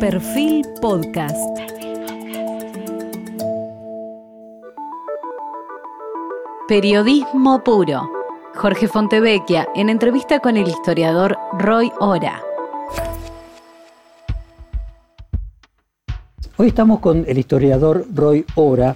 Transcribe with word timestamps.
Perfil 0.00 0.64
Podcast. 0.80 1.58
Periodismo 6.68 7.64
puro. 7.64 8.08
Jorge 8.54 8.86
Fontevecchia 8.86 9.66
en 9.74 9.88
entrevista 9.88 10.38
con 10.38 10.56
el 10.56 10.68
historiador 10.68 11.36
Roy 11.58 11.90
Ora. 11.98 12.40
Hoy 16.56 16.68
estamos 16.68 17.00
con 17.00 17.24
el 17.26 17.36
historiador 17.36 18.06
Roy 18.14 18.44
Ora 18.54 18.94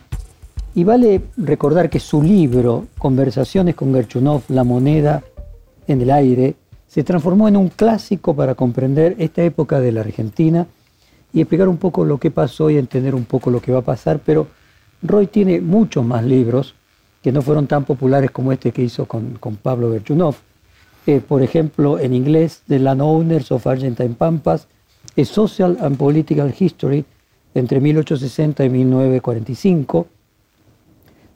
y 0.73 0.85
vale 0.85 1.21
recordar 1.37 1.91
que 1.91 1.99
su 1.99 2.23
libro 2.23 2.87
Conversaciones 2.97 3.75
con 3.75 3.93
Gerchunov, 3.93 4.43
La 4.51 4.63
moneda 4.63 5.25
en 5.89 6.01
el 6.01 6.13
aire, 6.13 6.55
se 6.87 7.03
transformó 7.03 7.49
en 7.49 7.57
un 7.57 7.71
clásico 7.71 8.37
para 8.37 8.55
comprender 8.55 9.17
esta 9.19 9.43
época 9.43 9.81
de 9.81 9.91
la 9.91 10.03
Argentina 10.03 10.69
y 11.33 11.41
explicar 11.41 11.69
un 11.69 11.79
poco 11.79 12.05
lo 12.05 12.19
que 12.19 12.31
pasó 12.31 12.71
y 12.71 12.77
entender 12.77 13.15
un 13.15 13.25
poco 13.25 13.51
lo 13.51 13.61
que 13.61 13.73
va 13.73 13.79
a 13.79 13.83
pasar, 13.83 14.21
pero 14.25 14.47
Roy 15.03 15.27
tiene 15.27 15.61
muchos 15.61 16.05
más 16.05 16.25
libros 16.25 16.75
que 17.23 17.33
no 17.33 17.43
fueron 17.43 17.67
tan 17.67 17.85
populares 17.85 18.31
como 18.31 18.53
este 18.53 18.73
que 18.73 18.83
hizo 18.83 19.07
con, 19.07 19.39
Pablo 19.63 19.91
Berchunov. 19.91 20.37
Eh, 21.07 21.21
por 21.21 21.43
ejemplo, 21.43 21.99
en 21.99 22.15
inglés, 22.15 22.63
The 22.69 22.79
Landowners 22.79 23.51
of 23.53 23.67
Argentine 23.67 24.15
Pampas, 24.15 24.69
A 25.17 25.25
Social 25.25 25.79
and 25.81 25.97
Political 25.97 26.55
History 26.59 27.05
entre 27.55 27.81
1860 27.81 28.65
y 28.65 28.71
1945, 28.71 30.07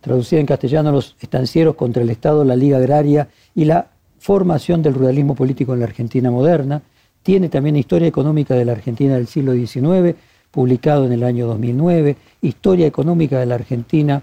traducida 0.01 0.41
en 0.41 0.47
castellano 0.47 0.93
Los 0.93 1.17
estancieros 1.21 1.75
contra 1.75 2.03
el 2.03 2.11
Estado, 2.11 2.45
la 2.45 2.57
Liga 2.57 2.79
Agraria 2.79 3.29
y 3.55 3.65
la 3.65 3.91
formación 4.19 4.83
del 4.83 4.95
ruralismo 4.95 5.35
político 5.35 5.75
en 5.75 5.81
la 5.81 5.87
Argentina 5.87 6.31
moderna. 6.31 6.83
Tiene 7.27 7.49
también 7.49 7.75
Historia 7.75 8.07
Económica 8.07 8.55
de 8.55 8.65
la 8.65 8.71
Argentina 8.71 9.17
del 9.17 9.27
siglo 9.27 9.53
XIX, 9.53 10.15
publicado 10.53 11.07
en 11.07 11.13
el 11.13 11.25
año 11.25 11.49
2009, 11.49 12.17
Historia 12.41 12.87
Económica 12.87 13.41
de 13.41 13.47
la 13.47 13.57
Argentina 13.57 14.23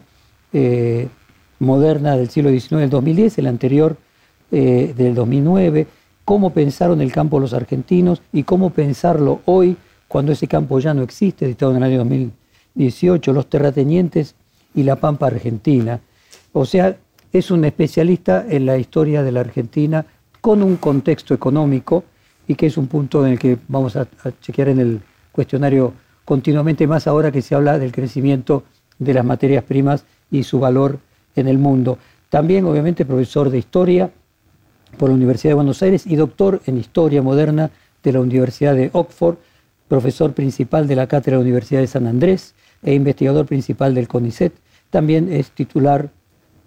eh, 0.53 1.09
moderna 1.59 2.15
del 2.15 2.29
siglo 2.29 2.49
XIX 2.49 2.79
del 2.79 2.89
2010, 2.89 3.39
el 3.39 3.47
anterior 3.47 3.97
eh, 4.53 4.93
del 4.95 5.15
2009, 5.15 5.85
cómo 6.23 6.51
pensaron 6.51 7.01
el 7.01 7.11
campo 7.11 7.41
los 7.41 7.51
argentinos 7.51 8.21
y 8.31 8.43
cómo 8.43 8.69
pensarlo 8.69 9.41
hoy 9.43 9.75
cuando 10.07 10.31
ese 10.31 10.47
campo 10.47 10.79
ya 10.79 10.93
no 10.93 11.03
existe, 11.03 11.43
editado 11.43 11.71
en 11.71 11.79
el 11.79 11.83
año 11.83 11.97
2018, 11.97 13.33
los 13.33 13.49
terratenientes 13.49 14.35
y 14.73 14.83
la 14.83 14.95
pampa 14.95 15.27
argentina. 15.27 15.99
O 16.53 16.65
sea, 16.65 16.95
es 17.33 17.51
un 17.51 17.65
especialista 17.65 18.45
en 18.47 18.65
la 18.65 18.77
historia 18.77 19.23
de 19.23 19.33
la 19.33 19.41
Argentina 19.41 20.05
con 20.39 20.63
un 20.63 20.77
contexto 20.77 21.33
económico 21.33 22.05
y 22.53 22.55
que 22.55 22.67
es 22.67 22.77
un 22.77 22.85
punto 22.85 23.25
en 23.25 23.33
el 23.33 23.39
que 23.39 23.57
vamos 23.67 23.95
a, 23.95 24.07
chequear 24.39 24.69
en 24.69 24.79
el 24.79 25.01
cuestionario 25.31 25.93
continuamente 26.23 26.85
más 26.85 27.07
ahora 27.07 27.31
que 27.31 27.41
se 27.41 27.55
habla 27.55 27.79
del 27.79 27.91
crecimiento 27.91 28.63
de 28.99 29.13
las 29.15 29.25
materias 29.25 29.63
primas 29.63 30.05
y 30.29 30.43
su 30.43 30.59
valor 30.59 30.99
en 31.35 31.47
el 31.47 31.57
mundo. 31.57 31.97
También, 32.29 32.65
obviamente, 32.65 33.05
profesor 33.05 33.49
de 33.49 33.57
historia 33.57 34.11
por 34.99 35.09
la 35.09 35.15
Universidad 35.15 35.51
de 35.51 35.55
Buenos 35.55 35.81
Aires 35.81 36.05
y 36.05 36.15
doctor 36.15 36.61
en 36.67 36.77
historia 36.77 37.23
moderna 37.23 37.71
de 38.03 38.13
la 38.13 38.19
Universidad 38.19 38.75
de 38.75 38.91
Oxford, 38.93 39.37
profesor 39.87 40.33
principal 40.33 40.87
de 40.87 40.95
la 40.95 41.07
Cátedra 41.07 41.37
de 41.37 41.43
la 41.43 41.47
Universidad 41.47 41.81
de 41.81 41.87
San 41.87 42.05
Andrés 42.05 42.53
e 42.83 42.93
investigador 42.93 43.47
principal 43.47 43.95
del 43.95 44.07
CONICET. 44.07 44.53
También 44.91 45.33
es 45.33 45.49
titular 45.49 46.11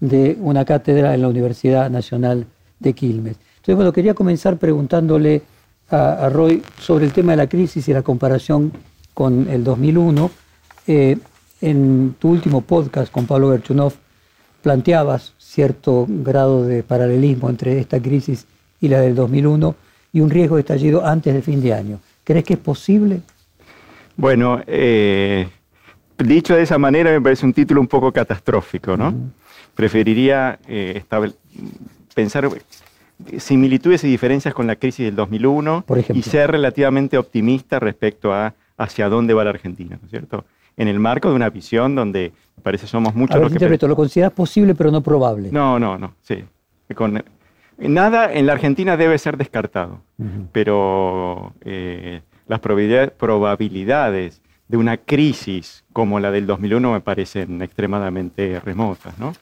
de 0.01 0.37
una 0.41 0.65
cátedra 0.65 1.15
en 1.15 1.23
la 1.23 1.29
Universidad 1.29 1.89
Nacional 1.91 2.47
de 2.81 2.93
Quilmes. 2.93 3.37
Entonces, 3.67 3.77
bueno, 3.77 3.93
quería 3.93 4.15
comenzar 4.15 4.57
preguntándole 4.59 5.43
a, 5.91 6.29
Roy 6.29 6.63
sobre 6.81 7.05
el 7.05 7.13
tema 7.13 7.33
de 7.33 7.37
la 7.37 7.49
crisis 7.49 7.89
y 7.89 7.93
la 7.93 8.03
comparación 8.03 8.73
con 9.15 9.49
el 9.49 9.65
2001. 9.65 10.31
Eh, 10.87 11.17
en 11.61 12.15
tu 12.19 12.31
último 12.31 12.61
podcast 12.61 13.11
con 13.11 13.27
Pablo 13.27 13.49
Berchunov 13.49 13.95
planteabas 14.63 15.33
cierto 15.39 16.07
grado 16.09 16.65
de 16.65 16.83
paralelismo 16.83 17.49
entre 17.49 17.79
esta 17.79 18.01
crisis 18.01 18.47
y 18.81 18.89
la 18.89 19.01
del 19.01 19.15
2001 19.15 19.75
y 20.13 20.21
un 20.21 20.31
riesgo 20.31 20.57
de 20.57 20.61
estallido 20.61 21.05
antes 21.05 21.33
del 21.33 21.43
fin 21.43 21.63
de 21.63 21.73
año. 21.73 22.01
¿Crees 22.25 22.45
que 22.45 22.55
es 22.55 22.59
posible? 22.59 23.21
Bueno, 24.17 24.61
eh, 24.67 25.49
dicho 26.19 26.55
de 26.55 26.63
esa 26.63 26.79
manera 26.79 27.11
me 27.11 27.21
parece 27.21 27.47
un 27.47 27.53
título 27.53 27.81
un 27.81 27.87
poco 27.87 28.13
catastrófico, 28.13 28.97
¿no? 28.97 29.15
preferiría 29.77 30.59
eh, 30.67 31.05
pensar 32.15 32.49
similitudes 33.39 34.05
y 34.05 34.09
diferencias 34.09 34.55
con 34.55 34.67
la 34.67 34.77
crisis 34.77 35.07
del 35.07 35.17
2001 35.17 35.85
y 36.15 36.23
ser 36.23 36.51
relativamente 36.51 37.19
optimista 37.19 37.79
respecto 37.81 38.33
a 38.33 38.55
hacia 38.77 39.09
dónde 39.09 39.35
va 39.35 39.45
la 39.45 39.51
Argentina, 39.51 39.99
¿no 40.01 40.05
es 40.05 40.11
cierto? 40.11 40.45
En 40.77 40.89
el 40.89 40.99
marco 40.99 41.31
de 41.31 41.37
una 41.37 41.49
visión 41.49 41.95
donde 41.95 42.33
parece 42.63 42.87
somos 42.87 43.15
muchos 43.15 43.41
los 43.41 43.53
que... 43.53 43.89
¿Lo 43.89 43.97
consideras 43.97 44.33
posible 44.33 44.75
pero 44.75 44.91
no 44.91 45.01
probable? 45.01 45.49
No, 45.51 45.79
no, 45.79 45.97
no, 45.97 46.15
sí. 46.21 46.45
nada 47.79 48.33
en 48.33 48.47
la 48.47 48.53
Argentina 48.53 48.97
debe 48.97 49.17
ser 49.19 49.37
descartado, 49.39 50.03
pero 50.53 51.55
eh, 51.63 52.21
las 52.47 52.61
probabilidades 52.61 54.43
de 54.69 54.77
una 54.77 54.99
crisis 54.99 55.85
como 55.93 56.21
la 56.21 56.31
del 56.31 56.47
2001 56.47 56.93
me 56.93 57.01
parecen 57.01 57.63
extremadamente 57.63 58.61
remotas, 58.61 59.19
¿no? 59.19 59.33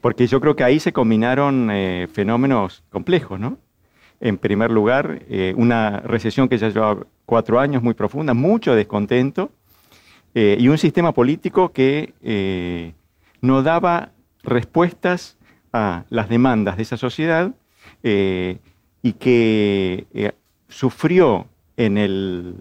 Porque 0.00 0.26
yo 0.26 0.40
creo 0.40 0.56
que 0.56 0.64
ahí 0.64 0.80
se 0.80 0.92
combinaron 0.92 1.70
eh, 1.70 2.08
fenómenos 2.12 2.84
complejos, 2.90 3.38
¿no? 3.38 3.58
En 4.20 4.36
primer 4.36 4.70
lugar, 4.70 5.22
eh, 5.28 5.54
una 5.56 6.00
recesión 6.00 6.48
que 6.48 6.58
ya 6.58 6.68
llevaba 6.68 7.06
cuatro 7.24 7.60
años 7.60 7.82
muy 7.82 7.94
profunda, 7.94 8.34
mucho 8.34 8.74
descontento, 8.74 9.50
eh, 10.34 10.56
y 10.58 10.68
un 10.68 10.78
sistema 10.78 11.12
político 11.12 11.72
que 11.72 12.94
no 13.40 13.62
daba 13.62 14.10
respuestas 14.42 15.36
a 15.72 16.04
las 16.10 16.28
demandas 16.28 16.76
de 16.76 16.82
esa 16.82 16.96
sociedad 16.96 17.52
y 18.02 19.12
que 19.14 20.34
sufrió 20.68 21.46
en, 21.76 22.58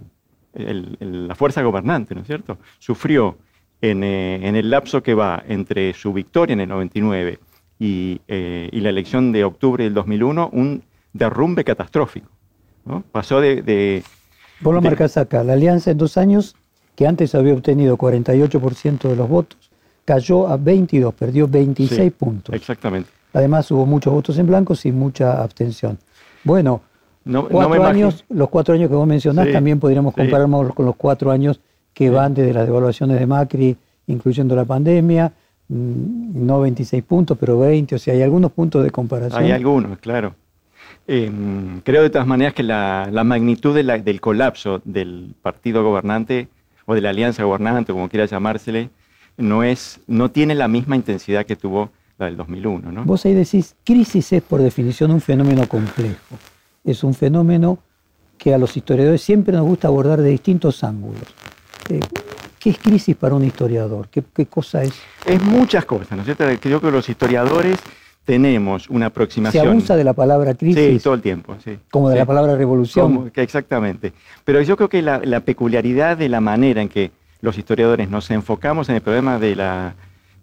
la 0.53 1.35
fuerza 1.35 1.61
gobernante, 1.61 2.15
¿no 2.15 2.21
es 2.21 2.27
cierto? 2.27 2.57
Sufrió 2.79 3.37
eh, 3.81 4.39
en, 4.41 4.55
el 4.55 4.69
lapso 4.69 5.03
que 5.03 5.13
va 5.13 5.43
entre 5.47 5.93
su 5.93 6.11
victoria 6.11 6.53
en 6.53 6.61
el 6.61 6.69
99 6.69 7.39
eh, 7.79 8.69
y, 8.71 8.79
la 8.79 8.89
elección 8.89 9.31
de 9.31 9.43
octubre 9.43 9.83
del 9.83 9.93
2001, 9.93 10.49
un 10.51 10.83
derrumbe 11.13 11.63
catastrófico. 11.63 12.27
Pasó 13.11 13.41
de... 13.41 14.03
Vos 14.61 14.73
lo 14.73 14.81
marcas 14.81 15.17
acá, 15.17 15.43
la 15.43 15.53
alianza 15.53 15.91
en 15.91 15.97
dos 15.97 16.17
años, 16.17 16.55
que 16.95 17.05
antes 17.05 17.35
había 17.35 17.53
obtenido 17.53 17.97
48% 17.97 19.09
de 19.09 19.15
los 19.15 19.29
votos, 19.29 19.69
cayó 20.05 20.47
a 20.47 20.57
22, 20.57 21.13
perdió 21.13 21.47
26 21.47 22.11
puntos. 22.13 22.55
Exactamente. 22.55 23.09
Además 23.33 23.69
hubo 23.69 23.85
muchos 23.85 24.11
votos 24.11 24.39
en 24.39 24.47
blanco 24.47 24.73
y 24.83 24.91
mucha 24.91 25.43
abstención. 25.43 25.99
Bueno, 26.43 26.81
cuatro 27.51 27.85
años, 27.85 28.25
los 28.29 28.49
cuatro 28.49 28.73
años 28.73 28.89
que 28.89 28.95
vos 28.95 29.05
mencionás 29.05 29.51
también 29.51 29.79
podríamos 29.79 30.15
compararnos 30.15 30.73
con 30.73 30.85
los 30.85 30.95
cuatro 30.95 31.29
años 31.29 31.59
que 31.97 32.11
van 32.11 32.35
desde 32.35 32.53
las 32.53 32.67
devaluaciones 32.67 33.19
de 33.19 33.25
Macri, 33.25 33.75
incluyendo 34.05 34.55
la 34.55 34.65
pandemia, 34.65 35.33
mm, 35.67 36.45
no 36.45 36.61
26 36.61 37.03
puntos, 37.03 37.35
pero 37.39 37.57
20, 37.57 37.95
o 37.95 37.97
sea, 37.97 38.13
hay 38.13 38.21
algunos 38.21 38.51
puntos 38.51 38.83
de 38.83 38.91
comparación. 38.91 39.43
Hay 39.43 39.49
algunos, 39.49 39.97
claro. 39.97 40.35
Em, 41.07 41.81
creo 41.81 42.03
de 42.03 42.11
todas 42.11 42.27
maneras 42.27 42.53
que 42.53 42.61
la, 42.61 43.09
magnitud 43.25 43.73
del 43.75 44.21
colapso 44.21 44.79
del 44.85 45.33
partido 45.41 45.83
gobernante 45.83 46.49
o 46.85 46.93
de 46.93 47.01
la 47.01 47.09
alianza 47.09 47.43
gobernante, 47.45 47.93
como 47.93 48.09
quiera 48.09 48.27
llamársele, 48.27 48.91
no, 49.37 49.63
es, 49.63 49.99
no 50.05 50.29
tiene 50.29 50.53
la 50.53 50.67
misma 50.67 50.95
intensidad 50.95 51.47
que 51.47 51.55
tuvo 51.55 51.89
la 52.19 52.27
del 52.27 52.37
2001. 52.37 52.91
¿no? 52.91 53.05
Vos 53.05 53.25
ahí 53.25 53.33
decís, 53.33 53.75
crisis 53.83 54.33
es 54.33 54.43
por 54.43 54.61
definición 54.61 55.09
un 55.09 55.21
fenómeno 55.21 55.67
complejo. 55.67 56.37
Es 56.83 57.03
un 57.03 57.15
fenómeno 57.15 57.79
que 58.37 58.53
a 58.53 58.59
los 58.59 58.77
historiadores 58.77 59.23
siempre 59.23 59.55
nos 59.55 59.65
gusta 59.65 59.87
abordar 59.87 60.21
de 60.21 60.29
distintos 60.29 60.83
ángulos. 60.83 61.33
Eh, 61.89 61.99
¿Qué 62.59 62.71
es 62.71 62.79
crisis 62.79 63.15
para 63.15 63.35
un 63.35 63.43
historiador? 63.43 64.09
¿Qué, 64.09 64.45
cosa 64.47 64.83
es? 64.83 64.93
Es 65.25 65.41
muchas 65.41 65.85
cosas, 65.85 66.11
¿no 66.11 66.23
es 66.23 66.25
cierto? 66.25 66.45
Creo 66.59 66.81
que 66.81 66.91
los 66.91 67.07
historiadores 67.07 67.77
tenemos 68.25 68.89
una 68.89 69.05
aproximación. 69.05 69.63
Se 69.63 69.69
abusa 69.69 69.95
de 69.95 70.03
la 70.03 70.13
palabra 70.13 70.53
crisis. 70.53 70.97
Sí, 70.97 70.99
todo 70.99 71.13
el 71.13 71.21
tiempo, 71.21 71.55
sí. 71.63 71.77
Como 71.89 72.09
de 72.09 72.17
la 72.17 72.25
palabra 72.25 72.57
revolución. 72.57 73.31
exactamente. 73.35 74.11
Pero 74.43 74.61
yo 74.61 74.75
creo 74.75 74.89
que 74.89 75.01
la, 75.01 75.39
peculiaridad 75.41 76.17
de 76.17 76.27
la 76.27 76.41
manera 76.41 76.81
en 76.81 76.89
que 76.89 77.11
los 77.41 77.57
historiadores 77.57 78.09
nos 78.09 78.29
enfocamos 78.31 78.89
en 78.89 78.95
el 78.95 79.01
problema 79.01 79.39
de, 79.39 79.55
la, 79.55 79.95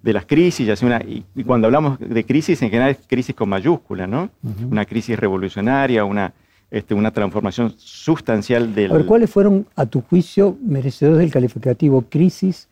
de 0.03 0.13
las 0.13 0.25
crisis, 0.25 0.83
una, 0.83 1.03
y, 1.03 1.25
cuando 1.45 1.67
hablamos 1.67 1.99
de 1.99 2.25
crisis, 2.25 2.63
en 2.63 2.71
general 2.71 2.93
es 2.93 2.99
crisis 3.07 3.35
con 3.35 3.51
mayúscula, 3.51 4.07
¿no? 4.07 4.31
Una 4.71 4.87
crisis 4.87 5.19
revolucionaria, 5.19 6.05
una 6.05 6.33
este, 6.75 6.93
una 6.93 7.13
transformación 7.13 7.73
sustancial 7.77 8.75
del... 8.75 8.91
A 8.91 8.95
ver, 8.95 9.07
¿cuáles 9.07 9.31
fueron, 9.31 9.65
a 9.77 9.87
tu 9.87 10.01
juicio, 10.01 10.59
merecedores 10.61 11.21
del 11.21 11.31
calificativo 11.31 12.03
crisis, 12.03 12.67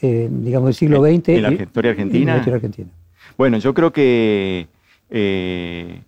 eh, 0.00 0.30
digamos, 0.30 0.68
del 0.68 0.74
siglo 0.74 1.02
XX? 1.02 1.28
En 1.28 1.42
la 1.42 1.52
historia 1.52 1.90
argentina. 1.90 2.36
argentina. 2.36 2.88
Bueno, 3.36 3.58
yo 3.58 3.74
creo 3.74 3.92
que 3.92 4.66
eh, 5.10 6.00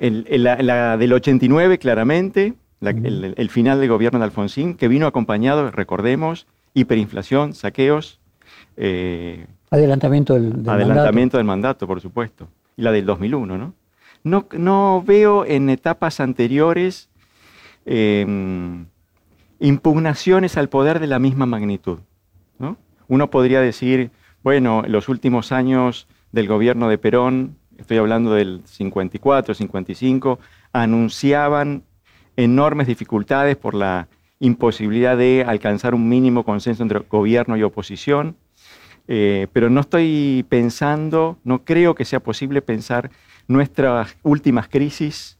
la, 0.00 0.96
del 0.96 1.12
89, 1.12 1.78
claramente, 1.78 2.54
el, 2.80 3.50
final 3.50 3.78
del 3.78 3.90
gobierno 3.90 4.18
de 4.18 4.24
Alfonsín, 4.24 4.76
que 4.76 4.88
vino 4.88 5.06
acompañado, 5.06 5.70
recordemos, 5.70 6.46
hiperinflación, 6.72 7.52
saqueos. 7.52 8.18
Eh, 8.78 9.44
adelantamiento 9.70 10.32
del, 10.32 10.66
adelantamiento 10.66 11.36
del 11.36 11.44
mandato, 11.44 11.86
por 11.86 12.00
supuesto. 12.00 12.48
Y 12.78 12.82
la 12.82 12.92
del 12.92 13.04
2001, 13.04 13.58
¿no? 13.58 13.74
No, 14.30 15.02
veo 15.02 15.44
en 15.44 15.70
etapas 15.70 16.20
anteriores 16.20 17.08
em, 17.86 18.86
impugnaciones 19.60 20.56
al 20.56 20.68
poder 20.68 21.00
de 21.00 21.06
la 21.06 21.18
misma 21.18 21.46
magnitud. 21.46 21.98
¿no? 22.58 22.76
Uno 23.08 23.30
podría 23.30 23.60
decir, 23.60 24.10
bueno, 24.42 24.82
los 24.86 25.08
últimos 25.08 25.52
años 25.52 26.06
del 26.32 26.46
gobierno 26.46 26.88
de 26.88 26.98
Perón, 26.98 27.56
estoy 27.78 27.96
hablando 27.96 28.32
del 28.32 28.62
54, 28.64 29.54
55, 29.54 30.38
anunciaban 30.72 31.84
enormes 32.36 32.86
dificultades 32.86 33.56
por 33.56 33.74
la 33.74 34.08
imposibilidad 34.40 35.16
de 35.16 35.44
alcanzar 35.46 35.94
un 35.94 36.08
mínimo 36.08 36.44
consenso 36.44 36.82
entre 36.82 37.00
gobierno 37.00 37.56
y 37.56 37.62
oposición. 37.62 38.36
Eh, 39.10 39.46
pero 39.54 39.70
no 39.70 39.80
estoy 39.80 40.44
pensando, 40.48 41.38
no 41.42 41.64
creo 41.64 41.94
que 41.94 42.04
sea 42.04 42.20
posible 42.20 42.60
pensar 42.60 43.10
nuestras 43.48 44.16
últimas 44.22 44.68
crisis, 44.68 45.38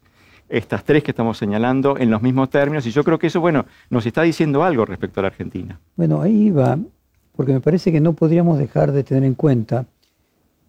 estas 0.49 0.83
tres 0.83 1.05
que 1.05 1.13
estamos 1.13 1.39
señalando, 1.39 1.99
en 1.99 2.11
los 2.11 2.23
mismos 2.23 2.51
términos. 2.51 2.87
Y 2.87 2.91
yo 2.91 3.05
creo 3.05 3.19
que 3.19 3.29
eso, 3.29 3.41
bueno, 3.41 3.67
nos 3.91 4.05
está 4.07 4.23
diciendo 4.23 4.65
algo 4.65 4.85
respecto 4.85 5.21
a 5.21 5.23
la 5.23 5.29
Argentina. 5.29 5.79
Bueno, 5.95 6.23
ahí 6.23 6.51
va, 6.51 6.79
porque 7.37 7.53
me 7.53 7.61
parece 7.61 7.93
que 7.93 8.01
no 8.01 8.15
podríamos 8.15 8.59
dejar 8.59 8.93
de 8.93 9.05
tener 9.05 9.25
en 9.25 9.35
cuenta 9.35 9.87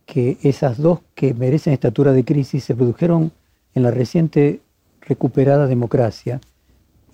que 0.06 0.38
esas 0.44 0.78
dos 0.78 1.00
que 1.16 1.34
merecen 1.34 1.74
estatura 1.74 2.12
de 2.12 2.26
crisis 2.26 2.64
se 2.64 2.76
produjeron 2.76 3.32
en 3.74 3.84
la 3.84 3.92
reciente 3.92 4.60
recuperada 5.02 5.68
democracia 5.68 6.42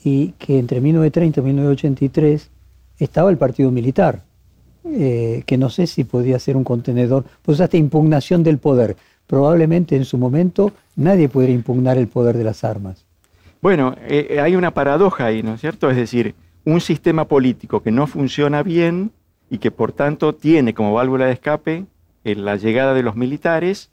y 0.04 0.30
que 0.38 0.60
entre 0.60 0.82
1930 0.82 1.40
y 1.40 1.44
1983 1.44 2.50
estaba 3.00 3.30
el 3.30 3.38
partido 3.38 3.72
militar, 3.72 4.24
eh, 4.86 5.44
que 5.46 5.58
no 5.58 5.70
sé 5.70 5.88
si 5.88 6.04
podía 6.04 6.40
ser 6.40 6.56
un 6.56 6.64
contenedor, 6.64 7.26
pues 7.42 7.60
hasta 7.60 7.78
impugnación 7.78 8.44
del 8.44 8.60
poder. 8.60 8.96
Probablemente 9.28 9.96
en 9.96 10.06
su 10.06 10.18
momento 10.18 10.72
nadie 10.96 11.30
pudiera 11.30 11.54
impugnar 11.54 11.98
el 11.98 12.08
poder 12.08 12.38
de 12.38 12.44
las 12.44 12.64
armas. 12.64 13.06
Bueno, 13.62 13.96
eh, 14.08 14.40
hay 14.42 14.56
una 14.56 14.72
paradoja 14.72 15.26
ahí, 15.26 15.42
¿no 15.42 15.56
es 15.56 15.62
cierto? 15.62 15.90
Es 15.90 15.98
decir, 15.98 16.36
un 16.66 16.82
sistema 16.82 17.26
político 17.26 17.82
que 17.82 17.92
no 17.92 18.08
funciona 18.08 18.64
bien 18.64 19.12
y 19.50 19.60
que 19.60 19.72
por 19.72 19.92
tanto 19.92 20.36
tiene 20.36 20.74
como 20.74 20.94
válvula 20.94 21.26
de 21.26 21.34
escape 21.34 21.86
eh, 22.24 22.36
la 22.36 22.56
llegada 22.56 22.94
de 22.94 23.04
los 23.04 23.16
militares 23.16 23.90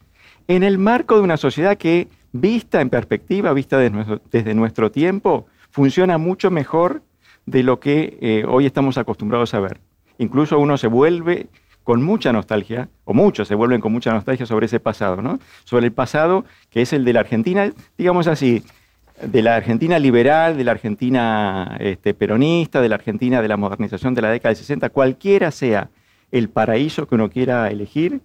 en 0.49 0.63
el 0.63 0.79
marco 0.79 1.17
de 1.17 1.23
una 1.23 1.37
sociedad 1.37 1.77
que 1.77 2.09
vista 2.33 2.81
en 2.81 2.91
perspectiva, 2.91 3.53
vista 3.53 3.79
desde 3.79 4.55
nuestro, 4.55 4.91
tiempo, 4.91 5.47
funciona 5.71 6.19
mucho 6.19 6.51
mejor 6.51 7.03
de 7.47 7.63
lo 7.63 7.79
que 7.79 8.19
eh, 8.21 8.45
hoy 8.49 8.67
estamos 8.67 8.99
acostumbrados 8.99 9.55
a 9.55 9.61
ver. 9.61 9.81
Incluso 10.19 10.59
uno 10.59 10.77
se 10.77 10.87
vuelve 10.87 11.49
con 11.85 12.03
mucha 12.03 12.33
nostalgia, 12.33 12.89
o 13.05 13.15
muchos 13.15 13.49
se 13.49 13.55
vuelven 13.55 13.81
con 13.81 13.93
mucha 13.93 14.13
nostalgia 14.13 14.47
sobre 14.47 14.67
ese 14.67 14.81
pasado, 14.81 15.21
¿no? 15.23 15.39
Sobre 15.65 15.87
el 15.87 15.93
pasado 15.93 16.45
que 16.71 16.83
es 16.83 16.93
el 16.93 17.05
de 17.05 17.13
la 17.13 17.21
Argentina, 17.21 17.73
digamos 17.99 18.27
así, 18.27 18.63
de 19.21 19.43
la 19.43 19.57
Argentina 19.57 19.99
liberal, 19.99 20.57
de 20.57 20.65
la 20.65 20.73
Argentina 20.73 21.77
este, 21.81 22.15
peronista, 22.15 22.81
de 22.81 22.89
la 22.89 22.97
Argentina 22.97 23.43
de 23.43 23.49
la 23.49 23.57
modernización 23.57 24.15
de 24.15 24.23
la 24.23 24.31
década 24.31 24.51
de 24.51 24.57
60, 24.57 24.91
cualquiera 24.91 25.51
sea 25.51 25.91
el 26.31 26.49
paraíso 26.49 27.07
que 27.07 27.15
uno 27.15 27.31
quiera 27.31 27.71
elegir, 27.71 28.23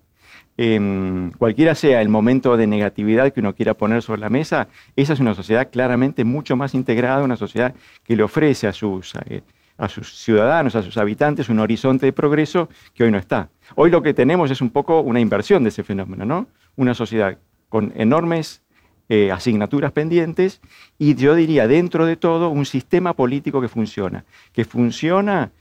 Em, 0.59 1.31
cualquiera 1.33 1.75
sea 1.75 2.01
el 2.01 2.09
momento 2.09 2.57
de 2.57 2.65
negatividad 2.65 3.31
que 3.31 3.41
uno 3.41 3.53
quiera 3.53 3.75
poner 3.75 4.01
sobre 4.01 4.21
la 4.21 4.29
mesa, 4.31 4.67
esa 4.95 5.13
es 5.13 5.19
una 5.19 5.35
sociedad 5.35 5.69
claramente 5.71 6.23
mucho 6.23 6.55
más 6.55 6.73
integrada, 6.73 7.23
una 7.23 7.35
sociedad 7.35 7.75
que 8.03 8.15
le 8.15 8.23
ofrece 8.23 8.65
a 8.65 8.73
sus, 8.73 9.13
eh, 9.29 9.43
a 9.77 9.87
sus 9.87 10.17
ciudadanos, 10.17 10.75
a 10.75 10.81
sus 10.81 10.97
habitantes, 10.97 11.49
un 11.49 11.59
horizonte 11.59 12.05
de 12.05 12.13
progreso 12.13 12.69
que 12.93 13.03
hoy 13.03 13.11
no 13.11 13.17
está. 13.17 13.49
Hoy 13.75 13.91
lo 13.91 14.01
que 14.01 14.13
tenemos 14.13 14.51
es 14.51 14.61
un 14.61 14.69
poco 14.69 15.01
una 15.01 15.19
inversión 15.19 15.63
de 15.63 15.69
ese 15.69 15.83
fenómeno, 15.83 16.25
¿no? 16.25 16.47
Una 16.75 16.93
sociedad 16.93 17.37
con 17.69 17.93
enormes 17.95 18.61
eh, 19.09 19.31
asignaturas 19.31 19.91
pendientes 19.91 20.59
y 20.97 21.15
yo 21.15 21.35
diría 21.35 21.67
dentro 21.67 22.05
de 22.05 22.17
todo 22.17 22.49
un 22.49 22.65
sistema 22.65 23.13
político 23.13 23.61
que 23.61 23.69
funciona, 23.69 24.25
que 24.51 24.65
funciona 24.65 25.51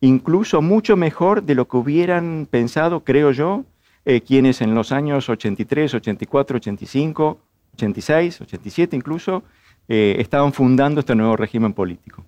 incluso 0.00 0.62
mucho 0.62 0.96
mejor 0.96 1.42
de 1.42 1.54
lo 1.54 1.66
que 1.68 1.76
hubieran 1.76 2.46
pensado, 2.50 3.04
creo 3.04 3.30
yo, 3.32 3.64
eh, 4.04 4.20
quienes 4.20 4.60
en 4.60 4.74
los 4.74 4.92
años 4.92 5.28
83, 5.28 5.94
84, 5.94 6.56
85, 6.56 7.38
86, 7.74 8.40
87 8.42 8.96
incluso, 8.96 9.42
eh, 9.88 10.16
estaban 10.18 10.52
fundando 10.52 11.00
este 11.00 11.14
nuevo 11.14 11.36
régimen 11.36 11.72
político. 11.72 12.24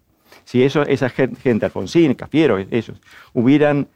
Si 0.46 0.62
eso, 0.62 0.82
esa 0.82 1.08
gente, 1.08 1.66
Alfonsín, 1.66 2.14
Cafiero, 2.14 2.56
ellos, 2.58 3.02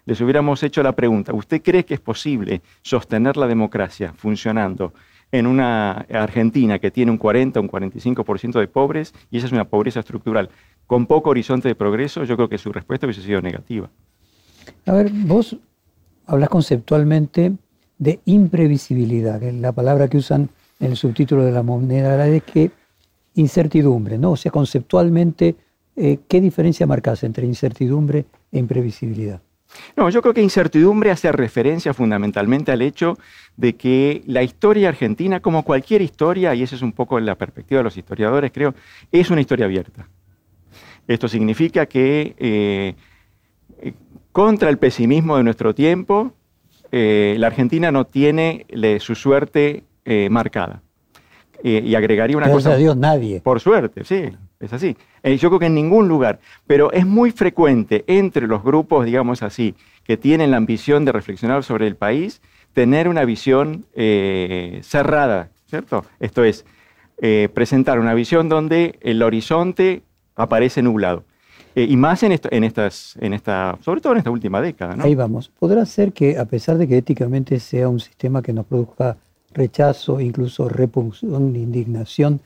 les 0.05 0.21
hubiéramos 0.21 0.61
hecho 0.65 0.83
la 0.83 0.97
pregunta, 0.97 1.33
¿usted 1.33 1.63
cree 1.63 1.85
que 1.85 1.95
es 1.95 2.01
posible 2.01 2.61
sostener 2.83 3.37
la 3.37 3.47
democracia 3.47 4.13
funcionando 4.17 4.93
en 5.31 5.47
una 5.47 5.93
Argentina 6.11 6.81
que 6.81 6.91
tiene 6.91 7.13
un 7.13 7.19
40, 7.19 7.61
un 7.61 7.69
45% 7.69 8.59
de 8.59 8.67
pobres, 8.67 9.15
y 9.31 9.39
esa 9.39 9.47
es 9.47 9.53
una 9.53 9.67
pobreza 9.67 10.01
estructural, 10.01 10.51
con 10.89 11.07
poco 11.07 11.31
horizonte 11.31 11.69
de 11.69 11.77
progreso, 11.77 12.25
yo 12.25 12.35
creo 12.35 12.49
que 12.49 12.59
su 12.59 12.73
respuesta 12.73 13.07
hubiese 13.07 13.23
sido 13.23 13.41
negativa. 13.41 13.89
A 14.87 14.93
ver, 14.93 15.09
vos 15.13 15.57
hablas 16.27 16.49
conceptualmente 16.49 17.53
de 17.97 18.19
imprevisibilidad, 18.25 19.39
que 19.39 19.51
es 19.51 19.55
la 19.55 19.71
palabra 19.71 20.09
que 20.09 20.17
usan 20.17 20.51
en 20.81 20.91
el 20.91 20.97
subtítulo 20.97 21.45
de 21.45 21.53
la 21.53 21.63
moneda, 21.63 22.27
es 22.27 22.43
que 22.43 22.73
incertidumbre, 23.35 24.19
¿no? 24.19 24.33
O 24.33 24.37
sea, 24.37 24.51
conceptualmente, 24.51 25.55
eh, 26.01 26.19
¿qué 26.29 26.41
diferencia 26.41 26.87
marcas 26.87 27.23
entre 27.25 27.47
incertidumbre 27.47 28.25
e 28.51 28.59
imprevisibilidad? 28.59 29.41
No, 29.97 30.11
yo 30.11 30.21
creo 30.21 30.35
que 30.35 30.43
incertidumbre 30.43 31.11
hace 31.11 31.31
referencia 31.31 31.95
fundamentalmente 31.95 32.73
al 32.73 32.83
hecho 32.83 33.17
de 33.57 33.77
que 33.77 34.23
la 34.27 34.43
historia 34.43 34.89
argentina, 34.89 35.41
como 35.41 35.63
cualquier 35.63 36.03
historia, 36.03 36.55
y 36.55 36.63
esa 36.63 36.75
es 36.75 36.83
un 36.83 36.93
poco 36.93 37.21
la 37.21 37.37
perspectiva 37.37 37.79
de 37.79 37.85
los 37.85 37.97
historiadores, 37.97 38.51
creo, 38.53 38.75
es 39.13 39.31
una 39.31 39.41
historia 39.41 39.67
abierta. 39.67 40.09
Esto 41.07 41.29
significa 41.29 41.87
que 41.87 42.35
eh, 42.39 42.95
eh, 43.83 43.95
contra 44.33 44.71
el 44.71 44.79
pesimismo 44.79 45.37
de 45.37 45.45
nuestro 45.45 45.75
tiempo, 45.75 46.33
eh, 46.93 47.37
la 47.39 47.49
Argentina 47.49 47.91
no 47.91 48.07
tiene 48.07 48.67
su 49.01 49.15
suerte 49.15 49.85
eh, 50.05 50.29
marcada. 50.31 50.83
Y 51.63 51.95
agregaría 51.95 52.39
una 52.39 52.51
cosa. 52.51 52.73
a 52.73 52.77
Dios, 52.77 52.97
nadie. 52.97 53.43
Por 53.43 53.61
suerte, 53.61 54.03
sí, 54.05 54.31
es 54.61 54.73
así. 54.73 54.97
yo 55.25 55.49
creo 55.49 55.59
que 55.59 55.67
en 55.67 55.75
ningún 55.75 56.09
lugar. 56.09 56.39
Pero 56.67 56.93
es 56.93 57.07
muy 57.07 57.33
frecuente 57.33 58.05
entre 58.07 58.47
los 58.47 58.63
grupos, 58.63 59.07
digamos 59.07 59.43
así, 59.43 59.75
que 60.05 60.17
tienen 60.17 60.51
la 60.51 60.59
ambición 60.59 61.05
de 61.05 61.13
reflexionar 61.13 61.65
sobre 61.65 61.87
el 61.87 61.97
país, 61.97 62.43
tener 62.73 63.09
una 63.09 63.25
visión 63.25 63.87
cerrada, 64.83 65.51
¿cierto? 65.67 66.05
Esto 66.21 66.45
es, 66.45 66.65
presentar 67.53 67.99
una 67.99 68.15
visión 68.15 68.49
donde 68.49 68.99
el 69.01 69.23
horizonte 69.23 70.03
aparece 70.37 70.83
nublado. 70.83 71.25
Eh, 71.75 71.87
y 71.89 71.97
más 71.97 72.23
en, 72.23 72.33
esto, 72.33 72.49
en, 72.51 72.65
estas, 72.65 73.17
en 73.21 73.33
esta, 73.33 73.79
sobre 73.83 74.01
todo 74.01 74.15
en 74.15 74.19
esta 74.19 74.31
última 74.31 74.61
década. 74.61 74.97
Ahí 74.99 75.15
vamos. 75.15 75.53
¿Podrá 75.59 75.87
ser 75.87 76.13
que, 76.13 76.39
a 76.39 76.45
pesar 76.45 76.79
de 76.79 76.89
que 76.89 76.97
éticamente 76.97 77.61
sea 77.61 77.89
un 77.89 78.01
sistema 78.01 78.43
que 78.43 78.53
nos 78.53 78.67
produzca 78.67 79.17
rechazo, 79.53 80.21
incluso 80.21 80.69
repulsión, 80.69 81.55
indignación, 81.55 82.41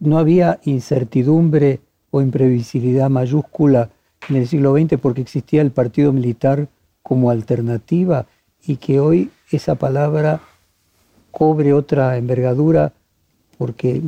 no 0.00 0.18
había 0.18 0.60
incertidumbre 0.64 1.80
o 2.10 2.20
imprevisibilidad 2.22 3.10
mayúscula 3.10 3.90
en 4.28 4.36
el 4.36 4.48
siglo 4.48 4.76
XX 4.76 4.98
porque 5.00 5.20
existía 5.20 5.62
el 5.62 5.70
partido 5.70 6.12
militar 6.12 6.68
como 7.02 7.30
alternativa 7.30 8.26
y 8.66 8.76
que 8.76 9.00
hoy 9.00 9.30
esa 9.50 9.76
palabra 9.76 10.40
cobre 11.30 11.72
otra 11.72 12.16
envergadura 12.16 12.92
porque 13.58 14.02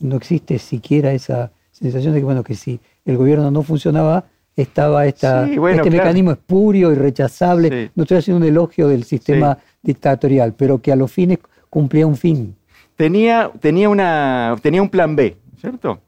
no 0.00 0.16
existe 0.16 0.58
siquiera 0.58 1.12
esa 1.12 1.52
sensación 1.70 2.14
de 2.14 2.20
que, 2.20 2.24
bueno, 2.24 2.42
que 2.42 2.54
si 2.54 2.80
el 3.04 3.16
gobierno 3.16 3.50
no 3.50 3.62
funcionaba, 3.62 4.24
estaba 4.56 5.06
esta, 5.06 5.46
este 5.46 5.90
mecanismo 5.90 6.32
espurio 6.32 6.90
y 6.90 6.94
rechazable. 6.94 7.90
No 7.94 8.04
estoy 8.04 8.18
haciendo 8.18 8.38
un 8.38 8.48
elogio 8.48 8.88
del 8.88 9.04
sistema 9.04 9.58
dictatorial, 9.82 10.54
pero 10.54 10.80
que 10.80 10.92
a 10.92 10.96
los 10.96 11.12
fines 11.12 11.38
cumplía 11.68 12.06
un 12.06 12.16
fin. 12.16 12.56
Tenía, 12.96 13.50
tenía, 13.60 13.88
una, 13.88 14.56
tenía 14.62 14.82
un 14.82 14.88
plan 14.88 15.14
B, 15.16 15.36
¿cierto? 15.60 16.00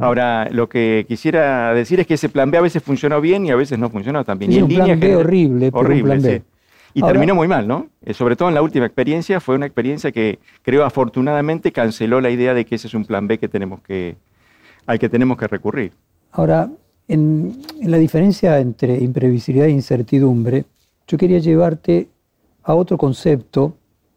Ahora, 0.00 0.48
lo 0.50 0.68
que 0.68 1.04
quisiera 1.08 1.74
decir 1.74 1.98
es 2.00 2.06
que 2.06 2.14
ese 2.14 2.28
plan 2.28 2.50
B 2.50 2.58
a 2.58 2.60
veces 2.60 2.82
funcionó 2.82 3.20
bien 3.20 3.44
y 3.44 3.50
a 3.50 3.56
veces 3.56 3.78
no 3.78 3.90
funcionó 3.90 4.24
tan 4.24 4.38
bien. 4.38 4.52
y 4.52 4.62
un 4.62 4.68
plan 4.68 5.00
B 5.00 5.16
horrible, 5.16 5.70
horrible, 5.72 6.14
un 6.14 6.20
plan 6.20 6.22
B. 6.22 6.42
Y 6.94 7.02
terminó 7.02 7.34
muy 7.34 7.48
mal, 7.48 7.66
¿no? 7.66 7.88
Eh, 8.04 8.12
sobre 8.12 8.36
todo 8.36 8.48
en 8.48 8.54
la 8.54 8.62
última 8.62 8.86
experiencia, 8.86 9.40
fue 9.40 9.54
una 9.54 9.66
experiencia 9.66 10.12
que 10.12 10.38
creo 10.62 10.84
afortunadamente 10.84 11.72
canceló 11.72 12.20
la 12.20 12.30
idea 12.30 12.54
de 12.54 12.66
que 12.66 12.74
ese 12.74 12.86
es 12.86 12.94
un 12.94 13.04
plan 13.04 13.26
B 13.26 13.38
que 13.38 13.48
tenemos 13.48 13.80
que, 13.80 14.16
al 14.86 14.98
que 14.98 15.08
tenemos 15.08 15.38
que 15.38 15.48
recurrir. 15.48 15.92
Ahora, 16.32 16.70
en, 17.08 17.62
la 17.82 17.96
diferencia 17.96 18.58
entre 18.58 18.98
imprevisibilidad 18.98 19.68
e 19.68 19.72
incertidumbre, 19.72 20.64
yo 21.06 21.18
quería 21.18 21.38
llevarte 21.38 22.08
a 22.62 22.74
otro 22.74 22.98
concepto 22.98 23.74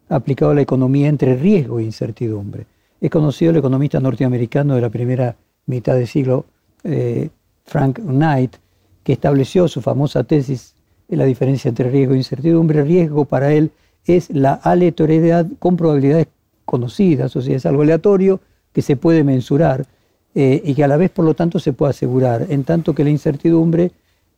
aplicado 0.08 0.52
a 0.52 0.54
la 0.54 0.60
economía 0.60 1.08
entre 1.08 1.36
riesgo 1.36 1.78
e 1.78 1.84
incertidumbre. 1.84 2.66
Es 3.00 3.10
conocido 3.10 3.50
el 3.50 3.58
economista 3.58 4.00
norteamericano 4.00 4.74
de 4.74 4.80
la 4.80 4.90
primera 4.90 5.36
mitad 5.66 5.94
del 5.94 6.06
siglo, 6.06 6.46
eh, 6.84 7.28
Frank 7.64 8.00
Knight, 8.00 8.56
que 9.02 9.12
estableció 9.12 9.68
su 9.68 9.80
famosa 9.80 10.24
tesis 10.24 10.74
de 11.08 11.16
la 11.16 11.24
diferencia 11.24 11.68
entre 11.68 11.90
riesgo 11.90 12.14
e 12.14 12.18
incertidumbre. 12.18 12.82
Riesgo 12.82 13.24
para 13.24 13.52
él 13.52 13.70
es 14.04 14.30
la 14.30 14.54
aleatoriedad 14.54 15.46
con 15.58 15.76
probabilidades 15.76 16.28
conocidas, 16.64 17.34
o 17.36 17.42
sea, 17.42 17.56
es 17.56 17.66
algo 17.66 17.82
aleatorio 17.82 18.40
que 18.72 18.82
se 18.82 18.96
puede 18.96 19.24
mensurar 19.24 19.86
eh, 20.34 20.60
y 20.64 20.74
que 20.74 20.84
a 20.84 20.88
la 20.88 20.96
vez, 20.96 21.10
por 21.10 21.24
lo 21.24 21.34
tanto, 21.34 21.58
se 21.58 21.72
puede 21.72 21.90
asegurar, 21.90 22.46
en 22.50 22.64
tanto 22.64 22.94
que 22.94 23.04
la 23.04 23.10
incertidumbre 23.10 23.92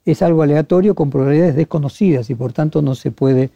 es 0.04 0.22
algo 0.22 0.42
aleatorio 0.42 0.94
con 0.94 1.10
probabilidades 1.10 1.56
desconocidas 1.56 2.30
y 2.30 2.34
por 2.34 2.52
tanto 2.52 2.82
no 2.82 2.94
se 2.94 3.10
puede 3.10 3.50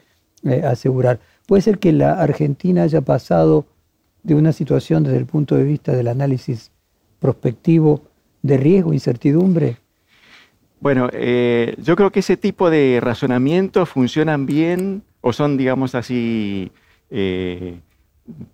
eh, 0.45 0.63
asegurar. 0.65 1.21
Puede 1.53 1.61
ser 1.61 1.79
que 1.81 1.93
la 1.93 2.15
Argentina 2.15 2.85
haya 2.85 3.03
pasado 3.03 3.67
de 4.23 4.35
una 4.35 4.53
situación 4.53 5.05
desde 5.05 5.19
el 5.19 5.27
punto 5.27 5.55
de 5.55 5.65
vista 5.65 5.93
del 5.93 6.09
análisis 6.09 6.71
prospectivo 7.21 8.05
de 8.41 8.57
riesgo, 8.57 8.95
incertidumbre? 8.95 9.77
Bueno, 10.81 11.11
eh, 11.13 11.75
yo 11.77 11.95
creo 11.95 12.11
que 12.11 12.21
ese 12.21 12.39
tipo 12.39 12.71
de 12.71 13.01
razonamientos 13.03 13.91
funcionan 13.91 14.47
bien 14.47 15.03
o 15.21 15.35
son, 15.35 15.59
digamos 15.59 15.95
así, 15.95 16.73
eh, 17.11 17.81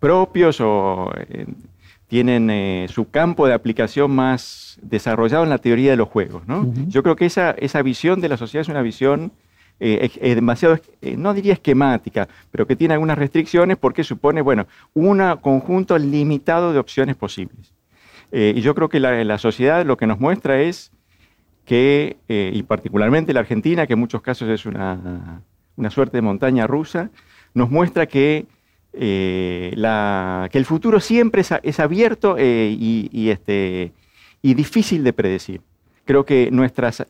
propios 0.01 0.59
o 0.59 1.09
eh, 1.15 1.45
tienen 2.09 2.89
su 2.89 3.09
campo 3.09 3.47
de 3.47 3.53
aplicación 3.53 4.11
más 4.11 4.77
desarrollado 4.81 5.45
en 5.45 5.51
la 5.51 5.59
teoría 5.59 5.91
de 5.91 5.95
los 5.95 6.09
juegos. 6.09 6.45
¿no? 6.49 6.69
Yo 6.89 7.01
creo 7.01 7.15
que 7.15 7.27
esa, 7.27 7.51
esa 7.51 7.81
visión 7.81 8.19
de 8.19 8.27
la 8.27 8.35
sociedad 8.35 8.63
es 8.63 8.67
una 8.67 8.81
visión 8.81 9.31
demasiado, 9.79 10.79
no 11.17 11.33
diría 11.33 11.53
esquemática, 11.53 12.27
pero 12.51 12.67
que 12.67 12.75
tiene 12.75 12.93
algunas 12.93 13.17
restricciones 13.17 13.77
porque 13.77 14.03
supone, 14.03 14.41
bueno, 14.41 14.67
un 14.93 15.19
conjunto 15.41 15.97
limitado 15.97 16.73
de 16.73 16.79
opciones 16.79 17.15
posibles. 17.15 17.73
Eh, 18.31 18.53
y 18.55 18.61
yo 18.61 18.75
creo 18.75 18.89
que 18.89 18.99
la, 18.99 19.37
sociedad 19.37 19.85
lo 19.85 19.97
que 19.97 20.07
nos 20.07 20.19
muestra 20.19 20.61
es 20.61 20.91
que, 21.65 22.17
eh, 22.27 22.51
y 22.53 22.63
particularmente 22.63 23.33
la 23.33 23.39
Argentina, 23.41 23.87
que 23.87 23.93
en 23.93 23.99
muchos 23.99 24.21
casos 24.21 24.49
es 24.49 24.65
una, 24.65 25.41
suerte 25.89 26.17
de 26.17 26.21
montaña 26.21 26.67
rusa, 26.67 27.09
nos 27.53 27.69
muestra 27.69 28.05
que, 28.05 28.45
eh, 28.93 29.71
que 30.51 30.57
el 30.57 30.65
futuro 30.65 30.99
siempre 30.99 31.43
es, 31.63 31.79
abierto 31.79 32.37
y, 32.39 33.29
este, 33.29 33.93
y 34.41 34.53
difícil 34.53 35.03
de 35.03 35.13
predecir. 35.13 35.61
Creo 36.05 36.25
que 36.25 36.49
nuestras 36.51 37.05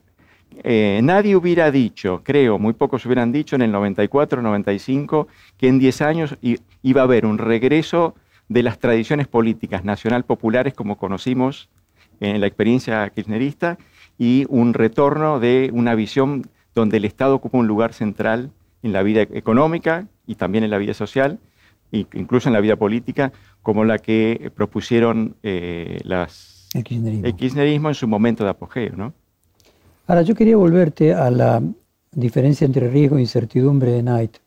nadie 0.64 1.36
hubiera 1.36 1.72
dicho, 1.72 2.22
creo, 2.24 2.60
muy 2.60 2.74
pocos 2.74 3.06
hubieran 3.06 3.32
dicho 3.32 3.56
en 3.56 3.62
el 3.62 3.72
94, 3.72 4.42
95, 4.42 5.28
que 5.58 5.68
en 5.68 5.80
10 5.80 6.02
años 6.02 6.38
iba 6.82 7.02
a 7.02 7.04
haber 7.04 7.26
un 7.26 7.38
regreso 7.38 8.16
de 8.50 8.64
las 8.64 8.80
tradiciones 8.80 9.28
políticas 9.28 9.86
nacional 9.86 10.26
populares 10.26 10.74
como 10.74 10.98
conocimos 10.98 11.70
en 12.20 12.42
la 12.42 12.48
experiencia 12.48 13.10
kirchnerista 13.10 13.78
y 14.18 14.46
un 14.50 14.74
retorno 14.74 15.40
de 15.40 15.70
una 15.74 15.96
visión 15.96 16.50
donde 16.76 16.98
el 16.98 17.06
Estado 17.06 17.36
ocupa 17.36 17.58
un 17.58 17.68
lugar 17.68 17.94
central 17.94 18.52
en 18.84 18.92
la 18.92 19.04
vida 19.04 19.22
económica 19.22 20.08
y 20.28 20.36
también 20.36 20.64
en 20.64 20.72
la 20.72 20.78
vida 20.78 20.94
social, 20.94 21.40
incluso 21.92 22.50
en 22.50 22.54
la 22.54 22.62
vida 22.62 22.76
política, 22.76 23.32
como 23.62 23.86
la 23.86 23.98
que 23.98 24.52
propusieron 24.56 25.36
eh, 25.44 26.00
las, 26.04 26.70
el, 26.74 26.84
kirchnerismo. 27.36 27.90
en 27.90 27.96
su 27.96 28.08
momento 28.08 28.44
de 28.44 28.50
apogeo. 28.50 28.96
¿no? 28.96 29.14
Ahora, 30.10 30.24
yo 30.24 30.34
quería 30.34 30.58
volverte 30.58 31.14
a 31.14 31.30
la 31.30 31.62
diferencia 32.12 32.66
entre 32.66 32.90
riesgo 32.90 33.18
e 33.18 33.22
incertidumbre 33.22 33.92
de 33.92 34.02
Knight. 34.02 34.38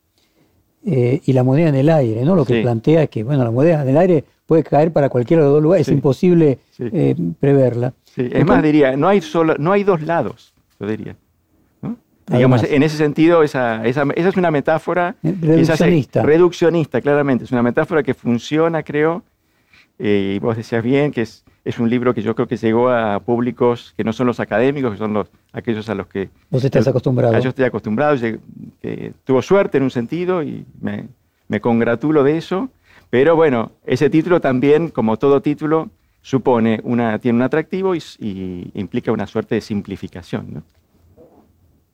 Eh, 0.84 1.20
y 1.24 1.32
la 1.32 1.44
moneda 1.44 1.68
en 1.68 1.76
el 1.76 1.88
aire, 1.88 2.24
¿no? 2.24 2.34
Lo 2.34 2.44
que 2.44 2.60
plantea 2.62 3.04
es 3.04 3.10
que, 3.10 3.22
bueno, 3.22 3.44
la 3.44 3.52
moneda 3.52 3.82
en 3.82 3.90
el 3.90 3.96
aire 3.96 4.24
puede 4.44 4.64
caer 4.64 4.92
para 4.92 5.08
cualquiera 5.08 5.44
de 5.44 5.46
los 5.46 5.54
dos 5.54 5.62
lugares, 5.62 5.86
es 5.86 5.94
imposible 5.94 6.58
eh, 6.80 7.14
preverla. 7.38 7.94
Es 8.16 8.44
más, 8.44 8.60
diría, 8.60 8.96
no 8.96 9.06
hay, 9.06 9.20
solo, 9.20 9.54
no 9.56 9.70
hay 9.70 9.84
dos 9.84 10.02
lados, 10.02 10.52
yo 10.80 10.86
diría. 10.88 11.14
Digamos, 12.26 12.64
en 12.64 12.82
ese 12.82 12.96
sentido, 12.96 13.44
esa, 13.44 13.86
esa, 13.86 14.04
esa, 14.16 14.28
es 14.30 14.36
una 14.36 14.50
metáfora 14.50 15.14
reduccionista. 15.22 16.22
reduccionista, 16.24 17.00
claramente. 17.00 17.44
Es 17.44 17.52
una 17.52 17.62
metáfora 17.62 18.02
que 18.02 18.14
funciona, 18.14 18.82
creo, 18.82 19.22
eh, 19.98 20.34
y 20.36 20.38
vos 20.38 20.56
decías 20.56 20.82
bien 20.82 21.12
que 21.12 21.22
es, 21.22 21.44
es 21.64 21.78
un 21.78 21.88
libro 21.88 22.14
que 22.14 22.22
yo 22.22 22.34
creo 22.34 22.48
que 22.48 22.56
llegó 22.56 22.90
a 22.90 23.20
públicos 23.20 23.94
que 23.96 24.04
no 24.04 24.12
son 24.12 24.26
los 24.26 24.40
académicos, 24.40 24.92
que 24.92 24.98
son 24.98 25.12
los, 25.12 25.28
aquellos 25.52 25.88
a 25.88 25.94
los 25.94 26.06
que... 26.06 26.28
Vos 26.50 26.64
estás 26.64 26.86
acostumbrado. 26.88 27.38
Yo 27.38 27.50
estoy 27.50 27.64
acostumbrado, 27.64 28.16
tuvo 29.24 29.42
suerte 29.42 29.78
en 29.78 29.84
un 29.84 29.90
sentido 29.90 30.42
y 30.42 30.64
me, 30.80 31.08
me, 31.48 31.60
congratulo 31.60 32.24
de 32.24 32.36
eso, 32.36 32.70
pero 33.10 33.36
bueno, 33.36 33.72
ese 33.84 34.10
título 34.10 34.40
también, 34.40 34.88
como 34.88 35.18
todo 35.18 35.40
título, 35.40 35.90
supone 36.22 36.80
una, 36.84 37.18
tiene 37.18 37.36
un 37.36 37.42
atractivo 37.42 37.94
y, 37.94 38.70
implica 38.74 39.12
una 39.12 39.26
suerte 39.26 39.56
de 39.56 39.60
simplificación. 39.60 40.46
¿no? 40.54 40.62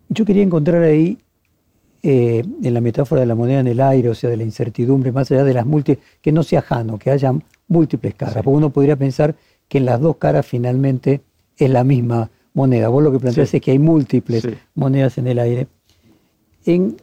Yo 0.08 0.24
quería 0.24 0.42
encontrar 0.42 0.82
ahí, 0.82 1.18
eh, 2.02 2.44
en 2.62 2.74
la 2.74 2.80
metáfora 2.80 3.22
de 3.22 3.26
la 3.26 3.34
moneda 3.34 3.60
en 3.60 3.66
el 3.66 3.80
aire, 3.80 4.08
o 4.08 4.14
sea, 4.14 4.30
de 4.30 4.36
la 4.36 4.44
incertidumbre, 4.44 5.10
más 5.10 5.30
allá 5.32 5.44
de 5.44 5.54
las 5.54 5.66
múltiples, 5.66 6.04
que 6.22 6.30
no 6.30 6.42
sea 6.42 6.60
ajano, 6.60 6.98
que 6.98 7.10
haya 7.10 7.32
múltiples 7.68 8.14
caras, 8.14 8.42
porque 8.42 8.56
uno 8.56 8.70
podría 8.70 8.96
pensar 8.96 9.36
que 9.68 9.78
en 9.78 9.84
las 9.84 10.00
dos 10.00 10.16
caras 10.16 10.46
finalmente 10.46 11.20
es 11.56 11.70
la 11.70 11.84
misma 11.84 12.30
moneda. 12.54 12.88
Vos 12.88 13.02
lo 13.02 13.12
que 13.12 13.20
planteas 13.20 13.52
es 13.54 13.60
que 13.62 13.70
hay 13.70 13.78
múltiples 13.78 14.48
monedas 14.74 15.18
en 15.18 15.26
el 15.28 15.38
aire. 15.38 15.68
En 16.64 16.96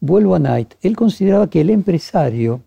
Vuelvo 0.00 0.36
a 0.36 0.38
Knight, 0.38 0.74
él 0.82 0.96
consideraba 0.96 1.50
que 1.50 1.60
el 1.60 1.70
empresario 1.70 2.60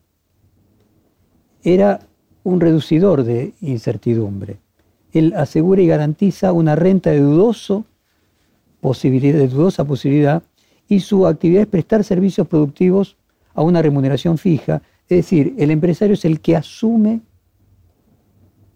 era 1.64 2.02
un 2.44 2.60
reducidor 2.60 3.24
de 3.24 3.54
incertidumbre. 3.62 4.58
Él 5.14 5.34
asegura 5.36 5.82
y 5.82 5.88
garantiza 5.88 6.52
una 6.52 6.76
renta 6.76 7.12
de, 7.12 7.20
dudoso 7.20 7.86
posibilidad, 8.82 9.38
de 9.38 9.48
dudosa 9.48 9.86
posibilidad 9.86 10.44
y 10.90 11.00
su 11.00 11.26
actividad 11.26 11.62
es 11.62 11.68
prestar 11.68 12.04
servicios 12.04 12.48
productivos 12.48 13.16
a 13.54 13.62
una 13.62 13.82
remuneración 13.82 14.38
fija. 14.38 14.82
Es 15.08 15.18
decir, 15.18 15.54
el 15.58 15.72
empresario 15.72 16.16
es 16.16 16.26
el 16.26 16.42
que 16.42 16.56
asume 16.56 17.22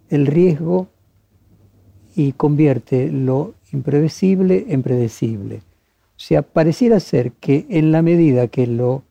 el 0.10 0.28
riesgo 0.28 0.88
y 2.16 2.32
convierte 2.32 3.12
lo 3.12 3.54
imprevisible 3.72 4.66
en 4.70 4.84
predecible. 4.84 5.58
O 5.58 6.20
sea, 6.20 6.42
pareciera 6.42 7.00
ser 7.00 7.34
que 7.34 7.66
en 7.70 7.92
la 7.92 8.02
medida 8.02 8.48
que, 8.48 8.68
lo, 8.68 9.04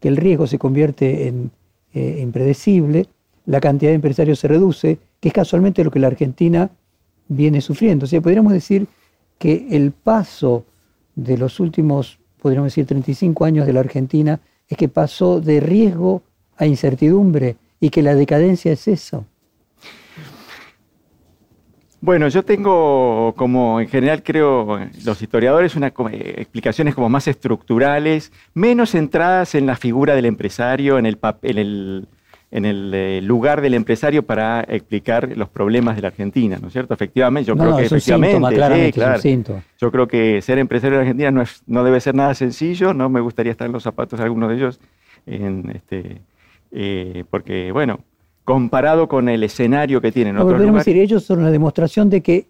que 0.00 0.08
el 0.08 0.16
riesgo 0.16 0.46
se 0.46 0.58
convierte 0.58 1.28
en 1.28 1.50
eh, 1.94 2.18
impredecible, 2.20 3.06
la 3.46 3.60
cantidad 3.60 3.90
de 3.90 3.94
empresarios 3.94 4.40
se 4.40 4.48
reduce, 4.48 4.98
que 5.20 5.28
es 5.28 5.34
casualmente 5.34 5.84
lo 5.84 5.90
que 5.90 6.00
la 6.00 6.08
Argentina 6.08 6.70
viene 7.28 7.60
sufriendo. 7.60 8.04
O 8.04 8.08
sea, 8.08 8.20
podríamos 8.20 8.52
decir 8.52 8.86
que 9.38 9.68
el 9.70 9.92
paso 9.92 10.64
de 11.14 11.38
los 11.38 11.60
últimos, 11.60 12.18
podríamos 12.40 12.66
decir, 12.72 12.86
35 12.86 13.44
años 13.44 13.66
de 13.66 13.72
la 13.72 13.80
Argentina 13.80 14.40
es 14.68 14.76
que 14.76 14.88
pasó 14.88 15.40
de 15.40 15.60
riesgo 15.60 16.22
a 16.56 16.66
incertidumbre 16.66 17.56
y 17.80 17.90
que 17.90 18.02
la 18.02 18.14
decadencia 18.14 18.72
es 18.72 18.88
eso. 18.88 19.24
Bueno, 22.00 22.28
yo 22.28 22.44
tengo 22.44 23.34
como 23.36 23.80
en 23.80 23.88
general 23.88 24.22
creo 24.22 24.78
los 25.04 25.20
historiadores 25.20 25.74
unas 25.74 25.92
eh, 26.12 26.34
explicaciones 26.38 26.94
como 26.94 27.08
más 27.08 27.26
estructurales, 27.26 28.32
menos 28.54 28.92
centradas 28.92 29.56
en 29.56 29.66
la 29.66 29.74
figura 29.74 30.14
del 30.14 30.26
empresario, 30.26 30.98
en 30.98 31.06
el, 31.06 31.18
en 32.52 32.64
el, 32.64 32.94
eh, 32.94 33.20
lugar 33.20 33.60
del 33.60 33.74
empresario 33.74 34.22
para 34.24 34.60
explicar 34.60 35.36
los 35.36 35.48
problemas 35.48 35.96
de 35.96 36.02
la 36.02 36.08
Argentina, 36.08 36.58
¿no 36.60 36.68
es 36.68 36.72
cierto? 36.72 36.94
Efectivamente, 36.94 37.48
yo 37.48 37.56
creo 37.56 37.76
que 37.76 37.86
efectivamente, 37.86 38.92
claro, 38.92 39.60
yo 39.80 39.90
creo 39.90 40.06
que 40.06 40.40
ser 40.40 40.58
empresario 40.58 40.96
en 40.96 41.00
Argentina 41.00 41.30
no, 41.32 41.42
es, 41.42 41.62
no 41.66 41.82
debe 41.82 42.00
ser 42.00 42.14
nada 42.14 42.34
sencillo, 42.34 42.94
no 42.94 43.08
me 43.08 43.20
gustaría 43.20 43.50
estar 43.50 43.66
en 43.66 43.72
los 43.72 43.82
zapatos 43.82 44.20
de 44.20 44.24
alguno 44.24 44.46
de 44.46 44.54
ellos, 44.54 44.80
en 45.26 45.68
este, 45.74 46.22
eh, 46.70 47.24
porque 47.28 47.72
bueno, 47.72 48.00
comparado 48.48 49.08
con 49.08 49.28
el 49.28 49.42
escenario 49.42 50.00
que 50.00 50.10
tienen 50.10 50.38
otros 50.38 50.58
lugares. 50.58 50.86
decir, 50.86 50.96
ellos 50.96 51.22
son 51.22 51.42
la 51.42 51.50
demostración 51.50 52.08
de 52.08 52.22
que 52.22 52.46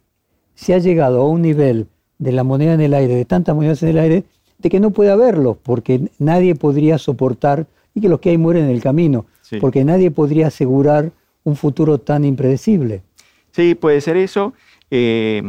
se 0.54 0.72
ha 0.72 0.78
llegado 0.78 1.20
a 1.20 1.28
un 1.28 1.42
nivel 1.42 1.88
de 2.18 2.30
la 2.30 2.44
moneda 2.44 2.74
en 2.74 2.80
el 2.80 2.94
aire, 2.94 3.16
de 3.16 3.24
tantas 3.24 3.56
monedas 3.56 3.82
en 3.82 3.88
el 3.88 3.98
aire, 3.98 4.24
de 4.58 4.70
que 4.70 4.78
no 4.78 4.92
puede 4.92 5.10
haberlo, 5.10 5.58
porque 5.60 6.08
nadie 6.20 6.54
podría 6.54 6.98
soportar, 6.98 7.66
y 7.96 8.00
que 8.00 8.08
los 8.08 8.20
que 8.20 8.30
hay 8.30 8.38
mueren 8.38 8.66
en 8.66 8.70
el 8.70 8.80
camino, 8.80 9.26
porque 9.60 9.84
nadie 9.84 10.12
podría 10.12 10.46
asegurar 10.46 11.10
un 11.42 11.56
futuro 11.56 11.98
tan 11.98 12.24
impredecible. 12.24 13.02
Sí, 13.50 13.74
puede 13.74 14.00
ser 14.00 14.16
eso. 14.16 14.52
Eh, 14.92 15.42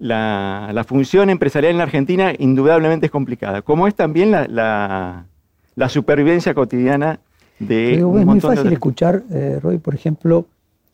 la, 0.00 0.84
función 0.88 1.30
empresarial 1.30 1.70
en 1.70 1.78
la 1.78 1.84
Argentina 1.84 2.32
indudablemente 2.36 3.06
es 3.06 3.12
complicada, 3.12 3.62
como 3.62 3.86
es 3.86 3.94
también 3.94 4.32
la, 4.32 5.24
la 5.76 5.88
supervivencia 5.88 6.52
cotidiana 6.52 7.20
es 7.60 8.02
muy 8.02 8.40
fácil 8.40 8.72
escuchar, 8.72 9.24
eh, 9.30 9.58
Roy, 9.62 9.78
por 9.78 9.94
ejemplo, 9.94 10.46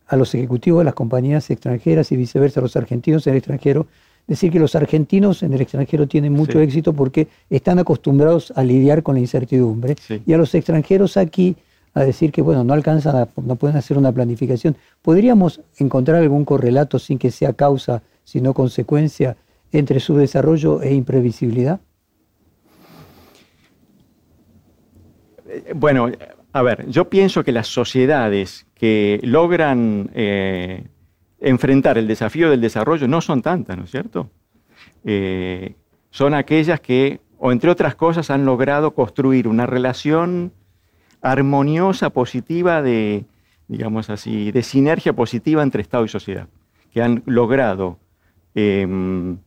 a 0.07 0.15
los 0.15 0.33
ejecutivos 0.35 0.79
de 0.79 0.85
las 0.85 0.93
compañías 0.93 1.49
extranjeras 1.49 2.11
y 2.11 2.17
viceversa, 2.17 2.59
a 2.59 2.63
los 2.63 2.75
argentinos 2.75 3.25
en 3.27 3.33
el 3.33 3.37
extranjero, 3.37 3.87
decir 4.27 4.51
que 4.51 4.59
los 4.59 4.75
argentinos 4.75 5.43
en 5.43 5.53
el 5.53 5.61
extranjero 5.61 6.07
tienen 6.07 6.33
mucho 6.33 6.59
éxito 6.59 6.93
porque 6.93 7.27
están 7.49 7.79
acostumbrados 7.79 8.53
a 8.55 8.63
lidiar 8.63 9.03
con 9.03 9.15
la 9.15 9.21
incertidumbre 9.21 9.95
y 10.25 10.33
a 10.33 10.37
los 10.37 10.53
extranjeros 10.55 11.17
aquí 11.17 11.55
a 11.93 12.03
decir 12.03 12.31
que 12.31 12.41
bueno, 12.41 12.63
no 12.63 12.73
alcanzan, 12.73 13.27
no 13.35 13.55
pueden 13.55 13.77
hacer 13.77 13.97
una 13.97 14.11
planificación. 14.11 14.75
¿Podríamos 15.01 15.61
encontrar 15.77 16.17
algún 16.17 16.45
correlato 16.45 16.97
sin 16.99 17.19
que 17.19 17.31
sea 17.31 17.53
causa, 17.53 18.01
sino 18.23 18.53
consecuencia 18.53 19.35
entre 19.71 19.99
su 19.99 20.15
desarrollo 20.15 20.81
e 20.81 20.93
imprevisibilidad? 20.93 21.79
Eh, 25.47 25.73
bueno, 25.75 26.09
a 26.53 26.61
ver, 26.61 26.87
yo 26.87 27.09
pienso 27.09 27.43
que 27.43 27.51
las 27.51 27.67
sociedades 27.67 28.67
que 28.75 29.19
logran 29.23 30.11
eh, 30.13 30.87
enfrentar 31.39 31.97
el 31.97 32.07
desafío 32.07 32.51
del 32.51 32.61
desarrollo 32.61 33.07
no 33.07 33.21
son 33.21 33.41
tantas, 33.41 33.75
¿no 33.75 33.85
es 33.85 33.91
cierto? 33.91 34.29
Eh, 35.03 35.75
son 36.11 36.35
aquellas 36.35 36.79
que, 36.79 37.19
o 37.39 37.51
entre 37.51 37.71
otras 37.71 37.95
cosas, 37.95 38.29
han 38.29 38.45
logrado 38.45 38.91
construir 38.93 39.47
una 39.47 39.65
relación 39.65 40.53
armoniosa, 41.21 42.11
positiva, 42.11 42.83
de, 42.83 43.25
digamos 43.67 44.11
así, 44.11 44.51
de 44.51 44.61
sinergia 44.61 45.13
positiva 45.13 45.63
entre 45.63 45.81
Estado 45.81 46.05
y 46.05 46.09
sociedad, 46.09 46.47
que 46.91 47.01
han 47.01 47.23
logrado 47.25 47.97
em, 48.53 49.39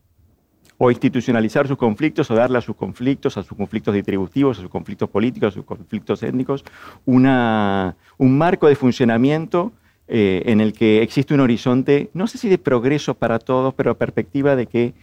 o 0.79 0.91
institucionalizar 0.91 1.67
sus 1.67 1.77
conflictos 1.77 2.31
o 2.31 2.35
darle 2.35 2.59
a 2.59 2.61
sus 2.61 2.77
conflictos, 2.77 3.37
a 3.37 3.43
sus 3.43 3.57
conflictos 3.57 3.95
distributivos, 3.95 4.59
a 4.59 4.63
sus 4.63 4.71
conflictos 4.71 5.09
políticos, 5.09 5.49
a 5.49 5.55
sus 5.55 5.65
conflictos 5.65 6.23
étnicos, 6.23 6.65
una, 7.05 7.97
un 8.19 8.37
marco 8.37 8.69
de 8.69 8.77
funcionamiento 8.77 9.73
eh, 10.09 10.43
en 10.47 10.61
el 10.61 10.73
que 10.73 11.03
existe 11.03 11.35
un 11.35 11.41
horizonte, 11.41 12.11
no 12.15 12.27
sé 12.27 12.39
si 12.39 12.49
de 12.49 12.59
progreso 12.59 13.15
para 13.15 13.39
todos, 13.39 13.75
pero 13.75 13.97
perspectiva 13.97 14.55
de 14.55 14.67
que 14.67 14.95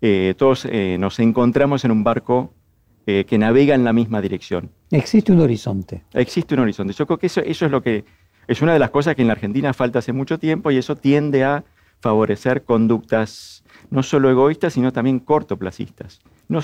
eh, 0.00 0.34
todos 0.36 0.66
eh, 0.66 0.96
nos 0.98 1.18
encontramos 1.18 1.84
en 1.84 1.90
un 1.90 2.04
barco 2.04 2.52
que 3.04 3.36
navega 3.36 3.74
en 3.74 3.82
la 3.82 3.92
misma 3.92 4.20
dirección. 4.20 4.70
Existe 4.92 5.32
un 5.32 5.40
horizonte. 5.40 6.04
Existe 6.14 6.54
un 6.54 6.60
horizonte. 6.60 6.92
Yo 6.92 7.04
creo 7.04 7.18
que 7.18 7.26
eso, 7.26 7.40
eso 7.40 7.66
es 7.66 7.72
lo 7.72 7.82
que 7.82 8.04
es 8.46 8.62
una 8.62 8.72
de 8.72 8.78
las 8.78 8.90
cosas 8.90 9.16
que 9.16 9.22
en 9.22 9.26
la 9.26 9.34
Argentina 9.34 9.72
falta 9.72 9.98
hace 9.98 10.12
mucho 10.12 10.38
tiempo 10.38 10.70
y 10.70 10.76
eso 10.76 10.94
tiende 10.94 11.42
a 11.42 11.64
favorecer 12.00 12.62
conductas 12.62 13.61
no 13.92 14.02
solo 14.02 14.30
egoístas, 14.30 14.72
sino 14.72 14.90
también 14.92 15.20
cortoplacistas. 15.20 16.20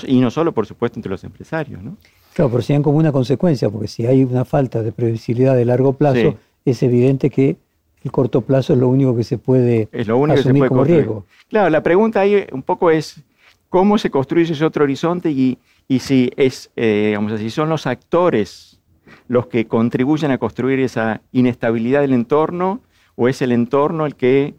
y 0.07 0.19
no 0.19 0.31
solo, 0.31 0.51
por 0.51 0.65
supuesto, 0.65 0.97
entre 0.97 1.11
los 1.11 1.23
empresarios. 1.23 1.81
¿no? 1.81 1.95
Claro, 2.33 2.49
pero 2.49 2.63
sean 2.63 2.81
como 2.81 2.97
una 2.97 3.11
consecuencia, 3.11 3.69
porque 3.69 3.87
si 3.87 4.07
hay 4.07 4.23
una 4.23 4.45
falta 4.45 4.81
de 4.81 4.91
previsibilidad 4.91 5.55
de 5.55 5.65
largo 5.65 5.93
plazo, 5.93 6.35
es 6.65 6.83
evidente 6.83 7.29
que 7.29 7.57
el 8.03 8.11
corto 8.11 8.41
plazo 8.41 8.73
es 8.73 8.79
lo 8.79 8.87
único 8.87 9.15
que 9.15 9.23
se 9.23 9.37
puede 9.37 9.89
es 9.91 10.07
lo 10.07 10.17
único 10.17 10.39
asumir 10.39 10.63
que 10.63 10.67
se 10.67 10.69
puede 10.69 10.69
como 10.69 10.83
riesgo. 10.83 11.25
Claro, 11.49 11.69
la 11.69 11.83
pregunta 11.83 12.21
ahí 12.21 12.45
un 12.51 12.63
poco 12.63 12.89
es 12.89 13.21
cómo 13.69 13.97
se 13.97 14.09
construye 14.09 14.51
ese 14.51 14.65
otro 14.65 14.83
horizonte 14.83 15.29
y, 15.29 15.59
y 15.87 15.99
si 15.99 16.31
es, 16.35 16.71
eh, 16.75 17.07
digamos 17.07 17.33
así, 17.33 17.49
son 17.49 17.69
los 17.69 17.85
actores 17.85 18.79
los 19.27 19.47
que 19.47 19.67
contribuyen 19.67 20.31
a 20.31 20.37
construir 20.37 20.79
esa 20.79 21.21
inestabilidad 21.31 22.01
del 22.01 22.13
entorno 22.13 22.81
o 23.15 23.27
es 23.27 23.41
el 23.41 23.51
entorno 23.51 24.05
el 24.05 24.15
que 24.15 24.55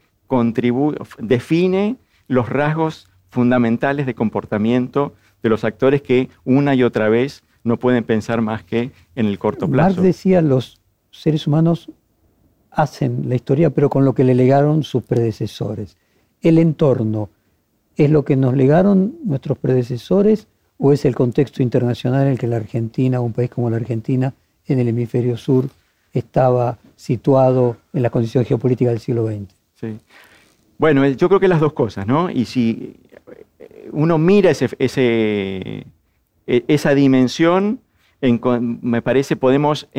define 1.18 1.96
los 2.30 2.48
rasgos 2.48 3.08
fundamentales 3.28 4.06
de 4.06 4.14
comportamiento 4.14 5.14
de 5.42 5.48
los 5.48 5.64
actores 5.64 6.00
que 6.00 6.28
una 6.44 6.76
y 6.76 6.84
otra 6.84 7.08
vez 7.08 7.42
no 7.64 7.76
pueden 7.76 8.04
pensar 8.04 8.40
más 8.40 8.62
que 8.62 8.92
en 9.16 9.26
el 9.26 9.36
corto 9.40 9.68
plazo. 9.68 9.96
Marx 9.96 10.02
decía 10.02 10.40
los 10.40 10.80
seres 11.10 11.48
humanos 11.48 11.90
hacen 12.70 13.28
la 13.28 13.34
historia, 13.34 13.70
pero 13.70 13.90
con 13.90 14.04
lo 14.04 14.14
que 14.14 14.22
le 14.22 14.36
legaron 14.36 14.84
sus 14.84 15.02
predecesores. 15.02 15.96
El 16.40 16.58
entorno 16.58 17.30
es 17.96 18.08
lo 18.10 18.24
que 18.24 18.36
nos 18.36 18.54
legaron 18.54 19.16
nuestros 19.24 19.58
predecesores 19.58 20.46
o 20.78 20.92
es 20.92 21.04
el 21.04 21.16
contexto 21.16 21.64
internacional 21.64 22.26
en 22.26 22.32
el 22.34 22.38
que 22.38 22.46
la 22.46 22.56
Argentina, 22.56 23.18
un 23.18 23.32
país 23.32 23.50
como 23.50 23.70
la 23.70 23.76
Argentina, 23.76 24.34
en 24.66 24.78
el 24.78 24.86
hemisferio 24.86 25.36
sur, 25.36 25.68
estaba 26.12 26.78
situado 26.94 27.76
en 27.92 28.04
la 28.04 28.10
condición 28.10 28.44
geopolítica 28.44 28.90
del 28.90 29.00
siglo 29.00 29.26
XX. 29.26 29.52
Sí. 29.74 29.98
Bueno, 30.80 31.06
yo 31.06 31.28
creo 31.28 31.40
que 31.40 31.46
las 31.46 31.60
dos 31.60 31.74
cosas, 31.74 32.06
¿no? 32.06 32.30
Y 32.30 32.46
si 32.46 32.96
uno 33.92 34.16
mira 34.16 34.50
e, 34.50 35.84
esa 36.46 36.94
dimensión, 36.94 37.80
me 38.80 39.02
parece 39.02 39.36
podemos 39.36 39.90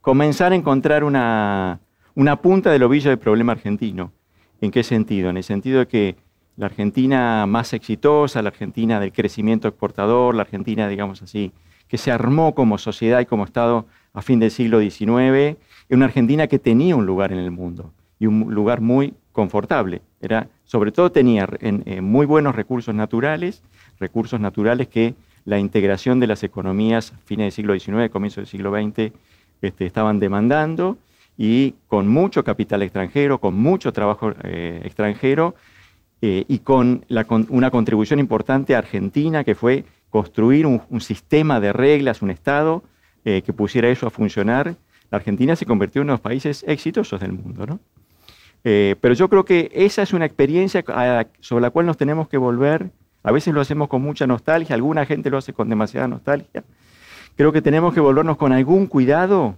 comenzar 0.00 0.52
a 0.52 0.54
encontrar 0.54 1.02
una, 1.02 1.80
una 2.14 2.40
punta 2.40 2.70
del 2.70 2.84
ovillo 2.84 3.10
del 3.10 3.18
problema 3.18 3.50
argentino. 3.50 4.12
¿En 4.60 4.70
qué 4.70 4.84
sentido? 4.84 5.28
En 5.28 5.38
el 5.38 5.42
sentido 5.42 5.80
de 5.80 5.88
que 5.88 6.14
la 6.56 6.66
Argentina 6.66 7.44
más 7.46 7.72
exitosa, 7.72 8.40
la 8.40 8.50
Argentina 8.50 9.00
del 9.00 9.10
crecimiento 9.10 9.66
exportador, 9.66 10.36
la 10.36 10.42
Argentina, 10.42 10.86
digamos 10.86 11.20
así, 11.20 11.50
que 11.88 11.98
se 11.98 12.12
armó 12.12 12.54
como 12.54 12.78
sociedad 12.78 13.18
y 13.18 13.26
como 13.26 13.44
Estado 13.44 13.86
a 14.12 14.22
fin 14.22 14.38
del 14.38 14.52
siglo 14.52 14.78
XIX, 14.78 15.58
es 15.88 15.96
una 15.96 16.04
Argentina 16.04 16.46
que 16.46 16.60
tenía 16.60 16.94
un 16.94 17.06
lugar 17.06 17.32
en 17.32 17.38
el 17.38 17.50
mundo 17.50 17.92
y 18.20 18.26
un 18.26 18.54
lugar 18.54 18.80
muy 18.80 19.14
confortable. 19.38 20.02
Era, 20.20 20.48
sobre 20.64 20.90
todo 20.90 21.12
tenía 21.12 21.48
muy 22.02 22.26
buenos 22.26 22.56
recursos 22.56 22.92
naturales, 22.92 23.62
recursos 24.00 24.40
naturales 24.40 24.88
que 24.88 25.14
la 25.44 25.60
integración 25.60 26.18
de 26.18 26.26
las 26.26 26.42
economías 26.42 27.12
fines 27.24 27.44
del 27.44 27.52
siglo 27.52 27.78
XIX, 27.78 28.10
comienzo 28.10 28.40
del 28.40 28.48
siglo 28.48 28.72
XX, 28.72 29.12
este, 29.62 29.86
estaban 29.86 30.18
demandando 30.18 30.98
y 31.36 31.76
con 31.86 32.08
mucho 32.08 32.42
capital 32.42 32.82
extranjero, 32.82 33.38
con 33.38 33.54
mucho 33.54 33.92
trabajo 33.92 34.32
eh, 34.42 34.80
extranjero 34.82 35.54
eh, 36.20 36.44
y 36.48 36.58
con, 36.58 37.04
una 37.48 37.70
contribución 37.70 38.18
importante 38.18 38.74
a 38.74 38.78
Argentina, 38.78 39.44
que 39.44 39.54
fue 39.54 39.84
construir 40.10 40.66
un, 40.66 41.00
sistema 41.00 41.60
de 41.60 41.72
reglas, 41.72 42.22
un 42.22 42.32
Estado 42.32 42.82
eh, 43.24 43.42
que 43.42 43.52
pusiera 43.52 43.88
eso 43.88 44.08
a 44.08 44.10
funcionar. 44.10 44.74
La 45.12 45.18
Argentina 45.18 45.54
se 45.54 45.64
convirtió 45.64 46.02
en 46.02 46.06
uno 46.06 46.14
de 46.14 46.14
los 46.14 46.22
países 46.22 46.64
exitosos 46.66 47.20
del 47.20 47.34
mundo. 47.34 47.66
¿no? 47.66 47.78
Pero 48.62 49.14
yo 49.14 49.28
creo 49.28 49.44
que 49.44 49.70
esa 49.72 50.02
es 50.02 50.12
una 50.12 50.26
experiencia 50.26 50.84
sobre 51.40 51.62
la 51.62 51.70
cual 51.70 51.86
nos 51.86 51.96
tenemos 51.96 52.28
que 52.28 52.36
volver. 52.36 52.90
A 53.22 53.32
veces 53.32 53.54
lo 53.54 53.60
hacemos 53.60 53.88
con 53.88 54.02
mucha 54.02 54.26
nostalgia, 54.26 54.74
alguna 54.74 55.06
gente 55.06 55.30
lo 55.30 55.38
hace 55.38 55.52
con 55.52 55.68
demasiada 55.68 56.06
nostalgia. 56.06 56.64
Creo 57.36 57.52
que 57.52 57.62
tenemos 57.62 57.94
que 57.94 58.00
volvernos 58.00 58.36
con 58.36 58.52
algún 58.52 58.86
cuidado 58.86 59.56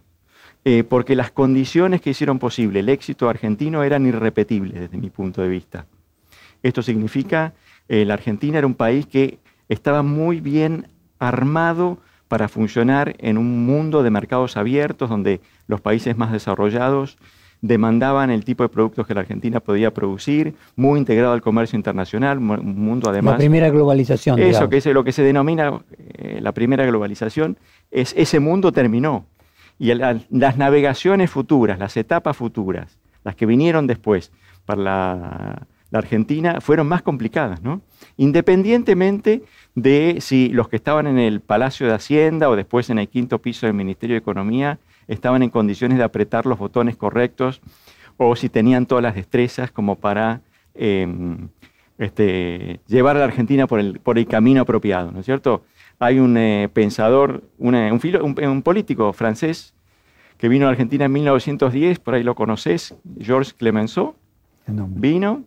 eh, 0.64 0.84
porque 0.84 1.16
las 1.16 1.30
condiciones 1.30 2.02
que 2.02 2.10
hicieron 2.10 2.38
posible 2.38 2.80
el 2.80 2.90
éxito 2.90 3.30
argentino 3.30 3.82
eran 3.82 4.04
irrepetibles 4.04 4.78
desde 4.78 4.98
mi 4.98 5.08
punto 5.08 5.40
de 5.40 5.48
vista. 5.48 5.86
Esto 6.62 6.82
significa 6.82 7.54
que 7.88 8.02
eh, 8.02 8.04
la 8.04 8.14
Argentina 8.14 8.58
era 8.58 8.66
un 8.66 8.74
país 8.74 9.06
que 9.06 9.38
estaba 9.70 10.02
muy 10.02 10.40
bien 10.40 10.88
armado 11.18 11.98
para 12.28 12.48
funcionar 12.48 13.16
en 13.18 13.38
un 13.38 13.64
mundo 13.64 14.02
de 14.02 14.10
mercados 14.10 14.58
abiertos 14.58 15.08
donde 15.08 15.40
los 15.66 15.80
países 15.80 16.16
más 16.16 16.30
desarrollados 16.30 17.16
demandaban 17.62 18.30
el 18.30 18.44
tipo 18.44 18.62
de 18.62 18.68
productos 18.68 19.06
que 19.06 19.14
la 19.14 19.20
Argentina 19.20 19.60
podía 19.60 19.92
producir, 19.92 20.54
muy 20.76 20.98
integrado 20.98 21.32
al 21.32 21.42
comercio 21.42 21.76
internacional, 21.76 22.38
un 22.38 22.84
mundo 22.84 23.10
además... 23.10 23.34
La 23.34 23.38
primera 23.38 23.70
globalización. 23.70 24.38
Eso, 24.38 24.68
que 24.68 24.78
es 24.78 24.86
lo 24.86 25.04
que 25.04 25.12
se 25.12 25.22
denomina 25.22 25.80
eh, 26.14 26.38
la 26.40 26.52
primera 26.52 26.86
globalización, 26.86 27.58
es, 27.90 28.14
ese 28.16 28.40
mundo 28.40 28.72
terminó. 28.72 29.26
Y 29.78 29.94
las 29.94 30.58
navegaciones 30.58 31.30
futuras, 31.30 31.78
las 31.78 31.96
etapas 31.96 32.36
futuras, 32.36 32.98
las 33.24 33.34
que 33.34 33.46
vinieron 33.46 33.86
después 33.86 34.30
para 34.66 34.82
la, 34.82 35.66
Argentina, 35.92 36.60
fueron 36.60 36.86
más 36.86 37.02
complicadas, 37.02 37.62
¿no? 37.62 37.80
Independientemente 38.16 39.42
de 39.74 40.18
si 40.20 40.50
los 40.50 40.68
que 40.68 40.76
estaban 40.76 41.06
en 41.06 41.18
el 41.18 41.40
Palacio 41.40 41.86
de 41.86 41.94
Hacienda 41.94 42.48
o 42.48 42.56
después 42.56 42.90
en 42.90 42.98
el 42.98 43.08
quinto 43.08 43.40
piso 43.40 43.66
del 43.66 43.74
Ministerio 43.74 44.14
de 44.14 44.18
Economía 44.18 44.78
estaban 45.10 45.42
en 45.42 45.50
condiciones 45.50 45.98
de 45.98 46.04
apretar 46.04 46.46
los 46.46 46.58
botones 46.58 46.96
correctos 46.96 47.60
o 48.16 48.36
si 48.36 48.48
tenían 48.48 48.86
todas 48.86 49.02
las 49.02 49.14
destrezas 49.14 49.70
como 49.70 49.96
para 49.96 50.40
em, 50.74 51.48
este, 51.98 52.80
llevar 52.86 53.16
a 53.16 53.20
la 53.20 53.24
Argentina 53.26 53.66
por 53.66 53.80
el, 53.80 53.98
por 53.98 54.18
el 54.18 54.26
camino 54.26 54.62
apropiado, 54.62 55.10
¿no 55.10 55.20
es 55.20 55.26
cierto? 55.26 55.64
Hay 55.98 56.18
un 56.18 56.36
eh, 56.36 56.68
pensador, 56.72 57.42
un, 57.58 58.62
político 58.64 59.12
francés 59.12 59.74
que 60.38 60.48
vino 60.48 60.66
a 60.66 60.70
Argentina 60.70 61.04
en 61.04 61.12
1910, 61.12 61.98
por 61.98 62.14
ahí 62.14 62.22
lo 62.22 62.34
conoces, 62.34 62.94
Georges 63.20 63.52
Clemenceau. 63.52 64.14
Vino 64.66 65.42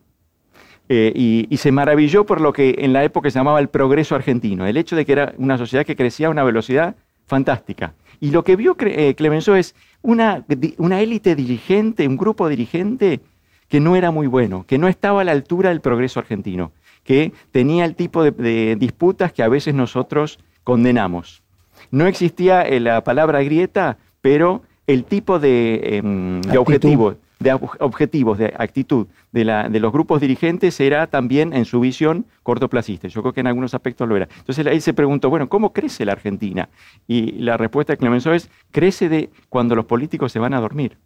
eh, 0.89 1.13
y, 1.15 1.58
se 1.58 1.71
maravilló 1.71 2.26
por 2.26 2.41
lo 2.41 2.52
que 2.52 2.76
en 2.80 2.91
la 2.91 3.04
época 3.04 3.32
se 3.32 3.39
llamaba 3.39 3.60
el 3.60 3.69
progreso 3.69 4.15
argentino, 4.15 4.67
el 4.67 4.78
hecho 4.78 4.95
de 4.95 5.06
que 5.06 5.13
era 5.13 5.34
una 5.38 5.58
sociedad 5.58 5.86
que 5.86 5.95
crecía 5.95 6.28
a 6.28 6.30
una 6.30 6.43
velocidad 6.43 6.95
fantástica. 7.26 7.93
Y 8.19 8.32
lo 8.32 8.43
que 8.43 8.56
vio 8.56 8.76
eh, 8.80 9.15
Clemenceau 9.15 9.56
es 9.56 9.76
una, 10.02 10.45
una 10.78 11.02
élite 11.02 11.36
dirigente, 11.36 12.08
un 12.08 12.17
grupo 12.17 12.47
dirigente 12.49 13.21
que 13.67 13.80
no 13.80 13.95
era 13.95 14.12
muy 14.12 14.28
bueno, 14.28 14.65
que 14.67 14.78
no 14.78 14.88
estaba 14.88 15.21
a 15.21 15.23
la 15.23 15.32
altura 15.32 15.69
del 15.69 15.82
progreso 15.82 16.19
argentino 16.19 16.71
que 17.04 17.34
tenía 17.52 17.86
el 17.86 17.95
tipo 17.95 18.23
de, 18.23 18.76
disputas 18.78 19.34
que 19.34 19.43
a 19.43 19.49
veces 19.49 19.73
nosotros 19.73 20.39
condenamos. 20.63 21.43
No 21.91 22.08
existía 22.08 22.62
eh, 22.62 22.80
la 22.80 23.04
palabra 23.04 23.43
grieta, 23.43 23.97
pero 24.21 24.63
el 24.88 25.04
tipo 25.04 25.39
de, 25.39 25.97
em, 25.97 26.41
objetivo, 26.58 27.15
de 27.43 27.53
objetivos, 27.79 28.38
de 28.38 28.53
actitud 28.58 29.08
de, 29.32 29.45
de, 29.69 29.79
los 29.79 29.91
grupos 29.91 30.21
dirigentes 30.21 30.79
era 30.79 31.08
también, 31.08 31.53
en 31.53 31.65
su 31.65 31.79
visión, 31.79 32.25
cortoplacista. 32.41 33.08
Yo 33.08 33.21
creo 33.21 33.34
que 33.34 33.41
en 33.41 33.47
algunos 33.47 33.73
aspectos 33.73 34.08
lo 34.08 34.15
era. 34.15 34.27
Entonces 34.38 34.65
él 34.65 34.82
se 34.82 34.93
preguntó, 34.93 35.29
bueno, 35.29 35.49
¿cómo 35.49 35.73
crece 35.73 36.06
la 36.06 36.13
Argentina? 36.13 36.69
Y 37.08 37.34
la 37.34 37.58
respuesta 37.58 37.93
de 37.93 37.97
Clemenceau 37.97 38.34
es, 38.34 38.49
crece 38.71 39.10
de 39.10 39.29
cuando 39.49 39.75
los 39.75 39.86
políticos 39.86 40.32
se 40.32 40.39
van 40.39 40.53
a 40.53 40.60
dormir. 40.60 40.97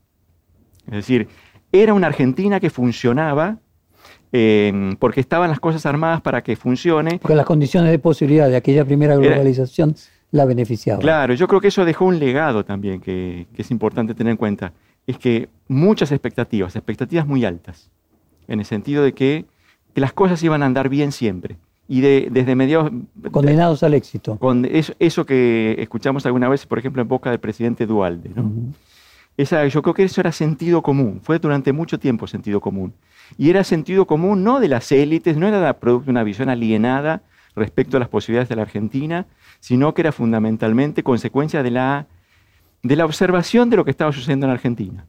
Es 0.85 0.93
decir, 0.93 1.27
era 1.71 1.93
una 1.93 2.07
Argentina 2.07 2.59
que 2.59 2.69
funcionaba 2.69 3.57
eh, 4.31 4.95
porque 4.99 5.21
estaban 5.21 5.49
las 5.49 5.59
cosas 5.59 5.85
armadas 5.85 6.21
para 6.21 6.41
que 6.41 6.55
funcione. 6.55 7.19
Porque 7.19 7.35
las 7.35 7.45
condiciones 7.45 7.91
de 7.91 7.99
posibilidad 7.99 8.49
de 8.49 8.57
aquella 8.57 8.85
primera 8.85 9.15
globalización 9.15 9.95
la 10.31 10.45
beneficiaban. 10.45 11.01
Claro, 11.01 11.33
yo 11.33 11.47
creo 11.47 11.61
que 11.61 11.69
eso 11.69 11.85
dejó 11.85 12.05
un 12.05 12.19
legado 12.19 12.65
también 12.65 12.99
que, 12.99 13.47
es 13.55 13.71
importante 13.71 14.13
tener 14.13 14.31
en 14.31 14.37
cuenta. 14.37 14.73
Es 15.07 15.17
que 15.17 15.49
muchas 15.67 16.11
expectativas, 16.11 16.75
expectativas 16.75 17.25
muy 17.25 17.45
altas, 17.45 17.89
en 18.47 18.59
el 18.59 18.65
sentido 18.65 19.03
de 19.03 19.13
que, 19.13 19.45
las 19.95 20.13
cosas 20.13 20.43
iban 20.43 20.61
a 20.61 20.67
andar 20.67 20.89
bien 20.89 21.11
siempre. 21.11 21.57
Y 21.87 22.01
de, 22.01 22.27
desde 22.29 22.55
mediados... 22.55 22.91
Condenados 23.31 23.81
al 23.81 23.95
éxito. 23.95 24.37
Con 24.37 24.63
eso, 24.65 24.93
eso, 24.99 25.25
que 25.25 25.75
escuchamos 25.79 26.23
alguna 26.27 26.47
vez, 26.47 26.67
por 26.67 26.77
ejemplo, 26.77 27.01
en 27.01 27.07
boca 27.07 27.31
del 27.31 27.39
presidente 27.39 27.87
Dualde. 27.87 28.29
¿no? 28.35 28.51
Esa, 29.37 29.65
yo 29.67 29.81
creo 29.81 29.95
que 29.95 30.03
eso 30.03 30.21
era 30.21 30.31
sentido 30.31 30.83
común, 30.83 31.19
fue 31.23 31.39
durante 31.39 31.71
mucho 31.71 31.99
tiempo 31.99 32.27
sentido 32.27 32.59
común. 32.59 32.93
Y 33.37 33.49
era 33.49 33.63
sentido 33.63 34.05
común 34.05 34.43
no 34.43 34.59
de 34.59 34.67
las 34.67 34.91
élites, 34.91 35.35
no 35.37 35.47
era 35.47 35.79
producto 35.79 36.05
de 36.05 36.11
una 36.11 36.23
visión 36.23 36.49
alienada 36.49 37.21
respecto 37.55 37.97
a 37.97 37.99
las 37.99 38.09
posibilidades 38.09 38.49
de 38.49 38.55
la 38.55 38.63
Argentina, 38.63 39.25
sino 39.59 39.93
que 39.93 40.01
era 40.01 40.11
fundamentalmente 40.11 41.03
consecuencia 41.03 41.63
de 41.63 41.71
la, 41.71 42.07
de 42.87 42.95
la 42.95 43.05
observación 43.05 43.69
de 43.69 43.77
lo 43.77 43.85
que 43.85 43.91
estaba 43.91 44.11
sucediendo 44.11 44.45
en 44.45 44.53
Argentina. 44.53 45.05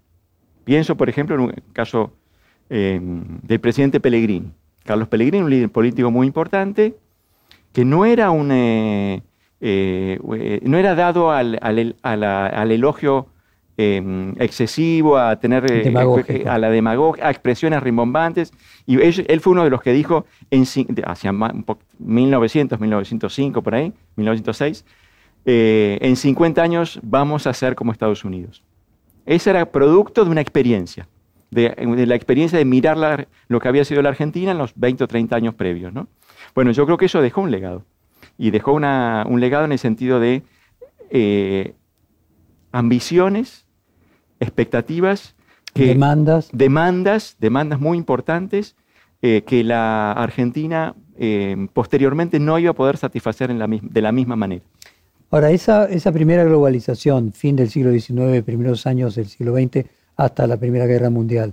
Pienso, 0.64 0.96
por 0.96 1.08
ejemplo, 1.08 1.36
en 1.36 1.40
un 1.42 1.54
caso 1.72 2.12
eh, 2.68 3.00
del 3.00 3.60
presidente 3.60 4.00
Pellegrini. 4.00 4.50
Carlos 4.84 5.08
Pellegrini, 5.08 5.44
un 5.44 5.50
líder 5.50 5.70
político 5.70 6.10
muy 6.10 6.26
importante, 6.26 6.96
que 7.72 7.84
no 7.84 8.04
era, 8.04 8.30
un, 8.30 8.50
eh, 8.52 9.22
eh, 9.60 10.60
no 10.62 10.76
era 10.76 10.94
dado 10.94 11.30
al, 11.30 11.58
al 11.62 12.72
elogio 12.72 13.28
excesivo, 13.80 15.16
a 15.16 15.38
tener 15.38 15.64
a 16.48 16.58
la 16.58 16.68
demagogia, 16.68 17.28
a 17.28 17.30
expresiones 17.30 17.80
rimbombantes. 17.80 18.52
Y 18.86 19.00
él, 19.00 19.40
fue 19.40 19.52
uno 19.52 19.62
de 19.62 19.70
los 19.70 19.82
que 19.82 19.92
dijo 19.92 20.26
en, 20.50 20.64
hacia 21.04 21.32
1900, 21.32 22.80
1905, 22.80 23.62
por 23.62 23.74
ahí, 23.76 23.92
1906, 24.16 24.84
eh, 25.50 25.96
en 26.02 26.16
50 26.16 26.62
años 26.62 27.00
vamos 27.02 27.46
a 27.46 27.54
ser 27.54 27.74
como 27.74 27.90
Estados 27.90 28.22
Unidos. 28.22 28.62
Ese 29.24 29.48
era 29.48 29.72
producto 29.72 30.22
de 30.26 30.30
una 30.30 30.42
experiencia, 30.42 31.08
de, 31.50 31.74
la 32.06 32.14
experiencia 32.14 32.58
de 32.58 32.66
mirar 32.66 33.28
lo 33.48 33.58
que 33.58 33.68
había 33.68 33.86
sido 33.86 34.02
la 34.02 34.10
Argentina 34.10 34.50
en 34.50 34.58
los 34.58 34.74
20 34.74 35.04
o 35.04 35.08
30 35.08 35.34
años 35.34 35.54
previos. 35.54 35.90
¿no? 35.94 36.06
Bueno, 36.54 36.70
yo 36.72 36.84
creo 36.84 36.98
que 36.98 37.06
eso 37.06 37.22
dejó 37.22 37.40
un 37.40 37.50
legado. 37.50 37.86
Y 38.36 38.50
dejó 38.50 38.74
un 38.74 39.40
legado 39.40 39.64
en 39.64 39.72
el 39.72 39.78
sentido 39.78 40.20
de 40.20 40.42
eh, 41.08 41.72
ambiciones 42.70 43.64
expectativas, 44.40 45.34
demandas. 45.74 46.50
demandas, 46.52 47.36
demandas 47.40 47.80
muy 47.80 47.96
importantes 47.96 48.76
eh, 49.22 49.44
que 49.46 49.64
la 49.64 50.12
Argentina 50.12 50.94
eh, 51.16 51.68
posteriormente 51.72 52.38
no 52.38 52.58
iba 52.58 52.70
a 52.70 52.74
poder 52.74 52.98
satisfacer 52.98 53.50
en 53.50 53.58
la, 53.58 53.66
de 53.66 54.02
la 54.02 54.12
misma 54.12 54.36
manera. 54.36 54.62
Ahora, 55.30 55.50
esa, 55.50 55.84
esa 55.86 56.10
primera 56.10 56.42
globalización, 56.44 57.32
fin 57.32 57.54
del 57.54 57.68
siglo 57.68 57.92
XIX, 57.92 58.42
primeros 58.42 58.86
años 58.86 59.14
del 59.14 59.26
siglo 59.26 59.54
XX, 59.54 59.84
hasta 60.16 60.46
la 60.46 60.56
Primera 60.56 60.86
Guerra 60.86 61.10
Mundial, 61.10 61.52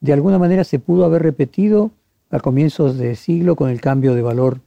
¿de 0.00 0.12
alguna 0.12 0.38
manera 0.38 0.64
se 0.64 0.80
pudo 0.80 1.04
haber 1.04 1.22
repetido 1.22 1.92
a 2.30 2.40
comienzos 2.40 2.98
de 2.98 3.14
siglo 3.14 3.54
con 3.54 3.70
el 3.70 3.80
cambio 3.80 4.14
de 4.14 4.22
valor 4.22 4.60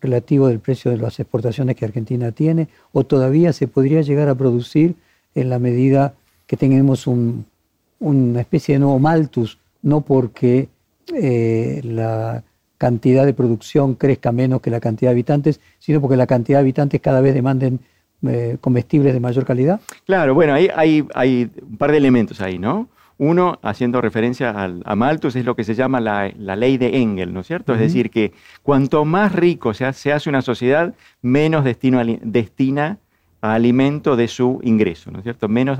relativo 0.00 0.48
del 0.48 0.58
precio 0.58 0.90
de 0.90 0.96
las 0.96 1.20
exportaciones 1.20 1.76
que 1.76 1.84
Argentina 1.84 2.32
tiene? 2.32 2.68
¿O 2.90 3.04
todavía 3.04 3.52
se 3.52 3.68
podría 3.68 4.02
llegar 4.02 4.28
a 4.28 4.34
producir 4.34 4.96
en 5.34 5.48
la 5.48 5.60
medida 5.60 6.14
que 6.46 6.56
tengamos 6.56 7.06
una 7.06 8.40
especie 8.40 8.74
de 8.74 8.80
nuevo 8.80 8.98
maltus, 8.98 9.58
no 9.80 10.00
porque 10.00 10.68
eh, 11.14 11.80
la 11.84 12.42
cantidad 12.78 13.24
de 13.24 13.32
producción 13.32 13.94
crezca 13.94 14.32
menos 14.32 14.60
que 14.60 14.70
la 14.70 14.80
cantidad 14.80 15.10
de 15.10 15.14
habitantes, 15.14 15.60
sino 15.78 16.00
porque 16.00 16.16
la 16.16 16.26
cantidad 16.26 16.58
de 16.58 16.62
habitantes 16.62 17.00
cada 17.00 17.20
vez 17.20 17.32
demanden 17.32 17.80
eh, 18.26 18.56
comestibles 18.60 19.14
de 19.14 19.20
mayor 19.20 19.44
calidad? 19.44 19.80
Claro, 20.06 20.34
bueno, 20.34 20.54
hay, 20.54 20.68
hay, 20.74 21.06
hay, 21.14 21.50
un 21.62 21.76
par 21.76 21.90
de 21.90 21.98
elementos 21.98 22.40
ahí, 22.40 22.58
¿no? 22.58 22.88
Uno, 23.18 23.58
haciendo 23.62 24.00
referencia 24.00 24.50
a 24.84 24.96
Malthus, 24.96 25.36
es 25.36 25.44
lo 25.44 25.54
que 25.54 25.62
se 25.62 25.74
llama 25.74 26.00
la, 26.00 26.28
ley 26.56 26.76
de 26.76 27.00
Engel, 27.00 27.32
¿no 27.32 27.40
es 27.40 27.46
cierto? 27.46 27.72
Es 27.72 27.78
decir, 27.78 28.10
que 28.10 28.32
cuanto 28.62 29.04
más 29.04 29.32
rico 29.32 29.74
se 29.74 29.84
hace, 29.84 30.28
una 30.28 30.42
sociedad, 30.42 30.94
menos 31.20 31.62
destino, 31.62 32.00
destina 32.22 32.98
a 33.40 33.54
alimento 33.54 34.16
de 34.16 34.26
su 34.26 34.58
ingreso, 34.64 35.12
¿no 35.12 35.18
es 35.18 35.22
cierto? 35.22 35.48
Menos 35.48 35.78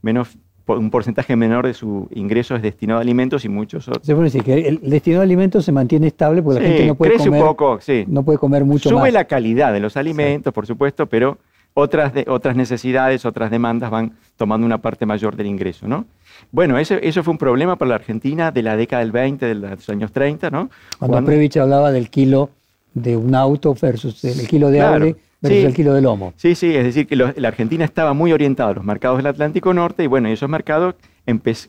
menos 0.00 0.38
un 0.66 0.90
porcentaje 0.90 1.36
menor 1.36 1.66
de 1.66 1.74
su 1.74 2.08
ingreso 2.14 2.54
es 2.54 2.62
destinado 2.62 2.98
a 2.98 3.02
alimentos 3.02 3.44
y 3.44 3.48
muchos 3.48 3.88
otros. 3.88 4.06
Se 4.06 4.14
puede 4.14 4.26
decir 4.26 4.42
que 4.44 4.68
el 4.68 4.80
destinado 4.82 5.22
a 5.22 5.24
alimentos 5.24 5.64
se 5.64 5.72
mantiene 5.72 6.06
estable 6.06 6.42
porque 6.42 6.60
la 6.60 6.68
gente 6.68 6.86
no 6.86 6.94
puede 6.94 7.16
comer, 7.16 7.40
un 7.40 7.46
poco, 7.48 7.80
sí. 7.80 8.04
no 8.06 8.22
puede 8.22 8.38
comer 8.38 8.64
mucho 8.64 8.88
Sube 8.88 8.98
más. 8.98 9.02
Sube 9.02 9.12
la 9.12 9.24
calidad 9.24 9.72
de 9.72 9.80
los 9.80 9.96
alimentos, 9.96 10.52
por 10.52 10.66
supuesto, 10.66 11.06
pero 11.06 11.38
otras, 11.74 12.12
de, 12.14 12.24
otras 12.28 12.56
necesidades, 12.56 13.24
otras 13.24 13.50
demandas 13.50 13.90
van 13.90 14.12
tomando 14.36 14.66
una 14.66 14.78
parte 14.78 15.06
mayor 15.06 15.36
del 15.36 15.46
ingreso, 15.46 15.86
¿no? 15.86 16.06
Bueno, 16.52 16.78
ese, 16.78 17.00
eso 17.02 17.22
fue 17.22 17.32
un 17.32 17.38
problema 17.38 17.76
para 17.76 17.90
la 17.90 17.94
Argentina 17.96 18.50
de 18.50 18.62
la 18.62 18.76
década 18.76 19.02
del 19.02 19.12
20, 19.12 19.46
de 19.46 19.54
los 19.54 19.88
años 19.88 20.12
30, 20.12 20.50
¿no? 20.50 20.70
Cuando, 20.98 21.14
Cuando 21.14 21.26
Previch 21.26 21.56
hablaba 21.56 21.92
del 21.92 22.10
kilo 22.10 22.50
de 22.94 23.16
un 23.16 23.34
auto 23.34 23.74
versus 23.80 24.24
el 24.24 24.46
kilo 24.48 24.70
de 24.70 24.78
claro 24.78 25.16
versus 25.40 25.64
el 25.64 25.74
kilo 25.74 25.94
de 25.94 26.02
lomo. 26.02 26.34
Sí, 26.36 26.54
sí, 26.54 26.74
es 26.74 26.84
decir, 26.84 27.06
que 27.06 27.16
la 27.16 27.48
Argentina 27.48 27.84
estaba 27.84 28.12
muy 28.12 28.32
orientada 28.32 28.70
a 28.70 28.74
los 28.74 28.84
mercados 28.84 29.18
del 29.18 29.26
Atlántico 29.26 29.72
Norte 29.72 30.04
y 30.04 30.06
bueno, 30.06 30.28
esos 30.28 30.48
mercados 30.48 30.94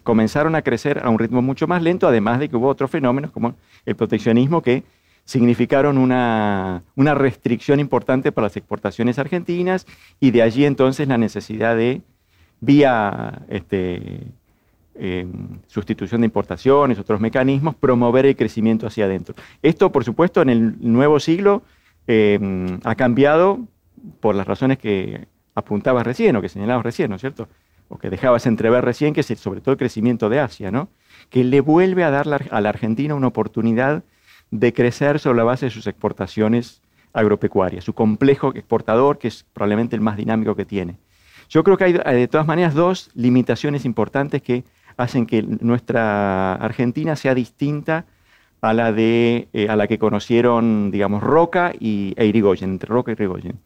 comenzaron 0.04 0.56
a 0.56 0.62
crecer 0.62 1.00
a 1.04 1.10
un 1.10 1.20
ritmo 1.20 1.42
mucho 1.42 1.68
más 1.68 1.82
lento, 1.82 2.08
además 2.08 2.40
de 2.40 2.50
que 2.50 2.56
hubo 2.56 2.68
otros 2.68 2.90
fenómenos 2.90 3.32
como 3.32 3.56
el 3.86 3.96
proteccionismo 3.96 4.62
que 4.62 4.84
significaron 5.26 5.98
una, 5.98 6.84
una 6.96 7.16
restricción 7.16 7.80
importante 7.80 8.32
para 8.32 8.48
las 8.48 8.58
exportaciones 8.58 9.20
argentinas 9.20 9.86
y 10.20 10.32
de 10.32 10.42
allí 10.42 10.66
entonces 10.66 11.08
la 11.08 11.18
necesidad 11.18 11.76
de, 11.76 12.02
vía 12.60 13.42
este, 13.50 14.28
em, 14.96 15.60
sustitución 15.68 16.22
de 16.22 16.26
importaciones, 16.26 17.00
otros 17.00 17.20
mecanismos, 17.20 17.76
promover 17.76 18.26
el 18.26 18.36
crecimiento 18.36 18.88
hacia 18.88 19.06
adentro. 19.06 19.36
Esto, 19.62 19.92
por 19.92 20.04
supuesto, 20.04 20.42
en 20.42 20.50
el 20.50 20.76
nuevo 20.80 21.20
siglo 21.20 21.64
Em, 22.08 22.80
ha 22.84 22.96
cambiado 22.96 23.60
por 24.20 24.36
las 24.36 24.48
razones 24.48 24.78
que 24.80 25.28
apuntabas 25.54 26.06
recién 26.06 26.36
o 26.36 26.42
que 26.42 26.50
señalabas 26.50 26.84
recién, 26.84 27.10
¿no 27.10 27.16
es 27.16 27.22
cierto? 27.22 27.48
O 27.90 27.98
que 27.98 28.10
dejabas 28.10 28.48
entrever 28.48 28.84
recién, 28.84 29.14
que 29.14 29.22
es 29.22 29.28
sobre 29.40 29.62
todo 29.62 29.74
el 29.74 29.78
crecimiento 29.78 30.30
de 30.30 30.40
Asia, 30.40 30.72
¿no? 30.72 30.90
Que 31.30 31.44
le 31.44 31.62
vuelve 31.62 32.04
a 32.04 32.10
dar 32.10 32.28
a 32.50 32.62
la 32.62 32.70
Argentina 32.70 33.16
una 33.16 33.28
oportunidad 33.28 34.04
de 34.52 34.74
crecer 34.74 35.20
sobre 35.20 35.38
la 35.38 35.44
base 35.44 35.66
de 35.66 35.72
sus 35.72 35.88
exportaciones 35.88 36.82
agropecuarias, 37.14 37.84
su 37.84 37.94
complejo 37.94 38.54
exportador, 38.54 39.18
que 39.18 39.28
es 39.30 39.46
probablemente 39.54 39.96
el 39.96 40.02
más 40.02 40.18
dinámico 40.18 40.56
que 40.56 40.66
tiene. 40.66 40.98
Yo 41.50 41.64
creo 41.64 41.78
que 41.78 41.84
hay 41.84 42.16
de 42.16 42.28
todas 42.28 42.48
maneras 42.48 42.74
dos 42.74 43.10
limitaciones 43.14 43.84
importantes 43.84 44.42
que 44.42 44.64
hacen 44.98 45.26
que 45.26 45.42
nuestra 45.42 46.54
Argentina 46.54 47.16
sea 47.16 47.36
distinta 47.36 48.06
a 48.62 48.74
la, 48.74 48.94
de, 48.94 49.48
eh, 49.54 49.68
a 49.68 49.76
la 49.76 49.88
que 49.88 49.98
conocieron, 49.98 50.92
digamos, 50.92 51.24
Roca 51.24 51.74
y, 51.78 52.14
e 52.16 52.26
Irigoyen, 52.28 52.72
entre 52.72 52.90
Roca 52.90 53.12
y 53.12 53.14
Irigoyen. 53.14 53.60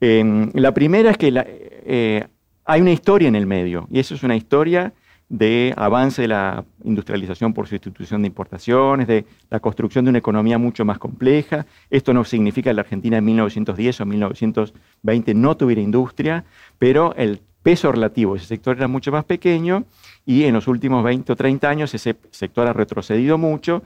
Em, 0.00 0.50
la 0.54 0.74
primera 0.74 1.10
es 1.10 1.16
que 1.16 1.32
eh, 1.34 2.26
hay 2.64 2.80
una 2.80 2.92
historia 2.92 3.28
en 3.28 3.36
el 3.36 3.46
medio, 3.46 3.88
y 3.90 3.98
eso 3.98 4.14
es 4.14 4.22
una 4.22 4.36
historia 4.36 4.92
de 5.32 5.72
avance 5.78 6.20
de 6.20 6.28
la 6.28 6.62
industrialización 6.84 7.54
por 7.54 7.66
sustitución 7.66 8.20
de 8.20 8.26
importaciones, 8.26 9.06
de 9.06 9.24
la 9.48 9.60
construcción 9.60 10.04
de 10.04 10.10
una 10.10 10.18
economía 10.18 10.58
mucho 10.58 10.84
más 10.84 10.98
compleja. 10.98 11.64
Esto 11.88 12.12
no 12.12 12.22
significa 12.22 12.68
que 12.68 12.74
la 12.74 12.82
Argentina 12.82 13.16
en 13.16 13.24
1910 13.24 14.02
o 14.02 14.04
1920 14.04 15.32
no 15.32 15.56
tuviera 15.56 15.80
industria, 15.80 16.44
pero 16.78 17.14
el 17.16 17.40
peso 17.62 17.90
relativo 17.90 18.34
de 18.34 18.40
ese 18.40 18.48
sector 18.48 18.76
era 18.76 18.88
mucho 18.88 19.10
más 19.10 19.24
pequeño 19.24 19.84
y 20.26 20.44
en 20.44 20.52
los 20.52 20.68
últimos 20.68 21.02
20 21.02 21.32
o 21.32 21.36
30 21.36 21.66
años 21.66 21.94
ese 21.94 22.14
sector 22.30 22.68
ha 22.68 22.74
retrocedido 22.74 23.38
mucho 23.38 23.82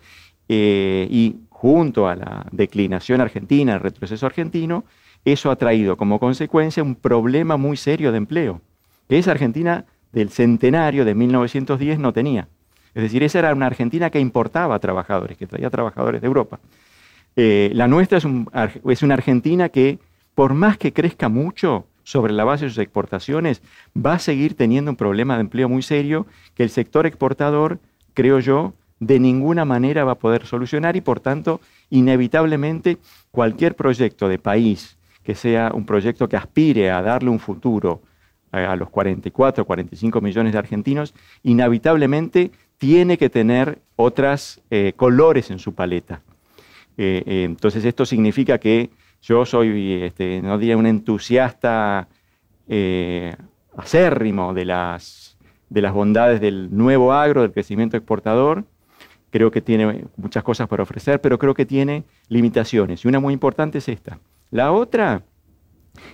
eh, 0.48 1.06
y 1.08 1.36
junto 1.48 2.08
a 2.08 2.16
la 2.16 2.46
declinación 2.50 3.20
argentina, 3.20 3.74
el 3.74 3.80
retroceso 3.80 4.26
argentino, 4.26 4.84
eso 5.24 5.52
ha 5.52 5.56
traído 5.56 5.96
como 5.96 6.18
consecuencia 6.18 6.82
un 6.82 6.96
problema 6.96 7.56
muy 7.56 7.76
serio 7.76 8.10
de 8.10 8.18
empleo, 8.18 8.60
que 9.08 9.18
esa 9.18 9.30
Argentina 9.30 9.84
del 10.16 10.30
centenario 10.30 11.04
de 11.04 11.14
1910 11.14 11.98
no 11.98 12.14
tenía. 12.14 12.48
Es 12.94 13.02
decir, 13.02 13.22
esa 13.22 13.40
era 13.40 13.52
una 13.52 13.66
Argentina 13.66 14.08
que 14.08 14.18
importaba 14.18 14.78
trabajadores, 14.78 15.36
que 15.36 15.46
traía 15.46 15.68
trabajadores 15.68 16.22
de 16.22 16.26
Europa. 16.26 16.58
Eh, 17.36 17.70
la 17.74 17.86
nuestra 17.86 18.16
es, 18.16 18.24
es 18.24 19.02
una 19.02 19.12
Argentina 19.12 19.68
que, 19.68 19.98
por 20.34 20.54
más 20.54 20.78
que 20.78 20.94
crezca 20.94 21.28
mucho, 21.28 21.84
sobre 22.02 22.32
la 22.32 22.44
base 22.44 22.64
de 22.64 22.70
sus 22.70 22.78
exportaciones, 22.78 23.60
va 23.94 24.14
a 24.14 24.18
seguir 24.18 24.56
teniendo 24.56 24.90
un 24.90 24.96
problema 24.96 25.34
de 25.34 25.42
empleo 25.42 25.68
muy 25.68 25.82
serio 25.82 26.26
que 26.54 26.62
el 26.62 26.70
sector 26.70 27.04
exportador, 27.04 27.78
creo 28.14 28.38
yo, 28.38 28.72
de 29.00 29.20
ninguna 29.20 29.66
manera 29.66 30.04
va 30.04 30.12
a 30.12 30.18
poder 30.18 30.46
solucionar 30.46 30.96
y 30.96 31.02
por 31.02 31.20
tanto, 31.20 31.60
inevitablemente, 31.90 32.96
cualquier 33.30 33.76
proyecto 33.76 34.30
de 34.30 34.38
país 34.38 34.96
que 35.22 35.34
sea 35.34 35.72
un 35.74 35.84
proyecto 35.84 36.26
que 36.26 36.38
aspire 36.38 36.90
a 36.90 37.02
darle 37.02 37.28
un 37.28 37.40
futuro 37.40 38.00
a 38.64 38.76
los 38.76 38.90
44, 38.90 39.64
45 39.64 40.20
millones 40.20 40.52
de 40.52 40.58
argentinos, 40.58 41.14
inevitablemente 41.42 42.50
tiene 42.78 43.18
que 43.18 43.30
tener 43.30 43.80
otros 43.96 44.60
eh, 44.70 44.92
colores 44.96 45.50
en 45.50 45.58
su 45.58 45.74
paleta. 45.74 46.22
Eh, 46.96 47.22
eh, 47.26 47.44
entonces 47.44 47.84
esto 47.84 48.06
significa 48.06 48.58
que 48.58 48.90
yo 49.22 49.44
soy, 49.44 50.02
este, 50.02 50.40
no 50.42 50.58
diría 50.58 50.76
un 50.76 50.86
entusiasta 50.86 52.08
acérrimo 53.76 54.52
de 54.52 54.64
las, 54.64 55.36
de 55.68 55.82
las 55.82 55.92
bondades 55.92 56.40
del 56.40 56.76
nuevo 56.76 57.12
agro, 57.12 57.42
del 57.42 57.52
crecimiento 57.52 57.96
exportador. 57.96 58.64
Creo 59.30 59.50
que 59.50 59.60
tiene 59.60 60.04
muchas 60.16 60.42
cosas 60.42 60.68
para 60.68 60.82
ofrecer, 60.82 61.20
pero 61.20 61.38
creo 61.38 61.54
que 61.54 61.66
tiene 61.66 62.04
limitaciones. 62.28 63.04
Y 63.04 63.08
una 63.08 63.20
muy 63.20 63.34
importante 63.34 63.78
es 63.78 63.88
esta. 63.88 64.18
La 64.50 64.72
otra 64.72 65.22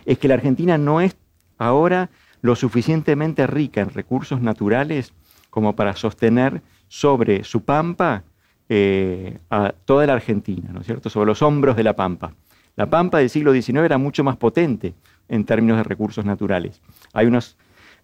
es 0.04 0.18
que 0.18 0.28
la 0.28 0.34
Argentina 0.34 0.78
no 0.78 1.00
es 1.00 1.16
ahora 1.58 2.10
lo 2.42 2.56
suficientemente 2.56 3.46
rica 3.46 3.80
en 3.80 3.90
recursos 3.90 4.40
naturales 4.40 5.14
como 5.48 5.74
para 5.74 5.96
sostener 5.96 6.60
sobre 6.88 7.44
su 7.44 7.64
pampa 7.64 8.24
eh, 8.68 9.38
a 9.48 9.72
toda 9.84 10.06
la 10.06 10.14
Argentina, 10.14 10.70
¿no 10.72 10.80
es 10.80 10.86
cierto? 10.86 11.08
Sobre 11.08 11.26
los 11.26 11.40
hombros 11.40 11.76
de 11.76 11.84
la 11.84 11.94
pampa. 11.94 12.34
La 12.76 12.90
pampa 12.90 13.18
del 13.18 13.30
siglo 13.30 13.52
XIX 13.52 13.80
era 13.80 13.98
mucho 13.98 14.24
más 14.24 14.36
potente 14.36 14.94
en 15.28 15.44
términos 15.44 15.76
de 15.78 15.84
recursos 15.84 16.24
naturales. 16.24 16.80
Hay, 17.12 17.26
unos, 17.26 17.56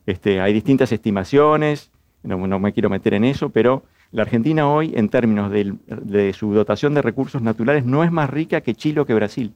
este, 0.07 0.41
hay 0.41 0.53
distintas 0.53 0.93
estimaciones, 0.93 1.91
no, 2.23 2.39
me 2.59 2.73
quiero 2.73 2.91
meter 2.91 3.15
en 3.15 3.25
eso, 3.25 3.51
pero 3.51 3.85
la 4.13 4.23
Argentina 4.23 4.69
hoy, 4.69 4.93
en 4.95 5.09
términos 5.09 5.51
de, 5.51 5.75
de 5.87 6.33
su 6.33 6.53
dotación 6.53 6.95
de 6.95 7.03
recursos 7.03 7.43
naturales, 7.43 7.85
no 7.85 8.05
es 8.05 8.13
más 8.13 8.29
rica 8.31 8.61
que 8.61 8.75
Chile 8.75 9.01
o 9.01 9.07
que 9.07 9.15
Brasil. 9.15 9.55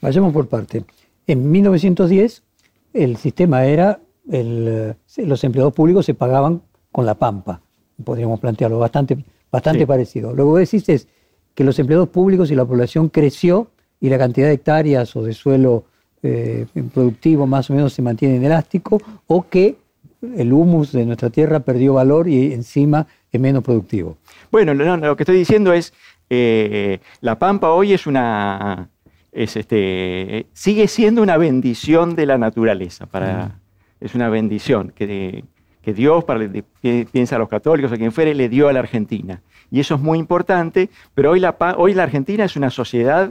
Vayamos 0.00 0.32
por 0.32 0.48
parte. 0.48 0.84
En 1.26 1.50
1910 1.50 2.44
el 2.92 3.16
sistema 3.16 3.64
era, 3.64 4.00
el, 4.30 4.94
eh, 5.16 5.24
los 5.24 5.42
empleados 5.44 5.72
públicos 5.72 6.06
se 6.06 6.14
pagaban 6.14 6.62
con 6.92 7.06
la 7.06 7.14
pampa, 7.14 7.60
podríamos 8.02 8.40
plantearlo, 8.40 8.78
bastante, 8.78 9.18
bastante 9.50 9.86
parecido. 9.86 10.32
Luego 10.32 10.56
decís 10.56 10.88
es 10.88 11.08
que 11.54 11.64
los 11.64 11.78
empleados 11.78 12.08
públicos 12.08 12.50
y 12.50 12.54
la 12.54 12.64
población 12.64 13.08
creció 13.08 13.68
y 14.00 14.08
la 14.08 14.18
cantidad 14.18 14.46
de 14.46 14.54
hectáreas 14.54 15.14
o 15.16 15.22
de 15.22 15.32
suelo 15.32 15.84
eh, 16.22 16.66
productivo 16.92 17.46
más 17.46 17.70
o 17.70 17.74
menos 17.74 17.92
se 17.92 18.02
mantiene 18.02 18.36
inelástico, 18.36 19.00
o 19.26 19.46
que 19.48 19.76
el 20.20 20.52
humus 20.52 20.92
de 20.92 21.06
nuestra 21.06 21.30
tierra 21.30 21.60
perdió 21.60 21.94
valor 21.94 22.28
y 22.28 22.52
encima 22.52 23.06
es 23.30 23.40
menos 23.40 23.62
productivo. 23.62 24.16
Bueno, 24.50 24.74
lo 24.74 25.16
que 25.16 25.22
estoy 25.22 25.36
diciendo 25.36 25.72
es, 25.72 25.92
eh, 26.30 26.98
la 27.20 27.38
pampa 27.38 27.70
hoy 27.70 27.92
es 27.92 28.06
una 28.06 28.88
es 29.32 29.56
este, 29.56 30.46
sigue 30.52 30.88
siendo 30.88 31.22
una 31.22 31.36
bendición 31.36 32.14
de 32.14 32.26
la 32.26 32.38
naturaleza. 32.38 33.06
Para, 33.06 33.60
Es 34.00 34.14
una 34.14 34.28
bendición 34.28 34.92
que, 34.94 35.44
que 35.82 35.92
Dios, 35.92 36.24
para, 36.24 36.48
piensa 36.80 37.36
a 37.36 37.38
los 37.38 37.48
católicos, 37.48 37.92
a 37.92 37.96
quien 37.96 38.12
fuere, 38.12 38.34
le 38.34 38.48
dio 38.48 38.68
a 38.68 38.72
la 38.72 38.80
Argentina. 38.80 39.42
Y 39.70 39.80
eso 39.80 39.96
es 39.96 40.00
muy 40.00 40.18
importante, 40.18 40.88
pero 41.14 41.32
hoy 41.32 41.40
la, 41.40 41.56
hoy 41.76 41.94
la 41.94 42.04
Argentina 42.04 42.44
es 42.44 42.56
una 42.56 42.70
sociedad, 42.70 43.30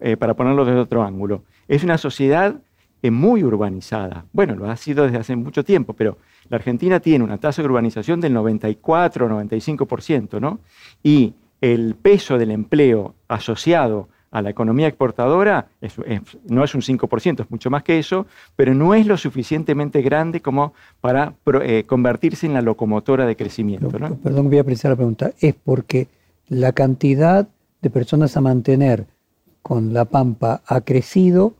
eh, 0.00 0.16
para 0.16 0.34
ponerlo 0.34 0.64
desde 0.64 0.80
otro 0.80 1.02
ángulo, 1.02 1.44
es 1.68 1.84
una 1.84 1.98
sociedad 1.98 2.56
eh, 3.02 3.10
muy 3.10 3.44
urbanizada. 3.44 4.24
Bueno, 4.32 4.56
lo 4.56 4.70
ha 4.70 4.76
sido 4.76 5.04
desde 5.04 5.18
hace 5.18 5.36
mucho 5.36 5.64
tiempo, 5.64 5.92
pero 5.92 6.18
la 6.48 6.56
Argentina 6.56 7.00
tiene 7.00 7.24
una 7.24 7.38
tasa 7.38 7.62
de 7.62 7.68
urbanización 7.68 8.20
del 8.20 8.34
94-95%, 8.34 10.40
¿no? 10.40 10.60
Y 11.02 11.34
el 11.60 11.94
peso 11.94 12.38
del 12.38 12.50
empleo 12.50 13.14
asociado 13.28 14.08
a 14.36 14.42
la 14.42 14.50
economía 14.50 14.86
exportadora 14.86 15.68
no 16.46 16.62
es 16.62 16.74
un 16.74 16.82
5%, 16.82 17.40
es 17.40 17.50
mucho 17.50 17.70
más 17.70 17.82
que 17.82 17.98
eso, 17.98 18.26
pero 18.54 18.74
no 18.74 18.92
es 18.92 19.06
lo 19.06 19.16
suficientemente 19.16 20.02
grande 20.02 20.42
como 20.42 20.74
para 21.00 21.32
eh, 21.62 21.84
convertirse 21.86 22.44
en 22.44 22.52
la 22.52 22.60
locomotora 22.60 23.24
de 23.24 23.34
crecimiento. 23.34 23.88
Perdón, 23.88 24.50
voy 24.50 24.58
a 24.58 24.64
precisar 24.64 24.90
la 24.90 24.96
pregunta. 24.96 25.32
¿Es 25.40 25.54
porque 25.54 26.08
la 26.48 26.72
cantidad 26.72 27.48
de 27.80 27.88
personas 27.88 28.36
a 28.36 28.42
mantener 28.42 29.06
con 29.62 29.94
la 29.94 30.04
Pampa 30.04 30.60
ha 30.66 30.82
crecido 30.82 31.54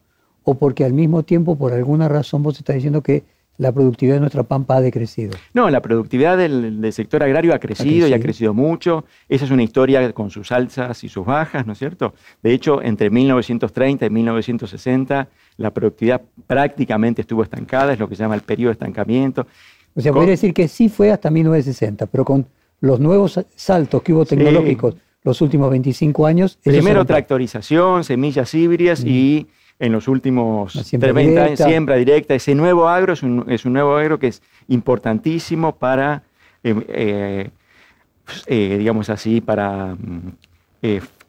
o 0.44 0.56
porque 0.56 0.84
al 0.84 0.92
mismo 0.92 1.22
tiempo, 1.22 1.56
por 1.56 1.72
alguna 1.72 2.08
razón, 2.08 2.42
vos 2.42 2.58
estás 2.58 2.74
diciendo 2.74 3.00
que 3.00 3.24
la 3.58 3.72
productividad 3.72 4.16
de 4.16 4.20
nuestra 4.20 4.42
pampa 4.42 4.76
ha 4.76 4.80
decrecido. 4.80 5.36
No, 5.54 5.70
la 5.70 5.80
productividad 5.80 6.36
del, 6.36 6.92
sector 6.92 7.22
agrario 7.22 7.54
ha 7.54 7.58
crecido, 7.58 8.06
y 8.06 8.12
ha 8.12 8.20
crecido 8.20 8.54
mucho. 8.54 9.04
Esa 9.28 9.44
es 9.44 9.50
una 9.50 9.62
historia 9.62 10.12
con 10.12 10.30
sus 10.30 10.52
alzas 10.52 11.02
y 11.04 11.08
sus 11.08 11.24
bajas, 11.24 11.66
¿no 11.66 11.72
es 11.72 11.78
cierto? 11.78 12.14
De 12.42 12.52
hecho, 12.52 12.82
entre 12.82 13.10
1930 13.10 14.06
y 14.06 14.10
1960 14.10 15.28
la 15.58 15.70
productividad 15.72 16.20
prácticamente 16.46 17.22
estuvo 17.22 17.42
estancada, 17.42 17.92
es 17.92 17.98
lo 17.98 18.08
que 18.08 18.16
se 18.16 18.22
llama 18.22 18.34
el 18.34 18.42
periodo 18.42 18.68
de 18.68 18.72
estancamiento. 18.72 19.46
O 19.94 20.00
sea, 20.00 20.12
podría 20.12 20.32
decir 20.32 20.52
que 20.52 20.68
sí 20.68 20.88
fue 20.88 21.10
hasta 21.10 21.30
1960, 21.30 22.06
pero 22.06 22.24
con 22.24 22.46
los 22.80 23.00
nuevos 23.00 23.40
saltos 23.54 24.02
que 24.02 24.12
hubo 24.12 24.26
tecnológicos 24.26 24.96
los 25.22 25.40
últimos 25.40 25.70
25 25.70 26.26
años. 26.26 26.58
Primero 26.62 27.04
tractorización, 27.04 28.04
semillas 28.04 28.54
híbridas 28.54 29.02
y 29.04 29.48
en 29.78 29.92
los 29.92 30.08
últimos 30.08 30.72
30 30.90 31.44
años, 31.44 31.58
siembra 31.58 31.96
directa. 31.96 32.34
Ese 32.34 32.54
nuevo 32.54 32.88
agro 32.88 33.12
es 33.12 33.22
un, 33.22 33.44
es 33.48 33.64
un, 33.64 33.74
nuevo 33.74 33.96
agro 33.96 34.18
que 34.18 34.28
es 34.28 34.42
importantísimo 34.68 35.76
para, 35.76 36.22
eh, 36.64 36.74
eh, 36.88 37.50
eh, 38.46 38.76
digamos 38.78 39.10
así, 39.10 39.40
para 39.40 39.94
mm, 39.94 40.32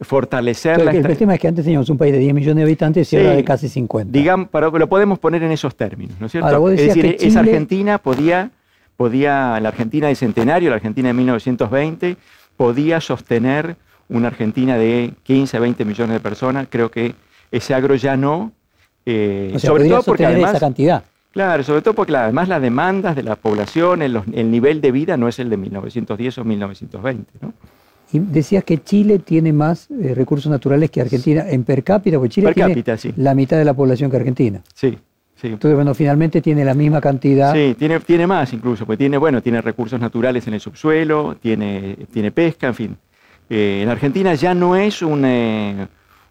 fortalecer 0.00 0.82
la... 0.82 0.92
El, 0.92 1.16
tema 1.16 1.34
es 1.34 1.40
que 1.40 1.48
antes 1.48 1.64
teníamos 1.64 1.90
un 1.90 1.98
país 1.98 2.12
de 2.12 2.20
10 2.20 2.34
millones 2.34 2.56
de 2.56 2.62
habitantes 2.62 3.12
y 3.12 3.16
ahora 3.16 3.32
de 3.32 3.44
casi 3.44 3.68
50. 3.68 4.12
Digamos, 4.12 4.48
pero 4.50 4.70
lo 4.70 4.88
podemos 4.88 5.18
poner 5.18 5.42
en 5.42 5.52
esos 5.52 5.76
términos, 5.76 6.16
¿no 6.20 6.26
es 6.26 6.32
cierto? 6.32 6.70
es 6.70 6.80
decir, 6.80 7.16
esa 7.20 7.40
Argentina 7.40 7.98
podía, 7.98 8.50
podía, 8.96 9.58
la 9.60 9.68
Argentina 9.68 10.06
de 10.06 10.14
centenario, 10.14 10.70
la 10.70 10.76
Argentina 10.76 11.08
de 11.08 11.14
1920, 11.14 12.16
podía 12.56 13.00
sostener 13.00 13.76
una 14.08 14.28
Argentina 14.28 14.78
de 14.78 15.12
15 15.24 15.58
20 15.58 15.84
millones 15.84 16.14
de 16.14 16.20
personas, 16.20 16.66
creo 16.70 16.90
que 16.90 17.14
ese 17.50 17.74
agro 17.74 17.94
ya 17.94 18.16
no. 18.16 18.52
Eh, 19.06 19.54
sobre 19.58 19.88
todo 19.88 20.02
porque 20.02 20.26
además, 20.26 20.50
esa 20.50 20.60
cantidad. 20.60 21.04
Claro, 21.32 21.62
sobre 21.62 21.82
todo 21.82 21.94
porque 21.94 22.16
además 22.16 22.48
las 22.48 22.60
demandas 22.60 23.14
de 23.16 23.22
la 23.22 23.36
población, 23.36 24.02
el, 24.02 24.50
nivel 24.50 24.80
de 24.80 24.92
vida 24.92 25.16
no 25.16 25.28
es 25.28 25.38
el 25.38 25.50
de 25.50 25.56
1910 25.56 26.38
o 26.38 26.44
1920. 26.44 27.32
¿no? 27.40 27.52
Y 28.12 28.18
decías 28.18 28.64
que 28.64 28.82
Chile 28.82 29.18
tiene 29.18 29.52
más 29.52 29.88
eh, 29.90 30.14
recursos 30.14 30.50
naturales 30.50 30.90
que 30.90 31.00
Argentina 31.00 31.44
en 31.48 31.64
per 31.64 31.84
cápita, 31.84 32.16
porque 32.16 32.30
Chile 32.30 32.54
tiene 32.54 32.82
la 33.16 33.34
mitad 33.34 33.58
de 33.58 33.64
la 33.64 33.74
población 33.74 34.10
que 34.10 34.16
Argentina. 34.16 34.62
Sí, 34.74 34.98
sí. 35.36 35.48
Entonces, 35.48 35.74
bueno, 35.74 35.94
finalmente 35.94 36.40
tiene 36.40 36.64
la 36.64 36.74
misma 36.74 37.00
cantidad. 37.00 37.54
Sí, 37.54 37.76
tiene, 37.78 38.00
tiene 38.00 38.26
más 38.26 38.52
incluso, 38.54 38.86
porque 38.86 38.98
tiene, 38.98 39.18
bueno, 39.18 39.42
tiene 39.42 39.60
recursos 39.60 40.00
naturales 40.00 40.46
en 40.48 40.54
el 40.54 40.60
subsuelo, 40.60 41.36
tiene, 41.40 41.96
tiene 42.10 42.32
pesca, 42.32 42.68
en 42.68 42.74
fin. 42.74 42.96
Eh, 43.50 43.80
en 43.82 43.88
Argentina 43.90 44.34
ya 44.34 44.54
no 44.54 44.74
es 44.74 45.02
un, 45.02 45.24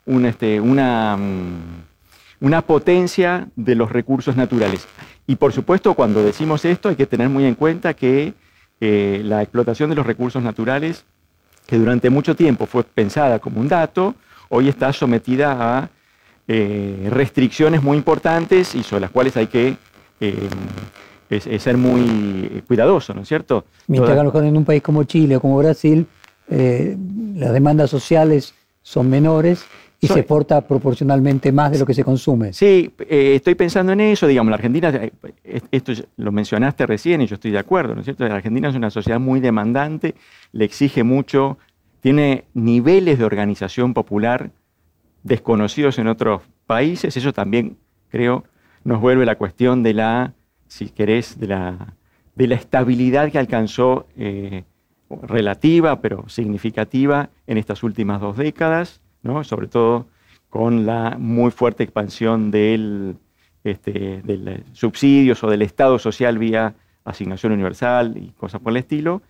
este, 0.07 0.59
una, 0.59 1.17
mm, 1.17 2.45
una 2.45 2.61
potencia 2.61 3.47
de 3.55 3.75
los 3.75 3.91
recursos 3.91 4.35
naturales. 4.35 4.87
Y 5.25 5.35
por 5.35 5.51
supuesto, 5.51 5.93
cuando 5.93 6.23
decimos 6.23 6.63
esto, 6.65 6.89
hay 6.89 6.95
que 6.95 7.05
tener 7.05 7.29
muy 7.29 7.45
en 7.45 7.55
cuenta 7.55 7.93
que 7.93 8.33
eh, 8.79 9.21
la 9.25 9.41
explotación 9.41 9.89
de 9.89 9.95
los 9.95 10.05
recursos 10.05 10.41
naturales, 10.41 11.03
que 11.65 11.77
durante 11.77 12.09
mucho 12.09 12.35
tiempo 12.35 12.65
fue 12.65 12.83
pensada 12.83 13.39
como 13.39 13.59
un 13.59 13.67
dato, 13.67 14.15
hoy 14.49 14.69
está 14.69 14.93
sometida 14.93 15.79
a 15.79 15.89
eh, 16.47 17.09
restricciones 17.11 17.83
muy 17.83 17.97
importantes 17.97 18.73
y 18.75 18.83
sobre 18.83 19.01
las 19.01 19.11
cuales 19.11 19.35
hay 19.35 19.47
que 19.47 19.75
eh, 20.21 20.49
ser 21.59 21.75
muy 21.75 22.63
cuidadoso, 22.65 23.13
¿no 23.13 23.23
es 23.23 23.27
cierto? 23.27 23.65
Mientras 23.87 24.17
en 24.17 24.55
un 24.55 24.63
país 24.63 24.81
como 24.81 25.03
Chile 25.03 25.35
o 25.35 25.41
como 25.41 25.57
Brasil, 25.57 26.07
las 26.47 27.51
demandas 27.51 27.89
sociales 27.89 28.53
son 28.81 29.09
menores 29.09 29.65
y 29.99 30.07
se 30.07 30.19
exporta 30.19 30.61
proporcionalmente 30.61 31.51
más 31.51 31.71
de 31.71 31.79
lo 31.79 31.85
que 31.85 31.93
se 31.93 32.03
consume. 32.03 32.53
Sí, 32.53 32.91
eh, 32.99 33.33
estoy 33.35 33.55
pensando 33.55 33.91
en 33.93 34.01
eso, 34.01 34.27
digamos, 34.27 34.51
la 34.51 34.55
Argentina, 34.57 34.89
eh, 34.89 35.11
esto 35.71 35.93
lo 36.17 36.31
mencionaste 36.31 36.85
recién 36.85 37.21
y 37.21 37.27
yo 37.27 37.35
estoy 37.35 37.51
de 37.51 37.59
acuerdo, 37.59 37.95
¿no 37.95 38.01
es 38.01 38.05
cierto? 38.05 38.27
La 38.27 38.35
Argentina 38.35 38.69
es 38.69 38.75
una 38.75 38.91
sociedad 38.91 39.19
muy 39.19 39.39
demandante, 39.39 40.15
le 40.51 40.65
exige 40.65 41.03
mucho, 41.03 41.57
tiene 41.99 42.45
niveles 42.53 43.17
de 43.17 43.25
organización 43.25 43.93
popular 43.93 44.51
desconocidos 45.23 45.97
en 45.97 46.07
otros 46.07 46.43
países, 46.67 47.17
eso 47.17 47.33
también 47.33 47.77
creo 48.09 48.43
nos 48.83 49.01
vuelve 49.01 49.25
la 49.25 49.35
cuestión 49.35 49.83
de 49.83 49.93
la, 49.93 50.33
si 50.67 50.89
querés, 50.89 51.39
de 51.39 51.47
la, 51.47 51.95
de 52.35 52.47
la 52.47 52.55
estabilidad 52.55 53.31
que 53.31 53.37
alcanzó 53.37 54.07
eh, 54.15 54.63
relativa, 55.09 55.99
pero 56.01 56.29
significativa 56.29 57.29
en 57.47 57.57
estas 57.57 57.83
últimas 57.83 58.21
dos 58.21 58.37
décadas 58.37 59.01
sobre 59.43 59.67
todo 59.67 60.07
con 60.49 60.85
la 60.85 61.17
muy 61.19 61.51
fuerte 61.51 61.83
expansión 61.83 62.51
del, 62.51 63.17
este, 63.63 64.21
de 64.23 64.63
subsidios 64.73 65.43
o 65.43 65.49
del 65.49 65.61
Estado 65.61 65.99
social 65.99 66.37
vía 66.37 66.75
asignación 67.03 67.53
universal 67.53 68.17
y 68.17 68.31
cosas 68.31 68.61
por 68.61 68.71
el 68.71 68.77
estilo. 68.77 69.21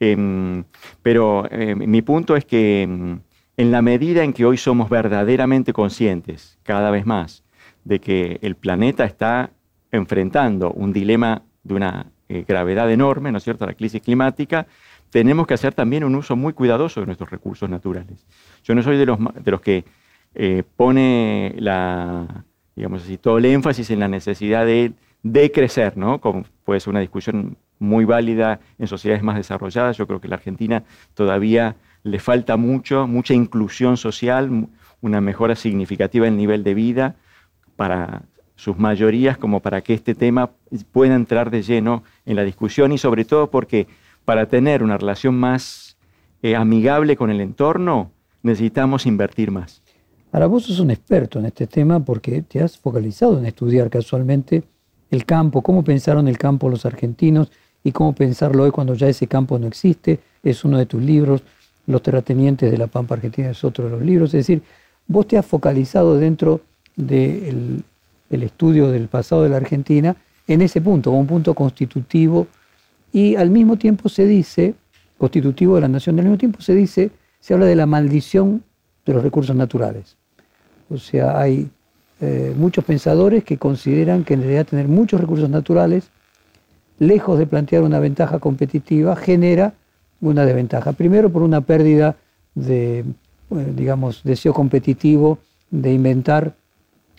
Em, 0.00 0.64
pero 1.02 1.50
em, 1.50 1.78
mi 1.78 2.02
punto 2.02 2.36
es 2.36 2.44
que 2.44 2.82
em, 2.82 3.20
en 3.56 3.70
la 3.70 3.82
medida 3.82 4.24
en 4.24 4.32
que 4.32 4.46
hoy 4.46 4.56
somos 4.56 4.88
verdaderamente 4.88 5.72
conscientes, 5.72 6.58
cada 6.62 6.90
vez 6.90 7.06
más, 7.06 7.44
de 7.84 8.00
que 8.00 8.38
el 8.42 8.56
planeta 8.56 9.04
está 9.04 9.50
enfrentando 9.92 10.70
un 10.72 10.92
dilema 10.92 11.42
de 11.62 11.74
una 11.74 12.06
eh, 12.28 12.44
gravedad 12.46 12.90
enorme, 12.90 13.32
¿no 13.32 13.38
es 13.38 13.44
cierto?, 13.44 13.66
la 13.66 13.74
crisis 13.74 14.00
climática, 14.00 14.66
tenemos 15.10 15.46
que 15.46 15.54
hacer 15.54 15.74
también 15.74 16.04
un 16.04 16.14
uso 16.14 16.36
muy 16.36 16.52
cuidadoso 16.52 17.00
de 17.00 17.06
nuestros 17.06 17.30
recursos 17.30 17.68
naturales. 17.68 18.26
Yo 18.64 18.74
no 18.74 18.82
soy 18.82 18.96
de 18.96 19.06
los, 19.06 19.18
de 19.18 19.50
los 19.50 19.60
que 19.60 19.84
eh, 20.34 20.62
pone 20.76 21.54
la, 21.58 22.44
digamos 22.76 23.02
así, 23.02 23.18
todo 23.18 23.38
el 23.38 23.44
énfasis 23.44 23.90
en 23.90 24.00
la 24.00 24.08
necesidad 24.08 24.64
de, 24.64 24.92
de 25.22 25.50
crecer, 25.50 25.96
¿no? 25.96 26.20
Como 26.20 26.44
puede 26.64 26.80
ser 26.80 26.90
una 26.90 27.00
discusión 27.00 27.56
muy 27.78 28.04
válida 28.04 28.60
en 28.78 28.86
sociedades 28.86 29.22
más 29.22 29.36
desarrolladas. 29.36 29.96
Yo 29.96 30.06
creo 30.06 30.20
que 30.20 30.28
la 30.28 30.36
Argentina 30.36 30.84
todavía 31.14 31.76
le 32.02 32.18
falta 32.18 32.56
mucho, 32.56 33.06
mucha 33.06 33.34
inclusión 33.34 33.96
social, 33.96 34.68
una 35.00 35.20
mejora 35.20 35.56
significativa 35.56 36.26
en 36.26 36.34
el 36.34 36.38
nivel 36.38 36.62
de 36.62 36.74
vida 36.74 37.16
para 37.76 38.22
sus 38.54 38.78
mayorías 38.78 39.38
como 39.38 39.60
para 39.60 39.80
que 39.80 39.94
este 39.94 40.14
tema 40.14 40.50
pueda 40.92 41.14
entrar 41.14 41.50
de 41.50 41.62
lleno 41.62 42.02
en 42.26 42.36
la 42.36 42.44
discusión 42.44 42.92
y 42.92 42.98
sobre 42.98 43.24
todo 43.24 43.50
porque 43.50 43.86
para 44.24 44.46
tener 44.46 44.82
una 44.82 44.98
relación 44.98 45.34
más 45.34 45.96
eh, 46.42 46.56
amigable 46.56 47.16
con 47.16 47.30
el 47.30 47.40
entorno 47.40 48.12
necesitamos 48.42 49.06
invertir 49.06 49.50
más. 49.50 49.82
Ahora 50.32 50.46
vos 50.46 50.64
sos 50.64 50.80
un 50.80 50.90
experto 50.90 51.38
en 51.38 51.46
este 51.46 51.66
tema 51.66 52.00
porque 52.00 52.42
te 52.42 52.62
has 52.62 52.78
focalizado 52.78 53.38
en 53.38 53.46
estudiar 53.46 53.90
casualmente 53.90 54.62
el 55.10 55.24
campo, 55.24 55.60
cómo 55.62 55.82
pensaron 55.82 56.28
el 56.28 56.38
campo 56.38 56.68
los 56.68 56.86
argentinos 56.86 57.50
y 57.82 57.92
cómo 57.92 58.14
pensarlo 58.14 58.62
hoy 58.62 58.70
cuando 58.70 58.94
ya 58.94 59.08
ese 59.08 59.26
campo 59.26 59.58
no 59.58 59.66
existe. 59.66 60.20
Es 60.42 60.64
uno 60.64 60.78
de 60.78 60.86
tus 60.86 61.02
libros. 61.02 61.42
Los 61.86 62.02
terratenientes 62.02 62.70
de 62.70 62.78
la 62.78 62.86
Pampa 62.86 63.16
Argentina 63.16 63.50
es 63.50 63.64
otro 63.64 63.84
de 63.84 63.90
los 63.90 64.02
libros. 64.02 64.28
Es 64.28 64.46
decir, 64.46 64.62
vos 65.06 65.26
te 65.26 65.36
has 65.36 65.44
focalizado 65.44 66.16
dentro 66.16 66.60
del 66.94 67.82
estudio 68.30 68.90
del 68.90 69.08
pasado 69.08 69.42
de 69.42 69.48
la 69.48 69.56
Argentina 69.56 70.16
en 70.46 70.62
ese 70.62 70.80
punto, 70.80 71.10
un 71.10 71.26
punto 71.26 71.54
constitutivo 71.54 72.46
y 73.12 73.36
al 73.36 73.50
mismo 73.50 73.76
tiempo 73.76 74.08
se 74.08 74.26
dice, 74.26 74.74
constitutivo 75.18 75.74
de 75.74 75.82
la 75.82 75.88
nación, 75.88 76.18
al 76.18 76.24
mismo 76.24 76.38
tiempo 76.38 76.60
se 76.60 76.74
dice, 76.74 77.10
se 77.40 77.54
habla 77.54 77.66
de 77.66 77.76
la 77.76 77.86
maldición 77.86 78.62
de 79.04 79.14
los 79.14 79.22
recursos 79.22 79.56
naturales. 79.56 80.16
O 80.88 80.98
sea, 80.98 81.38
hay 81.38 81.70
eh, 82.20 82.54
muchos 82.56 82.84
pensadores 82.84 83.44
que 83.44 83.56
consideran 83.56 84.24
que 84.24 84.34
en 84.34 84.42
realidad 84.42 84.66
tener 84.66 84.88
muchos 84.88 85.20
recursos 85.20 85.48
naturales, 85.48 86.10
lejos 86.98 87.38
de 87.38 87.46
plantear 87.46 87.82
una 87.82 87.98
ventaja 87.98 88.38
competitiva, 88.38 89.16
genera 89.16 89.74
una 90.20 90.44
desventaja. 90.44 90.92
Primero 90.92 91.30
por 91.30 91.42
una 91.42 91.62
pérdida 91.62 92.16
de, 92.54 93.04
digamos, 93.74 94.22
deseo 94.22 94.52
competitivo 94.52 95.38
de 95.70 95.92
inventar 95.94 96.54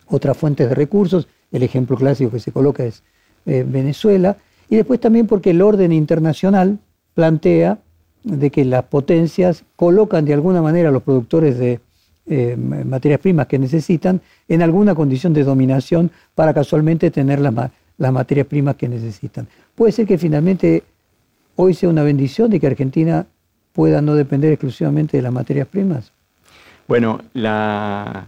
otras 0.08 0.38
fuentes 0.38 0.70
de 0.70 0.76
recursos. 0.76 1.28
El 1.52 1.64
ejemplo 1.64 1.98
clásico 1.98 2.32
que 2.32 2.40
se 2.40 2.52
coloca 2.52 2.84
es 2.84 3.04
eh, 3.46 3.66
Venezuela. 3.68 4.38
Y 4.72 4.78
después 4.78 5.02
también 5.02 5.28
porque 5.28 5.50
el 5.50 5.62
orden 5.62 5.92
internacional 5.92 6.80
plantea 7.14 7.80
de 8.24 8.50
que 8.50 8.64
las 8.64 8.84
potencias 8.84 9.66
colocan 9.76 10.24
de 10.24 10.34
alguna 10.34 10.62
manera 10.62 10.88
a 10.88 10.92
los 10.94 11.04
productores 11.04 11.58
de 11.60 11.82
eh, 12.26 12.56
materias 12.56 13.20
primas 13.20 13.48
que 13.48 13.60
necesitan 13.60 14.22
en 14.48 14.62
alguna 14.62 14.96
condición 14.96 15.34
de 15.34 15.44
dominación 15.44 16.10
para 16.36 16.54
casualmente 16.54 17.12
tener 17.12 17.42
las 17.42 18.14
materias 18.14 18.48
primas 18.48 18.78
que 18.78 18.88
necesitan. 18.88 19.46
Puede 19.76 19.92
ser 19.92 20.08
que 20.08 20.18
finalmente 20.18 20.84
hoy 21.58 21.74
sea 21.74 21.90
una 21.90 22.04
bendición 22.04 22.50
de 22.50 22.62
que 22.62 22.68
Argentina 22.68 23.28
pueda 23.74 24.02
no 24.02 24.16
depender 24.16 24.54
exclusivamente 24.54 25.18
de 25.18 25.24
las 25.24 25.34
materias 25.34 25.68
primas? 25.68 26.14
Bueno, 26.88 27.20
la, 27.34 28.28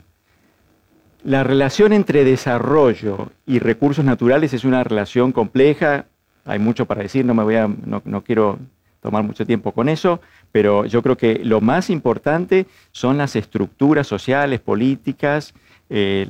la 1.23 1.43
relación 1.45 1.93
entre 1.93 2.25
desarrollo 2.25 3.29
y 3.45 3.60
recursos 3.60 4.03
naturales 4.03 4.53
es 4.53 4.65
una 4.65 4.84
relación 4.84 5.32
compleja. 5.32 6.08
Hay 6.45 6.60
mucho 6.60 6.86
para 6.86 7.01
decir, 7.01 7.25
no 7.25 7.34
me 7.34 7.43
voy 7.43 7.56
a, 7.56 7.67
no, 7.67 8.23
quiero 8.23 8.60
tomar 9.01 9.23
mucho 9.23 9.45
tiempo 9.45 9.71
con 9.71 9.89
eso, 9.89 10.21
pero 10.51 10.86
yo 10.86 11.01
creo 11.01 11.17
que 11.17 11.41
lo 11.43 11.62
más 11.62 11.89
importante 11.89 12.67
son 12.91 13.17
las 13.17 13.36
estructuras 13.36 14.08
sociales, 14.08 14.60
políticas, 14.60 15.53
eh, 15.89 16.27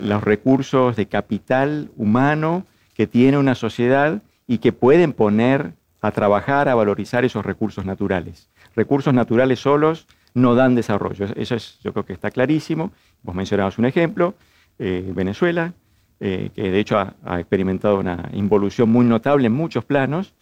los 0.00 0.22
recursos 0.22 0.96
de 0.96 1.06
capital 1.06 1.90
humano 1.96 2.66
que 2.94 3.06
tiene 3.06 3.38
una 3.38 3.54
sociedad 3.54 4.22
y 4.46 4.58
que 4.58 4.72
pueden 4.72 5.12
poner 5.12 5.72
a 6.02 6.10
trabajar, 6.10 6.68
a 6.68 6.74
valorizar 6.74 7.24
esos 7.24 7.44
recursos 7.44 7.84
naturales. 7.84 8.48
Recursos 8.74 9.12
naturales 9.12 9.60
solos 9.60 10.06
no 10.34 10.54
dan 10.54 10.74
desarrollo. 10.74 11.26
Eso 11.36 11.54
es, 11.54 11.78
yo 11.82 11.92
creo 11.92 12.04
que 12.04 12.12
está 12.12 12.30
clarísimo. 12.30 12.92
Vos 13.22 13.34
mencionabas 13.34 13.78
un 13.78 13.84
ejemplo, 13.84 14.34
eh, 14.78 15.12
Venezuela, 15.14 15.74
eh, 16.20 16.50
que 16.54 16.70
de 16.70 16.78
hecho 16.78 16.98
ha, 16.98 17.40
experimentado 17.40 17.98
una 17.98 18.28
involución 18.32 18.90
muy 18.90 19.04
notable 19.06 19.46
en 19.46 19.52
muchos 19.52 19.84
planos. 19.84 20.34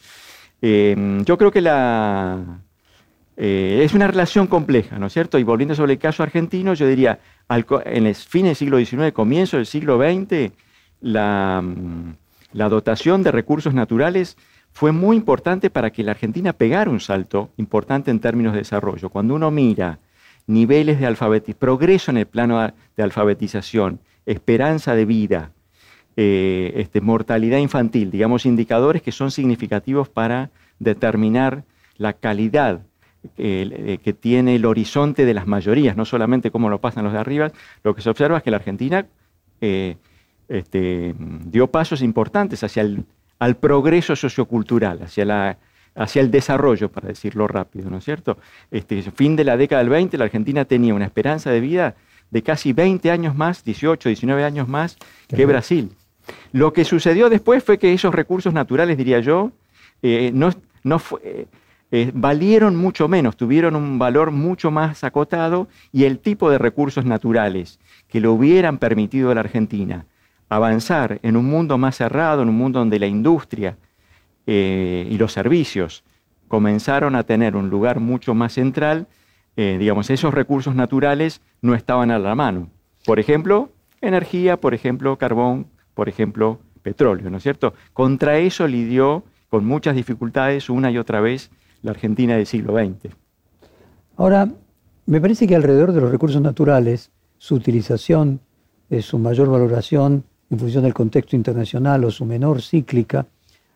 Eh, 0.61 1.23
yo 1.25 1.39
creo 1.39 1.51
que 1.51 1.61
la, 1.61 2.61
es 3.37 3.95
una 3.95 4.09
relación 4.09 4.49
compleja, 4.49 4.99
¿no 4.99 5.07
es 5.07 5.13
cierto? 5.13 5.39
Y 5.39 5.45
volviendo 5.45 5.75
sobre 5.75 5.93
el 5.93 5.99
caso 5.99 6.23
argentino, 6.23 6.75
yo 6.75 6.87
diría, 6.87 7.21
en 7.49 8.07
el 8.07 8.15
fin 8.15 8.47
del 8.47 8.57
siglo 8.57 8.79
XIX, 8.79 9.13
comienzo 9.13 9.57
del 9.57 9.67
siglo 9.67 9.99
XX, 9.99 10.53
la, 11.01 11.63
la 12.53 12.69
dotación 12.69 13.23
de 13.23 13.31
recursos 13.31 13.73
naturales 13.73 14.37
fue 14.73 14.93
muy 14.93 15.17
importante 15.17 15.71
para 15.71 15.91
que 15.91 16.03
la 16.03 16.13
Argentina 16.13 16.53
pegara 16.53 16.91
un 16.91 17.01
salto 17.01 17.51
importante 17.57 18.11
en 18.11 18.21
términos 18.21 18.53
de 18.53 18.61
desarrollo. 18.61 19.11
Cuando 19.11 19.35
uno 19.35 19.51
mira 19.51 19.99
niveles 20.47 20.99
de 20.99 21.07
alfabetización, 21.07 21.59
progreso 21.59 22.11
en 22.11 22.17
el 22.19 22.27
plano 22.27 22.73
de 22.97 23.03
alfabetización, 23.03 24.01
esperanza 24.25 24.95
de 24.95 25.05
vida, 25.05 25.53
eh, 26.21 26.73
este, 26.81 27.01
mortalidad 27.01 27.59
infantil, 27.59 28.11
digamos, 28.11 28.45
indicadores 28.45 29.03
que 29.03 29.13
son 29.13 29.31
significativos 29.31 30.09
para 30.09 30.51
determinar 30.81 31.63
la 31.97 32.13
calidad 32.15 32.81
eh, 33.37 33.99
que 34.03 34.13
tiene 34.13 34.57
el 34.57 34.65
horizonte 34.65 35.25
de 35.25 35.35
las 35.35 35.47
mayorías, 35.47 35.97
no 35.97 36.05
solamente 36.05 36.51
cómo 36.51 36.71
lo 36.71 36.81
pasan 36.81 37.05
los 37.05 37.13
de 37.13 37.21
arriba, 37.21 37.53
lo 37.85 37.95
que 37.95 38.03
se 38.03 38.11
observa 38.11 38.39
es 38.39 38.43
que 38.43 38.51
la 38.51 38.57
Argentina 38.57 39.07
eh, 39.61 39.97
este, 40.49 41.15
dio 41.19 41.69
pasos 41.69 42.03
importantes 42.03 42.65
hacia 42.65 42.83
el 42.83 43.05
al 43.39 43.57
progreso 43.57 44.17
sociocultural, 44.17 45.03
hacia, 45.03 45.25
la, 45.25 45.59
hacia 45.95 46.21
el 46.21 46.33
desarrollo, 46.33 46.91
para 46.91 47.07
decirlo 47.07 47.47
rápido, 47.47 47.91
¿no 47.91 47.99
es 47.99 48.05
cierto? 48.05 48.39
Este, 48.73 49.01
fin 49.03 49.37
de 49.37 49.45
la 49.45 49.57
década 49.57 49.83
del 49.83 49.91
20, 49.91 50.19
la 50.19 50.25
Argentina 50.25 50.65
tenía 50.65 50.95
una 50.95 51.05
esperanza 51.05 51.51
de 51.53 51.61
vida 51.61 51.95
de 52.31 52.43
casi 52.43 52.73
20 52.73 53.09
años 53.11 53.37
más, 53.37 53.63
18, 53.65 54.09
19 54.09 54.45
años 54.45 54.69
más 54.69 54.97
que 55.29 55.47
Brasil. 55.47 55.93
Lo 56.53 56.73
que 56.73 56.85
sucedió 56.85 57.29
después 57.29 57.63
fue 57.63 57.79
que 57.79 57.93
esos 57.93 58.15
recursos 58.15 58.53
naturales, 58.53 58.97
diría 58.97 59.21
yo, 59.21 59.53
eh, 60.03 60.31
no, 60.33 60.51
eh, 61.23 61.47
eh, 61.91 62.11
valieron 62.15 62.77
mucho 62.77 63.09
menos, 63.09 63.37
tuvieron 63.37 63.75
un 63.75 63.99
valor 63.99 64.31
mucho 64.31 64.71
más 64.71 65.03
acotado 65.05 65.69
y 65.93 66.05
el 66.05 66.19
tipo 66.19 66.51
de 66.51 66.59
recursos 66.59 67.05
naturales 67.05 67.81
que 68.09 68.21
lo 68.21 68.33
hubieran 68.33 68.79
permitido 68.79 69.31
a 69.31 69.35
la 69.35 69.41
Argentina 69.41 70.07
avanzar 70.49 71.19
en 71.23 71.37
un 71.37 71.47
mundo 71.47 71.77
más 71.79 71.97
cerrado, 71.97 72.43
en 72.43 72.49
un 72.49 72.57
mundo 72.57 72.79
donde 72.79 72.99
la 72.99 73.07
industria 73.07 73.77
y 74.47 75.19
los 75.19 75.35
servicios 75.35 76.05
comenzaron 76.49 77.15
a 77.15 77.25
tener 77.25 77.55
un 77.55 77.69
lugar 77.69 78.01
mucho 78.01 78.33
más 78.33 78.55
central, 78.55 79.07
digamos, 79.55 80.09
esos 80.09 80.33
recursos 80.33 80.75
naturales 80.75 81.43
no 81.61 81.75
estaban 81.75 82.11
a 82.11 82.19
la 82.19 82.35
mano. 82.35 82.71
Por 83.05 83.21
ejemplo, 83.21 83.71
energía, 84.01 84.57
por 84.57 84.73
ejemplo, 84.73 85.19
carbón, 85.19 85.67
por 85.99 86.09
ejemplo, 86.09 86.61
petróleo, 86.81 87.29
¿no 87.29 87.39
es 87.39 87.43
cierto? 87.43 87.75
Contra 87.93 88.39
eso 88.39 88.69
lidió 88.69 89.25
con 89.51 89.65
muchas 89.65 89.97
dificultades 89.97 90.71
una 90.71 90.93
y 90.93 90.97
otra 90.97 91.21
vez 91.21 91.51
la 91.83 91.91
Argentina 91.91 92.37
del 92.37 92.47
siglo 92.47 92.73
XX. 92.77 93.13
Ahora, 94.17 94.49
me 95.07 95.21
parece 95.21 95.49
que 95.49 95.57
alrededor 95.57 95.91
de 95.91 96.01
los 96.01 96.13
recursos 96.13 96.41
naturales, 96.41 97.11
su 97.39 97.57
utilización, 97.57 98.39
eh, 98.91 99.03
su 99.03 99.19
mayor 99.19 99.51
valoración, 99.51 100.23
en 100.49 100.59
función 100.61 100.85
del 100.85 100.95
contexto 100.95 101.35
internacional 101.35 102.05
o 102.05 102.13
su 102.13 102.25
menor 102.25 102.63
cíclica, 102.63 103.27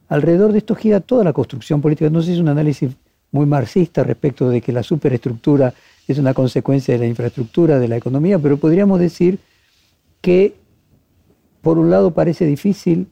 alrededor 0.08 0.52
de 0.52 0.58
esto 0.58 0.76
gira 0.76 1.00
toda 1.00 1.24
la 1.24 1.32
construcción 1.32 1.80
política. 1.80 2.08
No 2.08 2.20
sé 2.20 2.28
si 2.28 2.32
es 2.34 2.38
un 2.38 2.50
análisis 2.50 2.92
muy 3.32 3.46
marxista 3.46 4.04
respecto 4.04 4.48
de 4.48 4.60
que 4.60 4.70
la 4.70 4.84
superestructura 4.84 5.74
es 6.06 6.18
una 6.18 6.34
consecuencia 6.34 6.94
de 6.94 7.00
la 7.00 7.06
infraestructura, 7.08 7.80
de 7.80 7.88
la 7.88 7.96
economía, 7.96 8.38
pero 8.38 8.58
podríamos 8.58 9.00
decir 9.00 9.40
que, 10.20 10.61
por 11.62 11.78
un 11.78 11.90
lado, 11.90 12.12
parece 12.12 12.44
difícil 12.44 13.06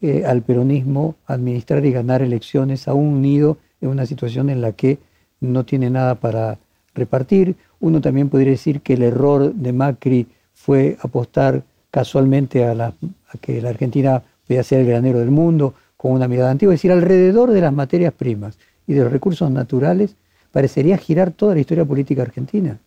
eh, 0.00 0.24
al 0.26 0.42
peronismo 0.42 1.14
administrar 1.26 1.84
y 1.86 1.92
ganar 1.92 2.22
elecciones 2.22 2.88
aún 2.88 3.14
unido 3.14 3.58
en 3.80 3.88
una 3.88 4.06
situación 4.06 4.50
en 4.50 4.60
la 4.60 4.72
que 4.72 4.98
no 5.40 5.64
tiene 5.64 5.88
nada 5.90 6.16
para 6.16 6.58
repartir. 6.94 7.56
Uno 7.80 8.00
también 8.00 8.28
podría 8.28 8.50
decir 8.50 8.80
que 8.80 8.94
el 8.94 9.02
error 9.02 9.54
de 9.54 9.72
Macri 9.72 10.26
fue 10.52 10.96
apostar 11.00 11.62
casualmente 11.90 12.64
a, 12.64 12.72
a 12.72 13.38
que 13.40 13.62
la 13.62 13.70
Argentina 13.70 14.22
podía 14.46 14.62
ser 14.62 14.80
el 14.80 14.86
granero 14.86 15.20
del 15.20 15.30
mundo, 15.30 15.74
con 15.96 16.10
una 16.10 16.26
mirada 16.26 16.50
antigua, 16.50 16.74
es 16.74 16.80
decir, 16.80 16.90
alrededor 16.90 17.52
de 17.52 17.60
las 17.60 17.72
materias 17.72 18.12
primas 18.12 18.58
y 18.88 18.92
de 18.94 19.04
los 19.04 19.12
recursos 19.12 19.48
naturales, 19.52 20.16
parecería 20.50 20.98
girar 20.98 21.30
toda 21.30 21.54
la 21.54 21.60
historia 21.60 21.84
política 21.84 22.22
argentina. 22.22 22.80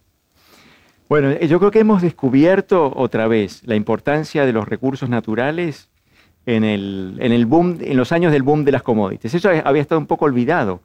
Bueno, 1.07 1.29
eh, 1.29 1.47
yo 1.47 1.59
creo 1.59 1.71
que 1.71 1.79
hemos 1.79 2.01
descubierto 2.01 2.91
otra 2.95 3.27
vez 3.27 3.61
la 3.65 3.75
importancia 3.75 4.45
de 4.45 4.53
los 4.53 4.67
recursos 4.67 5.07
naturales 5.07 5.89
en 6.47 6.63
el, 6.63 7.17
en 7.19 7.31
el 7.31 7.45
boom, 7.45 7.77
en 7.81 7.97
los 7.97 8.11
años 8.11 8.31
del 8.31 8.41
boom 8.41 8.65
de 8.65 8.71
las 8.71 8.81
commodities. 8.81 9.35
Eso 9.35 9.49
había 9.63 9.81
estado 9.81 9.99
un 9.99 10.07
poco 10.07 10.25
olvidado 10.25 10.81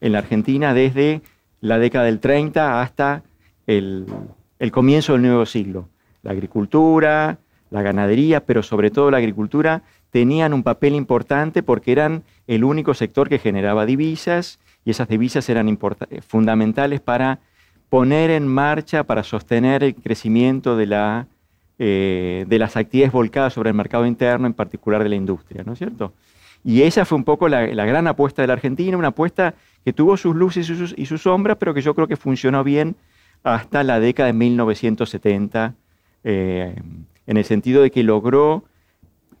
en 0.00 0.12
la 0.12 0.18
Argentina 0.18 0.74
desde 0.74 1.22
la 1.60 1.78
década 1.78 2.06
del 2.06 2.18
30 2.18 2.80
hasta 2.80 3.22
el, 3.66 4.06
el 4.58 4.72
comienzo 4.72 5.12
del 5.12 5.22
nuevo 5.22 5.46
siglo. 5.46 5.88
La 6.22 6.32
agricultura, 6.32 7.38
la 7.70 7.82
ganadería, 7.82 8.44
pero 8.44 8.64
sobre 8.64 8.90
todo 8.90 9.10
la 9.12 9.18
agricultura, 9.18 9.82
tenían 10.10 10.52
un 10.52 10.64
papel 10.64 10.94
importante 10.96 11.62
porque 11.62 11.92
eran 11.92 12.24
el 12.48 12.64
único 12.64 12.94
sector 12.94 13.28
que 13.28 13.38
generaba 13.38 13.86
divisas 13.86 14.58
y 14.84 14.90
esas 14.90 15.06
divisas 15.06 15.48
eran 15.48 15.78
fundamentales 16.26 17.00
para 17.00 17.38
poner 17.90 18.30
en 18.30 18.46
marcha, 18.46 19.02
para 19.04 19.24
sostener 19.24 19.82
el 19.82 19.96
crecimiento 19.96 20.76
de, 20.76 20.86
la, 20.86 21.26
eh, 21.78 22.46
de 22.48 22.58
las 22.58 22.76
actividades 22.76 23.12
volcadas 23.12 23.52
sobre 23.52 23.70
el 23.70 23.74
mercado 23.74 24.06
interno, 24.06 24.46
en 24.46 24.54
particular 24.54 25.02
de 25.02 25.10
la 25.10 25.16
industria, 25.16 25.64
¿no 25.66 25.72
es 25.72 25.78
cierto? 25.78 26.14
Y 26.62 26.82
esa 26.82 27.04
fue 27.04 27.18
un 27.18 27.24
poco 27.24 27.48
la, 27.48 27.66
gran 27.66 28.06
apuesta 28.06 28.42
de 28.42 28.48
la 28.48 28.54
Argentina, 28.54 28.96
una 28.96 29.08
apuesta 29.08 29.54
que 29.84 29.92
tuvo 29.92 30.16
sus 30.16 30.36
luces 30.36 30.70
y 30.96 31.06
sus, 31.06 31.22
sombras, 31.22 31.56
pero 31.58 31.74
que 31.74 31.82
yo 31.82 31.94
creo 31.94 32.06
que 32.06 32.16
funcionó 32.16 32.62
bien 32.62 32.94
hasta 33.42 33.82
la 33.82 33.98
década 33.98 34.28
de 34.28 34.34
1970, 34.34 35.74
eh, 36.22 36.76
en 37.26 37.36
el 37.36 37.44
sentido 37.44 37.82
de 37.82 37.90
que 37.90 38.02
logró, 38.02 38.64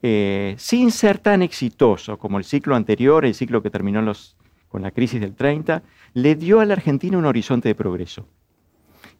eh, 0.02 0.54
sin 0.58 0.90
ser 0.90 1.18
tan 1.18 1.42
exitoso 1.42 2.18
como 2.18 2.38
el 2.38 2.44
ciclo 2.44 2.74
anterior, 2.74 3.24
el 3.24 3.34
ciclo 3.34 3.62
que 3.62 3.70
terminó 3.70 4.12
con 4.68 4.82
la 4.82 4.90
crisis 4.90 5.20
del 5.20 5.34
30, 5.34 5.82
le 6.14 6.34
dio 6.34 6.60
a 6.60 6.64
la 6.64 6.74
Argentina 6.74 7.18
un 7.18 7.26
horizonte 7.26 7.68
de 7.68 7.74
progreso 7.74 8.26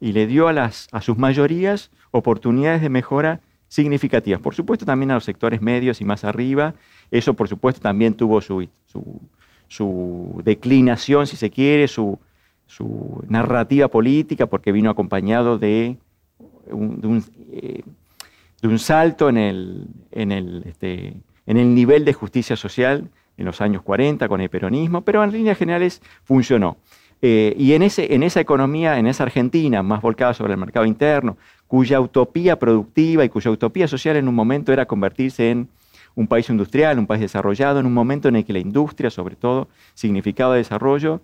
y 0.01 0.13
le 0.13 0.27
dio 0.27 0.49
a, 0.49 0.53
las, 0.53 0.89
a 0.93 1.01
sus 1.01 1.19
mayorías 1.19 1.91
oportunidades 2.11 2.81
de 2.83 2.89
mejora 2.89 3.41
significativas. 3.69 4.41
Por 4.41 4.55
supuesto 4.55 4.85
también 4.85 5.11
a 5.13 5.15
los 5.15 5.25
sectores 5.25 5.63
medios 5.63 6.01
y 6.01 6.05
más 6.05 6.25
arriba. 6.25 6.75
Eso 7.11 7.35
por 7.35 7.49
supuesto 7.49 7.81
también 7.81 8.15
tuvo 8.15 8.41
su, 8.41 8.69
declinación, 10.45 11.27
si 11.27 11.37
se 11.37 11.51
quiere, 11.51 11.87
su, 11.87 12.19
narrativa 13.29 13.89
política, 13.89 14.47
porque 14.47 14.73
vino 14.73 14.91
acompañado 14.91 15.59
de 15.59 15.97
un, 16.71 17.25
salto 18.79 19.29
en 19.29 19.39
el 19.39 19.87
nivel 21.47 22.05
de 22.05 22.13
justicia 22.13 22.57
social 22.57 23.09
en 23.41 23.47
los 23.47 23.61
años 23.61 23.83
40 23.83 24.29
con 24.29 24.41
el 24.41 24.51
peronismo, 24.51 25.01
pero 25.01 25.25
en 25.25 25.33
líneas 25.33 25.57
generales 25.57 26.03
funcionó. 26.25 26.77
Eh, 27.23 27.55
y 27.59 27.75
en, 27.75 27.83
ese, 27.83 28.15
en 28.15 28.23
esa 28.23 28.41
economía, 28.41 28.99
en 28.99 29.07
esa 29.07 29.25
Argentina 29.25 29.83
más 29.83 30.01
volcada 30.01 30.33
sobre 30.33 30.55
el 30.55 30.59
mercado 30.59 30.87
interno, 30.87 31.37
cuya 31.67 32.01
utopía 32.01 32.59
productiva 32.59 33.25
y 33.25 33.29
cuya 33.29 33.51
utopía 33.51 33.87
social 33.89 34.17
en 34.17 34.27
un 34.27 34.35
momento 34.35 34.73
era 34.73 34.87
convertirse 34.87 35.51
en 35.51 35.69
un 36.15 36.27
país 36.27 36.49
industrial, 36.49 36.99
un 36.99 37.07
país 37.07 37.21
desarrollado, 37.21 37.81
en 37.81 37.87
un 37.87 37.95
momento 37.95 38.29
en 38.29 38.37
el 38.37 38.45
que 38.45 38.53
la 38.53 38.59
industria, 38.59 39.11
sobre 39.11 39.37
todo, 39.37 39.69
significaba 39.95 40.57
desarrollo, 40.57 41.21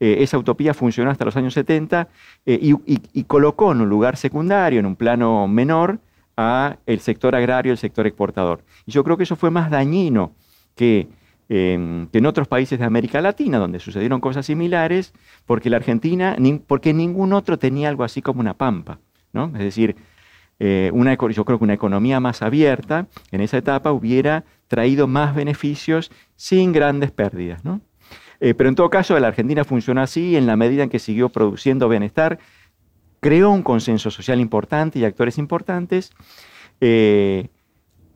eh, 0.00 0.18
esa 0.20 0.38
utopía 0.38 0.74
funcionó 0.74 1.10
hasta 1.10 1.24
los 1.24 1.36
años 1.36 1.54
70 1.54 2.08
eh, 2.46 2.58
y, 2.62 3.24
colocó 3.24 3.72
en 3.72 3.80
un 3.80 3.88
lugar 3.88 4.16
secundario, 4.16 4.78
en 4.78 4.86
un 4.86 4.96
plano 4.96 5.48
menor, 5.48 5.98
a 6.36 6.76
el 6.86 7.00
sector 7.00 7.34
agrario, 7.34 7.72
el 7.72 7.78
sector 7.78 8.06
exportador. 8.06 8.62
Y 8.86 8.92
yo 8.92 9.02
creo 9.02 9.16
que 9.16 9.24
eso 9.24 9.34
fue 9.34 9.50
más 9.50 9.70
dañino 9.70 10.32
que 10.76 11.08
que 11.48 12.08
en 12.12 12.26
otros 12.26 12.46
países 12.46 12.78
de 12.78 12.84
América 12.84 13.20
Latina, 13.22 13.58
donde 13.58 13.80
sucedieron 13.80 14.20
cosas 14.20 14.46
similares, 14.46 15.14
porque 15.46 15.70
la 15.70 15.78
Argentina, 15.78 16.36
porque 16.66 16.92
ningún 16.92 17.32
otro 17.32 17.58
tenía 17.58 17.88
algo 17.88 18.04
así 18.04 18.20
como 18.20 18.40
una 18.40 18.54
pampa. 18.54 18.98
¿no? 19.32 19.50
Es 19.54 19.60
decir, 19.60 19.96
eh, 20.58 20.90
una, 20.92 21.14
yo 21.14 21.44
creo 21.44 21.58
que 21.58 21.64
una 21.64 21.74
economía 21.74 22.20
más 22.20 22.42
abierta 22.42 23.06
en 23.30 23.40
esa 23.40 23.56
etapa 23.56 23.92
hubiera 23.92 24.44
traído 24.66 25.06
más 25.06 25.34
beneficios 25.34 26.10
sin 26.36 26.72
grandes 26.72 27.12
pérdidas. 27.12 27.64
¿no? 27.64 27.80
Eh, 28.40 28.54
pero 28.54 28.68
en 28.68 28.74
todo 28.74 28.90
caso, 28.90 29.18
la 29.18 29.28
Argentina 29.28 29.64
funcionó 29.64 30.02
así 30.02 30.36
en 30.36 30.46
la 30.46 30.56
medida 30.56 30.82
en 30.82 30.90
que 30.90 30.98
siguió 30.98 31.30
produciendo 31.30 31.88
bienestar, 31.88 32.38
creó 33.20 33.50
un 33.50 33.62
consenso 33.62 34.10
social 34.10 34.40
importante 34.40 34.98
y 34.98 35.04
actores 35.04 35.38
importantes. 35.38 36.12
Eh, 36.80 37.48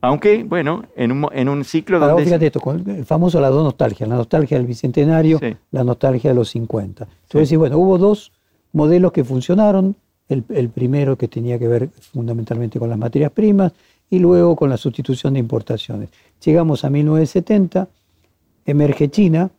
aunque, 0.03 0.43
bueno, 0.43 0.83
en 0.97 1.13
un, 1.13 1.29
en 1.31 1.47
un 1.47 1.63
ciclo 1.63 1.97
donde... 1.97 2.25
fíjate 2.25 2.47
esto, 2.47 2.59
el 2.73 3.05
famoso 3.05 3.39
la 3.39 3.47
dos 3.47 3.63
nostalgia, 3.63 4.05
la 4.05 4.17
nostalgia 4.17 4.57
del 4.57 4.67
Bicentenario, 4.67 5.39
la 5.71 5.85
nostalgia 5.85 6.31
de 6.31 6.35
los 6.35 6.49
50. 6.49 7.07
Entonces, 7.23 7.57
bueno, 7.57 7.77
hubo 7.77 7.97
dos 7.97 8.33
modelos 8.73 9.13
que 9.13 9.23
funcionaron, 9.23 9.95
el, 10.27 10.43
primero 10.43 11.17
que 11.17 11.29
tenía 11.29 11.57
que 11.57 11.69
ver 11.69 11.89
fundamentalmente 12.11 12.79
con 12.79 12.89
las 12.89 12.97
materias 12.97 13.31
primas 13.31 13.71
y 14.09 14.19
luego 14.19 14.57
con 14.57 14.69
la 14.69 14.75
sustitución 14.75 15.35
de 15.35 15.39
importaciones. 15.39 16.09
Llegamos 16.43 16.83
a 16.83 16.89
1970, 16.89 17.87
emerge 18.65 19.09
China 19.09 19.51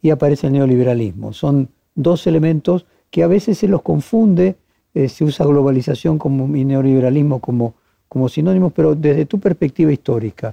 y 0.00 0.08
aparece 0.08 0.46
el 0.46 0.54
neoliberalismo. 0.54 1.34
Son 1.34 1.68
dos 1.94 2.26
elementos 2.26 2.86
que 3.10 3.22
a 3.22 3.26
veces 3.26 3.58
se 3.58 3.68
los 3.68 3.82
confunde, 3.82 4.56
eh, 4.94 5.10
se 5.10 5.24
usa 5.24 5.44
globalización 5.44 6.16
como, 6.16 6.56
y 6.56 6.64
neoliberalismo 6.64 7.40
como 7.40 7.74
como 8.10 8.28
sinónimos, 8.28 8.72
pero 8.74 8.96
desde 8.96 9.24
tu 9.24 9.38
perspectiva 9.38 9.92
histórica, 9.92 10.52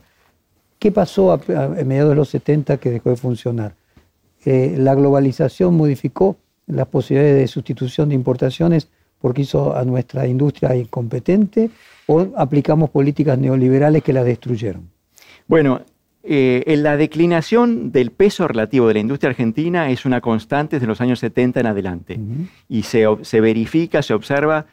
¿qué 0.77 0.91
pasó 0.91 1.31
a, 1.31 1.37
mediados 1.83 2.11
de 2.11 2.15
los 2.15 2.29
70 2.29 2.77
que 2.77 2.91
dejó 2.91 3.09
de 3.09 3.15
funcionar? 3.15 3.73
Eh, 4.45 4.75
¿La 4.77 4.93
globalización 4.93 5.75
modificó 5.75 6.37
las 6.67 6.87
posibilidades 6.87 7.35
de 7.35 7.47
sustitución 7.47 8.09
de 8.09 8.15
importaciones 8.15 8.87
porque 9.19 9.41
hizo 9.41 9.75
a 9.75 9.83
nuestra 9.85 10.27
industria 10.27 10.75
incompetente 10.75 11.71
o 12.05 12.27
aplicamos 12.37 12.91
políticas 12.91 13.39
neoliberales 13.39 14.03
que 14.03 14.13
la 14.13 14.23
destruyeron? 14.23 14.87
Bueno, 15.47 15.81
eh, 16.21 16.63
la 16.77 16.95
declinación 16.95 17.91
del 17.91 18.11
peso 18.11 18.47
relativo 18.47 18.87
de 18.87 18.93
la 18.93 18.99
industria 18.99 19.31
argentina 19.31 19.89
es 19.89 20.05
una 20.05 20.21
constante 20.21 20.75
desde 20.75 20.85
los 20.85 21.01
años 21.01 21.17
70 21.21 21.61
en 21.61 21.65
adelante. 21.65 22.19
Y 22.69 22.83
se, 22.83 23.07
se, 23.23 23.41
verifica, 23.41 24.03
se 24.03 24.13
observa 24.13 24.67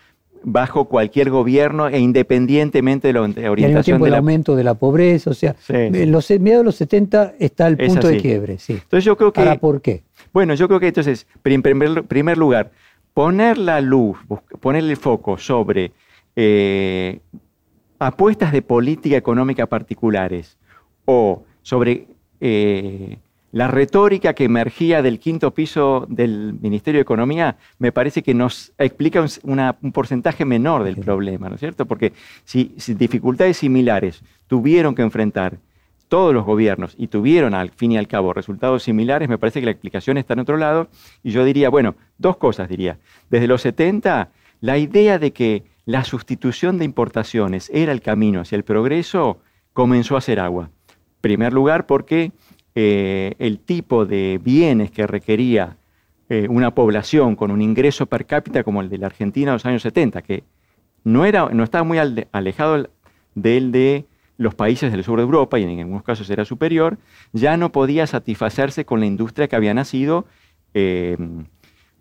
bajo 0.45 0.85
cualquier 0.85 1.31
gobierno 1.31 1.89
e 1.89 1.99
independientemente 1.99 3.09
de 3.09 3.15
la 3.15 3.51
orientación. 3.51 4.03
Y 4.03 4.07
el 4.07 4.15
aumento 4.15 4.55
de 4.55 4.65
la 4.65 4.75
pobreza, 4.75 5.31
o 5.31 5.35
sea, 5.35 5.57
en 5.69 6.13
los 6.13 6.31
mediados 6.31 6.61
de 6.61 6.65
los 6.65 6.77
70 6.77 7.35
está 7.39 7.67
el 7.67 7.77
punto 7.77 8.09
de 8.09 8.19
quiebre. 8.19 8.59
Sí. 8.59 8.75
Entonces 8.75 9.05
yo 9.05 9.17
creo 9.17 9.33
que... 9.33 9.41
¿Para 9.41 9.59
por 9.59 9.81
qué? 9.81 10.05
Bueno, 10.33 10.55
yo 10.55 10.69
creo 10.69 10.81
que 10.81 10.89
entonces, 10.89 11.27
en 11.45 11.63
primer, 11.63 12.39
lugar, 12.39 12.71
poner 13.15 13.59
la 13.59 13.81
luz, 13.81 14.19
poner 14.61 14.85
el 14.85 14.97
foco 14.97 15.39
sobre 15.39 15.93
eh, 16.37 17.21
apuestas 17.99 18.53
de 18.53 18.63
política 18.63 19.17
económica 19.17 19.67
particulares 19.67 20.59
o 21.05 21.45
sobre 21.63 22.07
eh, 22.41 23.19
la 23.55 23.69
retórica 23.69 24.35
que 24.35 24.43
emergía 24.43 25.01
del 25.01 25.21
quinto 25.21 25.55
piso 25.55 26.07
del 26.09 26.55
Ministerio 26.61 26.99
de 26.99 27.03
Economía 27.03 27.57
me 27.79 27.93
parece 27.93 28.25
que 28.25 28.35
nos 28.35 28.73
explica 28.79 29.25
un, 29.45 29.93
porcentaje 29.93 30.45
menor 30.45 30.83
del 30.83 30.97
problema, 30.97 31.49
¿no 31.49 31.55
es 31.55 31.61
cierto? 31.61 31.87
Porque 31.87 32.13
si, 32.45 32.75
dificultades 32.99 33.59
similares 33.59 34.25
tuvieron 34.49 34.97
que 34.97 35.03
enfrentar 35.03 35.59
todos 36.09 36.35
los 36.35 36.45
gobiernos 36.45 36.97
y 36.99 37.07
tuvieron 37.07 37.55
al 37.55 37.71
fin 37.71 37.93
y 37.93 37.97
al 37.97 38.09
cabo 38.09 38.33
resultados 38.33 38.83
similares, 38.83 39.29
me 39.29 39.39
parece 39.39 39.61
que 39.61 39.67
la 39.67 39.71
explicación 39.71 40.19
está 40.19 40.33
en 40.33 40.41
otro 40.41 40.57
lado. 40.57 40.89
Y 41.23 41.31
yo 41.31 41.45
diría, 41.45 41.71
bueno, 41.71 41.95
dos 42.19 42.37
cosas 42.39 42.69
diría. 42.69 42.99
Desde 43.31 43.47
los 43.47 43.63
70, 43.63 44.31
la 44.63 44.79
idea 44.79 45.21
de 45.21 45.33
que 45.33 45.63
la 45.87 46.03
sustitución 46.03 46.77
de 46.77 46.87
importaciones 46.87 47.71
era 47.73 47.93
el 47.93 48.03
camino 48.03 48.41
hacia 48.41 48.57
el 48.57 48.65
progreso 48.65 49.39
comenzó 49.73 50.17
a 50.17 50.19
hacer 50.19 50.41
agua. 50.41 50.71
En 50.89 51.21
primer 51.21 51.53
lugar, 51.53 51.87
porque 51.87 52.33
eh, 52.75 53.35
el 53.39 53.59
tipo 53.61 54.07
de 54.07 54.41
bienes 54.43 54.91
que 54.91 55.07
requería 55.07 55.77
eh, 56.29 56.47
una 56.49 56.75
población 56.75 57.37
con 57.37 57.51
un 57.51 57.63
ingreso 57.63 58.07
per 58.07 58.27
cápita 58.27 58.65
como 58.65 58.81
el 58.81 58.89
de 58.89 58.99
la 58.99 59.07
Argentina 59.07 59.51
en 59.51 59.55
los 59.55 59.67
años 59.67 59.83
70, 59.83 60.23
que 60.23 60.45
no, 61.05 61.25
era, 61.25 61.49
no 61.51 61.63
estaba 61.63 61.85
muy 61.85 61.99
alejado 61.99 62.89
del 63.35 63.73
de 63.73 64.07
los 64.37 64.55
países 64.55 64.91
del 64.91 65.05
sur 65.05 65.19
de 65.19 65.25
Europa, 65.25 65.59
y 65.59 65.63
en 65.63 65.79
algunos 65.79 66.03
casos 66.03 66.29
era 66.31 66.45
superior, 66.45 66.99
ya 67.33 67.57
no 67.57 67.71
podía 67.71 68.07
satisfacerse 68.07 68.85
con 68.85 69.01
la 69.01 69.07
industria 69.07 69.47
que 69.49 69.57
había 69.57 69.75
nacido 69.75 70.27
eh, 70.73 71.17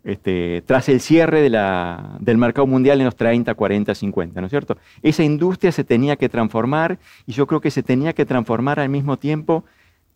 este, 0.02 0.62
tras 0.66 0.88
el 0.88 1.00
cierre 1.00 1.40
del 1.40 2.38
mercado 2.38 2.66
mundial 2.66 2.98
en 3.00 3.06
los 3.06 3.16
30, 3.16 3.54
40, 3.54 3.94
50, 3.94 4.40
¿no 4.40 4.46
es 4.46 4.50
cierto? 4.50 4.76
Esa 5.02 5.22
industria 5.22 5.72
se 5.72 5.84
tenía 5.84 6.16
que 6.16 6.28
transformar 6.28 6.98
y 7.26 7.32
yo 7.32 7.46
creo 7.46 7.60
que 7.60 7.70
se 7.70 7.82
tenía 7.82 8.12
que 8.12 8.26
transformar 8.26 8.80
al 8.80 8.88
mismo 8.88 9.16
tiempo 9.16 9.64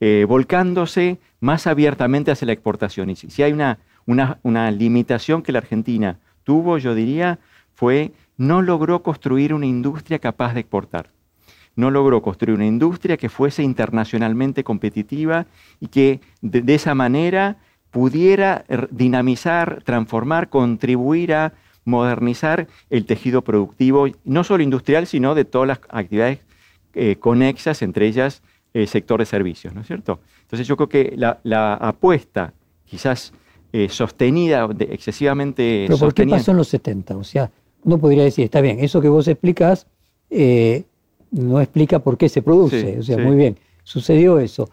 eh, 0.01 0.27
volcándose 0.29 1.19
más 1.41 1.67
abiertamente 1.67 2.31
hacia 2.31 2.47
la 2.47 2.53
exportación. 2.53 3.11
Y 3.11 3.17
si, 3.17 3.43
hay 3.43 3.53
una, 3.53 3.79
una, 4.07 4.71
limitación 4.71 5.43
que 5.43 5.53
la 5.53 5.59
Argentina 5.59 6.19
tuvo, 6.45 6.79
yo 6.79 6.95
diría, 6.95 7.41
fue 7.75 8.13
no 8.37 8.63
logró 8.63 9.03
construir 9.03 9.53
una 9.53 9.67
industria 9.67 10.21
capaz 10.21 10.55
de 10.55 10.61
exportar. 10.61 11.11
no 11.75 11.91
logró 11.93 12.23
construir 12.23 12.57
una 12.57 12.67
industria 12.67 13.17
que 13.17 13.29
fuese 13.29 13.63
internacionalmente 13.63 14.65
competitiva 14.65 15.47
y 15.81 15.89
que 15.89 16.21
de, 16.43 16.75
esa 16.75 16.95
manera 16.95 17.57
pudiera 17.93 18.65
dinamizar, 18.91 19.83
transformar, 19.85 20.49
contribuir 20.49 21.35
a 21.35 21.53
modernizar 21.85 22.67
el 22.91 23.05
tejido 23.07 23.43
productivo, 23.43 24.09
no 24.25 24.45
solo 24.45 24.63
industrial, 24.63 25.07
sino 25.07 25.35
de 25.35 25.45
todas 25.45 25.69
las 25.69 25.81
actividades 25.89 26.41
eh, 26.95 27.17
conexas, 27.17 27.83
entre 27.83 28.07
ellas 28.07 28.43
el 28.75 28.89
sector 28.89 29.21
de 29.21 29.27
servicios, 29.27 29.75
¿no 29.75 29.81
es 29.81 29.87
cierto? 29.87 30.21
Entonces 30.43 30.67
yo 30.67 30.77
creo 30.77 30.89
que 30.89 31.15
la, 31.17 31.75
apuesta, 31.75 32.53
quizás 32.85 33.33
eh, 33.73 33.89
sostenida, 33.89 34.69
excesivamente 34.79 35.85
¿Pero 35.87 35.99
por 35.99 36.15
qué 36.15 36.27
pasó 36.27 36.53
en 36.53 36.57
los 36.59 36.69
70? 36.69 37.17
O 37.17 37.25
sea, 37.25 37.51
uno 37.85 37.99
podría 37.99 38.25
decir, 38.25 38.45
está 38.45 38.61
bien, 38.61 38.79
eso 38.81 39.01
que 39.01 39.09
vos 39.09 39.29
explicás 39.29 39.87
eh, 40.31 40.85
no 41.31 41.61
explica 41.61 41.99
por 41.99 42.17
qué 42.17 42.29
se 42.29 42.43
produce. 42.43 42.99
o 42.99 43.03
sea, 43.03 43.19
muy 43.19 43.37
bien, 43.37 43.59
sucedió 43.83 44.39
eso. 44.39 44.69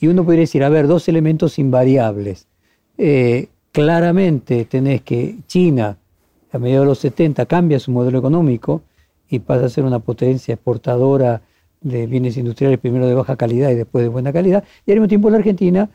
Y 0.00 0.08
uno 0.08 0.24
podría 0.24 0.40
decir, 0.40 0.64
a 0.64 0.68
ver, 0.68 0.86
dos 0.86 1.08
elementos 1.08 1.58
invariables. 1.58 2.48
claramente 3.72 4.64
tenés 4.64 5.02
que 5.02 5.36
China 5.46 5.98
a 6.52 6.58
mediados 6.58 6.84
de 6.84 6.88
los 6.90 6.98
70 6.98 7.46
cambia 7.46 7.80
su 7.80 7.90
modelo 7.90 8.18
económico 8.18 8.82
y 9.28 9.38
pasa 9.38 9.66
a 9.66 9.68
ser 9.70 9.84
una 9.84 9.98
potencia 9.98 10.54
exportadora 10.54 11.40
de 11.82 12.06
bienes 12.06 12.36
industriales, 12.36 12.78
primero 12.78 13.06
de 13.06 13.14
baja 13.14 13.36
calidad 13.36 13.70
y 13.70 13.74
después 13.74 14.02
de 14.02 14.08
buena 14.08 14.32
calidad. 14.32 14.64
Y 14.86 14.92
al 14.92 14.98
mismo 14.98 15.08
tiempo 15.08 15.30
la 15.30 15.38
Argentina 15.38 15.90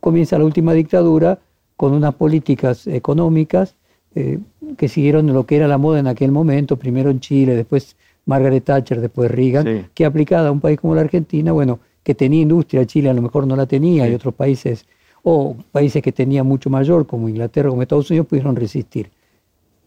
comienza 0.00 0.38
la 0.38 0.44
última 0.44 0.72
dictadura 0.72 1.38
con 1.76 1.92
unas 1.92 2.14
políticas 2.14 2.86
económicas 2.86 3.76
eh, 4.14 4.38
que 4.76 4.88
siguieron 4.88 5.32
lo 5.32 5.46
que 5.46 5.56
era 5.56 5.68
la 5.68 5.78
moda 5.78 6.00
en 6.00 6.06
aquel 6.06 6.32
momento, 6.32 6.76
primero 6.76 7.10
en 7.10 7.20
Chile, 7.20 7.54
después 7.54 7.96
Margaret 8.26 8.64
Thatcher, 8.64 9.00
después 9.00 9.30
Reagan, 9.30 9.88
que 9.94 10.04
aplicada 10.04 10.48
a 10.48 10.52
un 10.52 10.60
país 10.60 10.78
como 10.78 10.94
la 10.94 11.02
Argentina, 11.02 11.52
bueno, 11.52 11.78
que 12.02 12.14
tenía 12.14 12.42
industria, 12.42 12.84
Chile 12.84 13.10
a 13.10 13.14
lo 13.14 13.22
mejor 13.22 13.46
no 13.46 13.54
la 13.54 13.66
tenía 13.66 14.08
y 14.08 14.14
otros 14.14 14.34
países, 14.34 14.86
o 15.22 15.56
países 15.72 16.02
que 16.02 16.12
tenían 16.12 16.46
mucho 16.46 16.68
mayor, 16.68 17.06
como 17.06 17.28
Inglaterra, 17.28 17.70
como 17.70 17.82
Estados 17.82 18.10
Unidos, 18.10 18.26
pudieron 18.26 18.56
resistir. 18.56 19.10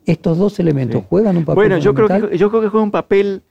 Estos 0.05 0.37
dos 0.37 0.59
elementos 0.59 1.03
juegan 1.09 1.37
un 1.37 1.45
papel 1.45 1.55
Bueno, 1.55 1.77
yo 1.77 1.93
creo, 1.93 2.07
que, 2.07 2.37
yo 2.37 2.49
creo 2.49 2.61
que 2.61 2.69
juega 2.69 2.83
un 2.83 2.91
papel... 2.91 3.41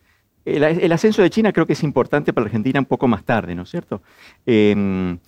El, 0.44 0.92
ascenso 0.92 1.22
de 1.22 1.30
China 1.30 1.52
creo 1.52 1.66
que 1.66 1.74
es 1.74 1.82
importante 1.82 2.32
para 2.32 2.46
Argentina 2.46 2.80
un 2.80 2.86
poco 2.86 3.06
más 3.06 3.24
tarde, 3.24 3.54
¿no 3.54 3.62
es 3.62 3.70
cierto? 3.70 4.02
Em, 4.46 5.18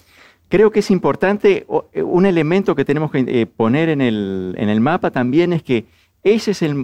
creo 0.49 0.71
que 0.71 0.81
es 0.81 0.91
importante, 0.91 1.67
eh, 1.93 2.03
un 2.03 2.27
elemento 2.27 2.75
que 2.75 2.85
tenemos 2.85 3.11
que 3.11 3.25
eh, 3.27 3.47
poner 3.47 3.89
en 3.89 4.01
el, 4.01 4.81
mapa 4.81 5.11
también 5.11 5.53
es 5.53 5.63
que 5.63 5.85
ese 6.25 6.53
es 6.53 6.63
eh, 6.63 6.75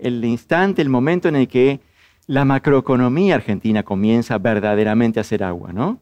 el, 0.00 0.24
instante, 0.24 0.82
el 0.82 0.88
momento 0.88 1.28
en 1.28 1.36
el 1.36 1.48
que 1.48 1.80
la 2.26 2.44
macroeconomía 2.44 3.36
argentina 3.36 3.82
comienza 3.82 4.38
verdaderamente 4.38 5.20
a 5.20 5.22
hacer 5.22 5.42
agua, 5.42 5.72
¿no? 5.72 6.00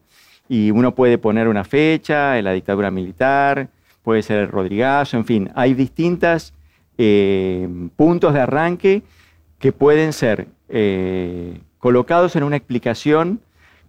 Y 0.49 0.71
uno 0.71 0.95
puede 0.95 1.17
poner 1.17 1.47
una 1.47 1.63
fecha, 1.63 2.41
la 2.41 2.51
dictadura 2.51 2.91
militar, 2.91 3.69
puede 4.03 4.21
ser 4.21 4.39
el 4.39 4.47
Rodrigazo, 4.49 5.17
en 5.17 5.25
fin, 5.25 5.49
hay 5.55 5.73
distintas 5.73 6.53
eh, 6.97 7.67
puntos 7.95 8.33
de 8.33 8.41
arranque 8.41 9.01
que 9.57 9.71
pueden 9.71 10.13
ser 10.13 10.47
eh, 10.75 11.59
colocados 11.77 12.35
en 12.35 12.43
una 12.43 12.57
explicación 12.57 13.39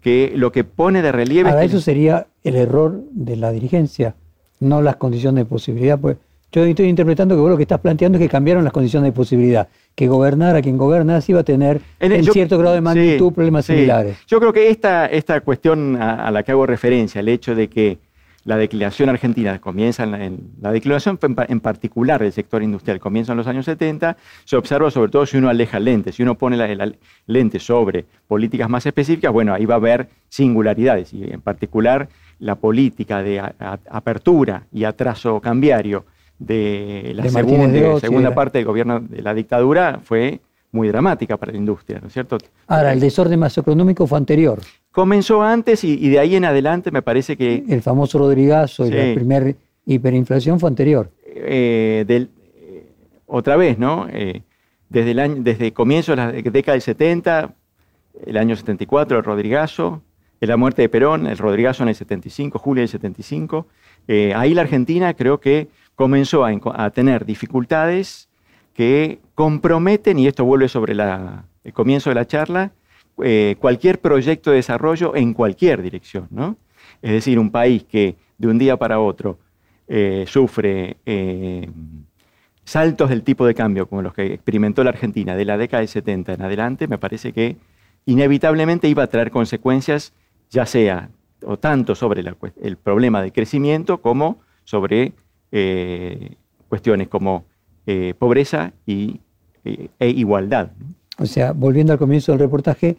que 0.02 0.32
lo 0.36 0.52
que 0.52 0.64
pone 0.64 1.00
de 1.00 1.12
relieve... 1.12 1.48
Ahora, 1.48 1.64
eso 1.64 1.80
sería 1.80 2.26
el 2.42 2.56
error 2.56 3.00
de 3.10 3.36
la 3.36 3.50
dirigencia, 3.52 4.14
no 4.60 4.82
las 4.82 4.96
condiciones 4.96 5.44
de 5.44 5.48
posibilidad. 5.48 5.98
Pues 5.98 6.18
yo 6.52 6.62
estoy 6.62 6.88
interpretando 6.88 7.34
que 7.34 7.40
vos 7.40 7.50
lo 7.50 7.56
que 7.56 7.62
estás 7.62 7.80
planteando 7.80 8.18
es 8.18 8.22
que 8.22 8.28
cambiaron 8.28 8.62
las 8.64 8.72
condiciones 8.72 9.08
de 9.08 9.12
posibilidad, 9.12 9.66
que 9.94 10.06
gobernar 10.06 10.54
a 10.56 10.62
quien 10.62 10.76
goberna 10.76 11.20
sí 11.22 11.32
iba 11.32 11.40
a 11.40 11.44
tener 11.44 11.80
en, 11.98 12.22
cierto 12.22 12.58
grado 12.58 12.74
de 12.74 12.82
magnitud 12.82 13.32
problemas 13.32 13.64
similares. 13.64 14.18
Yo 14.26 14.38
creo 14.38 14.52
que 14.52 14.68
esta, 14.68 15.06
esta 15.06 15.40
cuestión 15.40 15.96
a, 15.96 16.30
la 16.30 16.42
que 16.42 16.52
hago 16.52 16.66
referencia, 16.66 17.20
el 17.20 17.28
hecho 17.28 17.54
de 17.54 17.68
que 17.68 17.98
la 18.44 18.56
declinación 18.56 19.08
argentina 19.08 19.58
comienza 19.58 20.04
en 20.04 20.52
la, 20.60 20.70
declinación 20.72 21.18
en 21.48 21.60
particular 21.60 22.22
del 22.22 22.32
sector 22.32 22.62
industrial 22.62 23.00
comienza 23.00 23.32
en 23.32 23.38
los 23.38 23.46
años 23.46 23.64
70, 23.64 24.16
se 24.44 24.56
observa 24.56 24.90
sobre 24.90 25.10
todo 25.10 25.26
si 25.26 25.38
uno 25.38 25.48
aleja 25.48 25.80
lentes, 25.80 26.14
si 26.14 26.22
uno 26.22 26.36
pone 26.36 26.56
la, 26.56 26.92
lente 27.26 27.58
sobre 27.58 28.04
políticas 28.28 28.68
más 28.68 28.84
específicas, 28.84 29.32
bueno, 29.32 29.54
ahí 29.54 29.64
va 29.64 29.74
a 29.74 29.78
haber 29.78 30.08
singularidades 30.28 31.12
y 31.12 31.24
en 31.24 31.40
particular 31.40 32.08
la 32.38 32.56
política 32.56 33.22
de 33.22 33.40
apertura 33.90 34.66
y 34.72 34.84
atraso 34.84 35.40
cambiario 35.40 36.04
de 36.38 37.12
la 37.14 37.28
segunda, 37.28 38.00
segunda 38.00 38.34
parte 38.34 38.58
del 38.58 38.66
gobierno 38.66 39.00
de 39.00 39.22
la 39.22 39.32
dictadura 39.32 40.00
fue 40.02 40.40
muy 40.74 40.88
dramática 40.88 41.36
para 41.36 41.52
la 41.52 41.58
industria, 41.58 42.00
¿no 42.00 42.08
es 42.08 42.12
cierto? 42.12 42.36
Ahora, 42.66 42.92
el 42.92 43.00
desorden 43.00 43.38
macroeconómico 43.38 44.06
fue 44.06 44.18
anterior. 44.18 44.60
Comenzó 44.90 45.42
antes 45.42 45.84
y, 45.84 46.08
de 46.08 46.18
ahí 46.18 46.36
en 46.36 46.44
adelante 46.44 46.90
me 46.90 47.00
parece 47.00 47.36
que... 47.36 47.64
El 47.68 47.80
famoso 47.80 48.18
Rodrigazo 48.18 48.86
y 48.86 48.90
la 48.90 49.14
primera 49.14 49.54
hiperinflación 49.86 50.60
fue 50.60 50.68
anterior. 50.68 51.10
Eh, 51.24 52.04
del, 52.06 52.30
eh, 52.56 52.92
otra 53.26 53.56
vez, 53.56 53.78
¿no? 53.78 54.06
Eh, 54.10 54.42
desde, 54.88 55.12
el 55.12 55.18
año, 55.20 55.36
desde 55.38 55.72
comienzo 55.72 56.12
de 56.12 56.16
la 56.16 56.32
década 56.32 56.72
del 56.72 56.82
70, 56.82 57.54
el 58.26 58.36
año 58.36 58.54
74, 58.56 59.18
el 59.18 59.24
Rodrigazo, 59.24 60.02
la 60.40 60.56
muerte 60.56 60.82
de 60.82 60.88
Perón, 60.88 61.26
el 61.26 61.38
Rodrigazo 61.38 61.84
en 61.84 61.88
el 61.88 61.94
75, 61.94 62.58
julio 62.58 62.82
del 62.82 62.88
75, 62.88 63.66
ahí 64.36 64.52
la 64.52 64.60
Argentina 64.60 65.14
creo 65.14 65.40
que 65.40 65.68
comenzó 65.94 66.44
a, 66.44 66.52
a 66.74 66.90
tener 66.90 67.24
dificultades 67.24 68.28
que 68.74 69.20
comprometen, 69.34 70.18
y 70.18 70.26
esto 70.26 70.44
vuelve 70.44 70.68
sobre 70.68 70.92
el 70.92 71.72
comienzo 71.72 72.10
de 72.10 72.14
la 72.14 72.26
charla, 72.26 72.72
eh, 73.22 73.54
cualquier 73.60 74.00
proyecto 74.00 74.50
de 74.50 74.56
desarrollo 74.56 75.14
en 75.14 75.32
cualquier 75.34 75.82
dirección. 75.82 76.26
¿no? 76.30 76.56
Es 77.00 77.12
decir, 77.12 77.38
un 77.38 77.50
país 77.50 77.84
que 77.84 78.16
de 78.36 78.48
un 78.48 78.58
día 78.58 78.76
para 78.76 78.98
otro 78.98 79.38
eh, 79.86 80.24
sufre 80.26 80.96
eh, 81.06 81.70
saltos 82.64 83.10
del 83.10 83.22
tipo 83.22 83.46
de 83.46 83.54
cambio 83.54 83.86
como 83.88 84.02
los 84.02 84.14
que 84.14 84.34
experimentó 84.34 84.82
la 84.82 84.90
Argentina 84.90 85.36
de 85.36 85.44
la 85.44 85.56
década 85.56 85.80
del 85.80 85.88
70 85.88 86.32
en 86.32 86.42
adelante, 86.42 86.88
me 86.88 86.98
parece 86.98 87.32
que 87.32 87.56
inevitablemente 88.06 88.88
iba 88.88 89.04
a 89.04 89.06
traer 89.06 89.30
consecuencias, 89.30 90.12
ya 90.50 90.66
sea 90.66 91.10
o 91.46 91.58
tanto 91.58 91.94
sobre 91.94 92.24
el 92.62 92.76
problema 92.76 93.22
de 93.22 93.30
crecimiento 93.30 94.00
como 94.00 94.40
sobre 94.64 95.12
cuestiones 96.68 97.08
como 97.08 97.44
eh, 97.86 98.14
pobreza 98.18 98.72
y, 98.86 99.20
eh, 99.64 99.88
e 99.98 100.08
igualdad. 100.08 100.72
O 101.18 101.26
sea, 101.26 101.52
volviendo 101.52 101.92
al 101.92 101.98
comienzo 101.98 102.32
del 102.32 102.40
reportaje, 102.40 102.96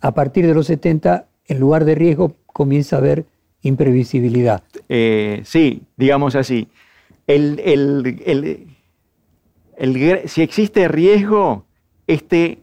a 0.00 0.12
partir 0.12 0.46
de 0.46 0.54
los 0.54 0.66
70, 0.66 1.26
en 1.46 1.60
lugar 1.60 1.84
de 1.84 1.94
riesgo, 1.94 2.34
comienza 2.46 2.96
a 2.96 2.98
haber 2.98 3.24
imprevisibilidad. 3.62 4.62
Eh, 4.88 5.42
sí, 5.44 5.82
digamos 5.96 6.34
así. 6.34 6.68
El, 7.26 8.66
si 10.26 10.42
existe 10.42 10.88
riesgo, 10.88 11.64
este 12.06 12.58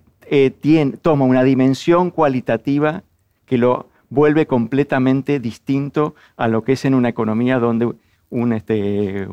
tiene, 0.62 0.98
toma 0.98 1.26
una 1.26 1.44
dimensión 1.44 2.12
cualitativa 2.12 3.04
que 3.46 3.58
lo 3.58 3.88
vuelve 4.10 4.46
completamente 4.46 5.40
distinto 5.40 6.16
a 6.38 6.48
lo 6.48 6.64
que 6.64 6.74
es 6.74 6.86
en 6.86 6.94
una 6.94 7.10
economía 7.10 7.60
donde 7.60 7.94
un, 8.30 8.54
este, 8.54 9.28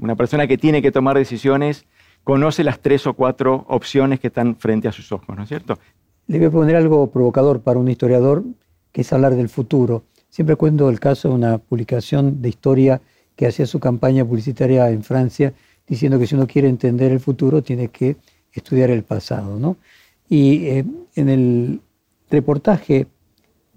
una 0.00 0.16
persona 0.16 0.46
que 0.46 0.58
tiene 0.58 0.82
que 0.82 0.92
tomar 0.92 1.16
decisiones 1.16 1.86
conoce 2.24 2.64
las 2.64 2.80
tres 2.80 3.06
o 3.06 3.14
cuatro 3.14 3.64
opciones 3.68 4.20
que 4.20 4.28
están 4.28 4.56
frente 4.56 4.88
a 4.88 4.92
sus 4.92 5.12
ojos, 5.12 5.36
¿no 5.36 5.42
es 5.42 5.48
cierto? 5.48 5.78
Le 6.26 6.38
voy 6.38 6.48
a 6.48 6.50
poner 6.50 6.76
algo 6.76 7.10
provocador 7.10 7.60
para 7.60 7.78
un 7.78 7.88
historiador, 7.88 8.42
que 8.90 9.02
es 9.02 9.12
hablar 9.12 9.36
del 9.36 9.48
futuro. 9.48 10.04
Siempre 10.28 10.56
cuento 10.56 10.90
el 10.90 10.98
caso 10.98 11.28
de 11.28 11.34
una 11.34 11.58
publicación 11.58 12.42
de 12.42 12.48
historia 12.48 13.00
que 13.36 13.46
hacía 13.46 13.66
su 13.66 13.78
campaña 13.78 14.24
publicitaria 14.24 14.90
en 14.90 15.04
Francia, 15.04 15.52
diciendo 15.86 16.18
que 16.18 16.26
si 16.26 16.34
uno 16.34 16.46
quiere 16.46 16.68
entender 16.68 17.12
el 17.12 17.20
futuro 17.20 17.62
tiene 17.62 17.88
que 17.88 18.16
estudiar 18.52 18.90
el 18.90 19.04
pasado. 19.04 19.58
¿no? 19.58 19.76
Y 20.28 20.66
eh, 20.66 20.84
en 21.14 21.28
el 21.28 21.80
reportaje 22.30 23.06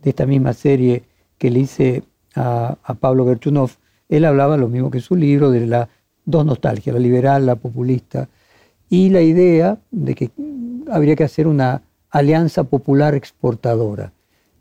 de 0.02 0.10
esta 0.10 0.26
misma 0.26 0.54
serie 0.54 1.04
que 1.38 1.52
le 1.52 1.60
hice 1.60 2.04
a, 2.36 2.78
Pablo 3.00 3.26
Gerchunov, 3.26 3.72
él 4.10 4.26
hablaba 4.26 4.58
lo 4.58 4.68
mismo 4.68 4.92
que 4.92 5.00
su 5.00 5.16
libro, 5.16 5.52
de 5.52 5.66
las 5.68 5.88
dos 6.26 6.46
nostalgias, 6.46 6.94
la 6.94 7.00
liberal, 7.00 7.46
la 7.46 7.56
populista, 7.56 8.28
y 8.90 9.10
la 9.10 9.22
idea 9.22 9.78
de 9.92 10.16
que 10.16 10.32
habría 10.92 11.16
que 11.16 11.24
hacer 11.24 11.48
una 11.48 11.84
alianza 12.10 12.64
popular 12.64 13.14
exportadora. 13.14 14.12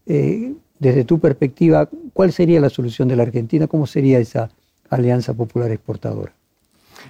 Eh, 0.07 0.53
desde 0.79 1.05
tu 1.05 1.19
perspectiva, 1.19 1.89
¿cuál 2.13 2.33
sería 2.33 2.61
la 2.61 2.69
solución 2.69 3.09
de 3.09 3.17
la 3.17 3.23
Argentina? 3.23 3.67
¿Cómo 3.67 3.87
sería 3.87 4.19
esa 4.19 4.51
alianza 4.91 5.35
popular 5.35 5.71
exportadora? 5.73 6.33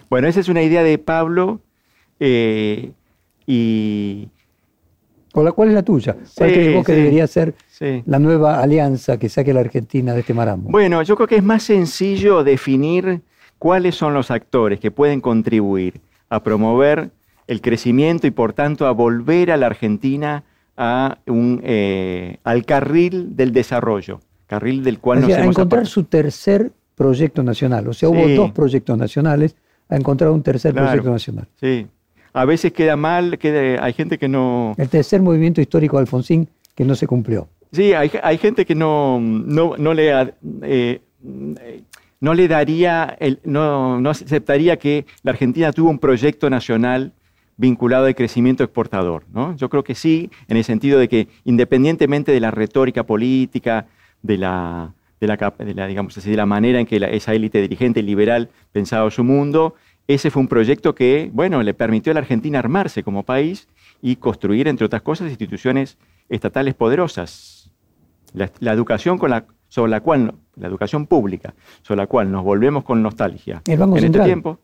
Bueno, 0.08 0.28
esa 0.28 0.40
es 0.40 0.48
una 0.48 0.62
idea 0.62 0.82
de 0.82 0.98
Pablo 0.98 1.60
eh, 2.20 2.92
y... 3.46 4.28
¿Cuál 5.32 5.68
es 5.68 5.74
la 5.74 5.82
tuya? 5.82 6.16
¿Cuál 6.36 6.52
crees 6.52 6.74
vos 6.74 6.84
que 6.86 6.92
debería 6.92 7.26
ser 7.26 7.54
la 8.06 8.18
nueva 8.18 8.60
alianza 8.60 9.18
que 9.18 9.28
saque 9.28 9.50
a 9.50 9.54
la 9.54 9.60
Argentina 9.60 10.14
de 10.14 10.20
este 10.20 10.34
maramo? 10.34 10.70
Bueno, 10.70 11.02
yo 11.02 11.14
creo 11.16 11.28
que 11.28 11.36
es 11.36 11.42
más 11.44 11.62
sencillo 11.62 12.42
definir 12.44 13.20
cuáles 13.58 13.94
son 13.94 14.14
los 14.14 14.30
actores 14.30 14.80
que 14.80 14.90
pueden 14.90 15.20
contribuir 15.20 16.00
a 16.28 16.42
promover 16.42 17.10
el 17.46 17.60
crecimiento 17.60 18.26
y 18.26 18.30
por 18.30 18.52
tanto 18.52 18.86
a 18.86 18.92
volver 18.92 19.50
a 19.50 19.56
la 19.56 19.66
Argentina 19.66 20.44
a 20.76 21.18
un, 21.26 21.60
eh, 21.64 22.36
al 22.44 22.64
carril 22.64 23.34
del 23.36 23.52
desarrollo, 23.52 24.20
carril 24.46 24.84
del 24.84 24.98
cual 24.98 25.18
O 25.18 25.20
nos 25.22 25.30
sea, 25.30 25.38
a 25.38 25.42
hemos 25.44 25.56
encontrar 25.56 25.86
su 25.86 26.04
tercer 26.04 26.72
proyecto 26.94 27.42
nacional. 27.42 27.88
O 27.88 27.92
sea, 27.92 28.08
hubo 28.08 28.28
dos 28.28 28.52
proyectos 28.52 28.96
nacionales, 28.98 29.56
a 29.88 29.96
encontrar 29.96 30.30
un 30.30 30.42
tercer 30.42 30.72
Claro. 30.72 30.88
proyecto 30.88 31.10
nacional. 31.10 31.48
Sí. 31.58 31.86
A 32.38 32.44
veces 32.44 32.72
queda 32.72 32.96
mal, 32.96 33.36
queda- 33.38 33.82
hay 33.84 33.92
gente 33.92 34.16
que 34.16 34.28
no... 34.28 34.74
El 34.78 34.88
tercer 34.88 35.20
movimiento 35.20 35.60
histórico 35.60 35.96
de 35.96 36.02
Alfonsín 36.02 36.48
que 36.76 36.84
no 36.84 36.94
se 36.94 37.06
cumplió. 37.08 37.48
Sí, 37.72 37.92
hay, 37.94 38.10
hay 38.22 38.38
gente 38.38 38.64
que 38.64 38.74
no, 38.76 39.18
no, 39.20 39.76
no 39.76 39.92
le, 39.92 40.32
eh, 40.62 41.00
no 42.20 42.34
le 42.34 42.48
daría, 42.48 43.16
el- 43.18 43.40
no, 43.44 44.00
no 44.00 44.10
aceptaría 44.10 44.78
que 44.78 45.04
la 45.24 45.32
Argentina 45.32 45.72
tuvo 45.72 45.90
un 45.90 45.98
proyecto 45.98 46.48
nacional 46.48 47.12
vinculado 47.56 48.06
al 48.06 48.14
crecimiento 48.14 48.62
exportador. 48.62 49.24
¿no? 49.34 49.56
Yo 49.56 49.68
creo 49.68 49.82
que 49.82 49.96
sí, 49.96 50.30
en 50.46 50.56
el 50.56 50.64
sentido 50.64 51.00
de 51.00 51.08
que 51.08 51.26
independientemente 51.44 52.30
de 52.30 52.38
la 52.40 52.52
retórica 52.52 53.02
política, 53.04 53.86
de 54.22 54.38
la, 54.38 54.94
de 55.20 55.26
la, 55.26 55.54
de 55.58 55.74
la, 55.74 55.86
digamos 55.88 56.16
así, 56.16 56.30
de 56.30 56.36
la 56.36 56.46
manera 56.46 56.78
en 56.78 56.86
que 56.86 57.00
la- 57.00 57.08
esa 57.08 57.34
élite 57.34 57.60
dirigente 57.60 58.00
liberal 58.02 58.48
pensaba 58.70 59.10
su 59.10 59.24
mundo, 59.24 59.74
ese 60.08 60.30
fue 60.30 60.40
un 60.40 60.48
proyecto 60.48 60.94
que, 60.94 61.30
bueno, 61.32 61.62
le 61.62 61.74
permitió 61.74 62.10
a 62.10 62.14
la 62.14 62.20
Argentina 62.20 62.58
armarse 62.58 63.02
como 63.04 63.22
país 63.24 63.68
y 64.02 64.16
construir, 64.16 64.66
entre 64.66 64.86
otras 64.86 65.02
cosas, 65.02 65.28
instituciones 65.30 65.98
estatales 66.28 66.74
poderosas. 66.74 67.70
La, 68.32 68.50
la 68.60 68.72
educación 68.72 69.18
con 69.18 69.30
la, 69.30 69.44
sobre 69.68 69.90
la 69.90 70.00
cual, 70.00 70.34
la 70.56 70.66
educación 70.66 71.06
pública, 71.06 71.54
sobre 71.82 71.98
la 71.98 72.06
cual 72.06 72.30
nos 72.32 72.42
volvemos 72.44 72.84
con 72.84 73.02
nostalgia. 73.02 73.62
El 73.66 73.78
Banco 73.78 73.96
en 73.96 74.02
Central. 74.02 74.22
este 74.22 74.28
tiempo. 74.28 74.58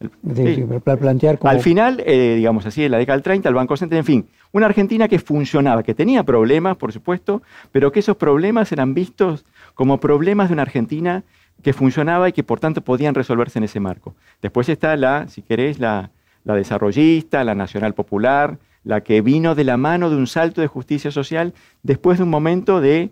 el- 0.00 0.10
De- 0.22 0.54
sí. 0.54 0.62
Para 0.84 0.96
plantear 0.98 1.38
como... 1.38 1.50
Al 1.50 1.60
final, 1.60 2.02
eh, 2.06 2.34
digamos 2.36 2.66
así, 2.66 2.84
en 2.84 2.90
la 2.92 2.98
década 2.98 3.16
del 3.16 3.22
30, 3.22 3.48
el 3.48 3.54
Banco 3.54 3.76
Central, 3.76 3.98
en 4.00 4.04
fin, 4.04 4.26
una 4.52 4.66
Argentina 4.66 5.08
que 5.08 5.18
funcionaba, 5.18 5.82
que 5.82 5.94
tenía 5.94 6.22
problemas, 6.22 6.76
por 6.76 6.92
supuesto, 6.92 7.42
pero 7.72 7.90
que 7.92 8.00
esos 8.00 8.16
problemas 8.16 8.70
eran 8.72 8.94
vistos 8.94 9.44
como 9.74 9.98
problemas 9.98 10.48
de 10.48 10.52
una 10.54 10.62
Argentina 10.62 11.24
que 11.66 11.72
funcionaba 11.72 12.28
y 12.28 12.32
que 12.32 12.44
por 12.44 12.60
tanto 12.60 12.80
podían 12.80 13.12
resolverse 13.16 13.58
en 13.58 13.64
ese 13.64 13.80
marco. 13.80 14.14
Después 14.40 14.68
está 14.68 14.94
la, 14.94 15.26
si 15.26 15.42
querés, 15.42 15.80
la, 15.80 16.10
desarrollista, 16.44 17.42
la 17.42 17.56
nacional 17.56 17.92
popular, 17.92 18.58
la 18.84 19.00
que 19.00 19.20
vino 19.20 19.56
de 19.56 19.64
la 19.64 19.76
mano 19.76 20.08
de 20.08 20.14
un 20.14 20.28
salto 20.28 20.60
de 20.60 20.68
justicia 20.68 21.10
social 21.10 21.54
después 21.82 22.18
de 22.18 22.22
un 22.22 22.30
momento 22.30 22.80
de, 22.80 23.10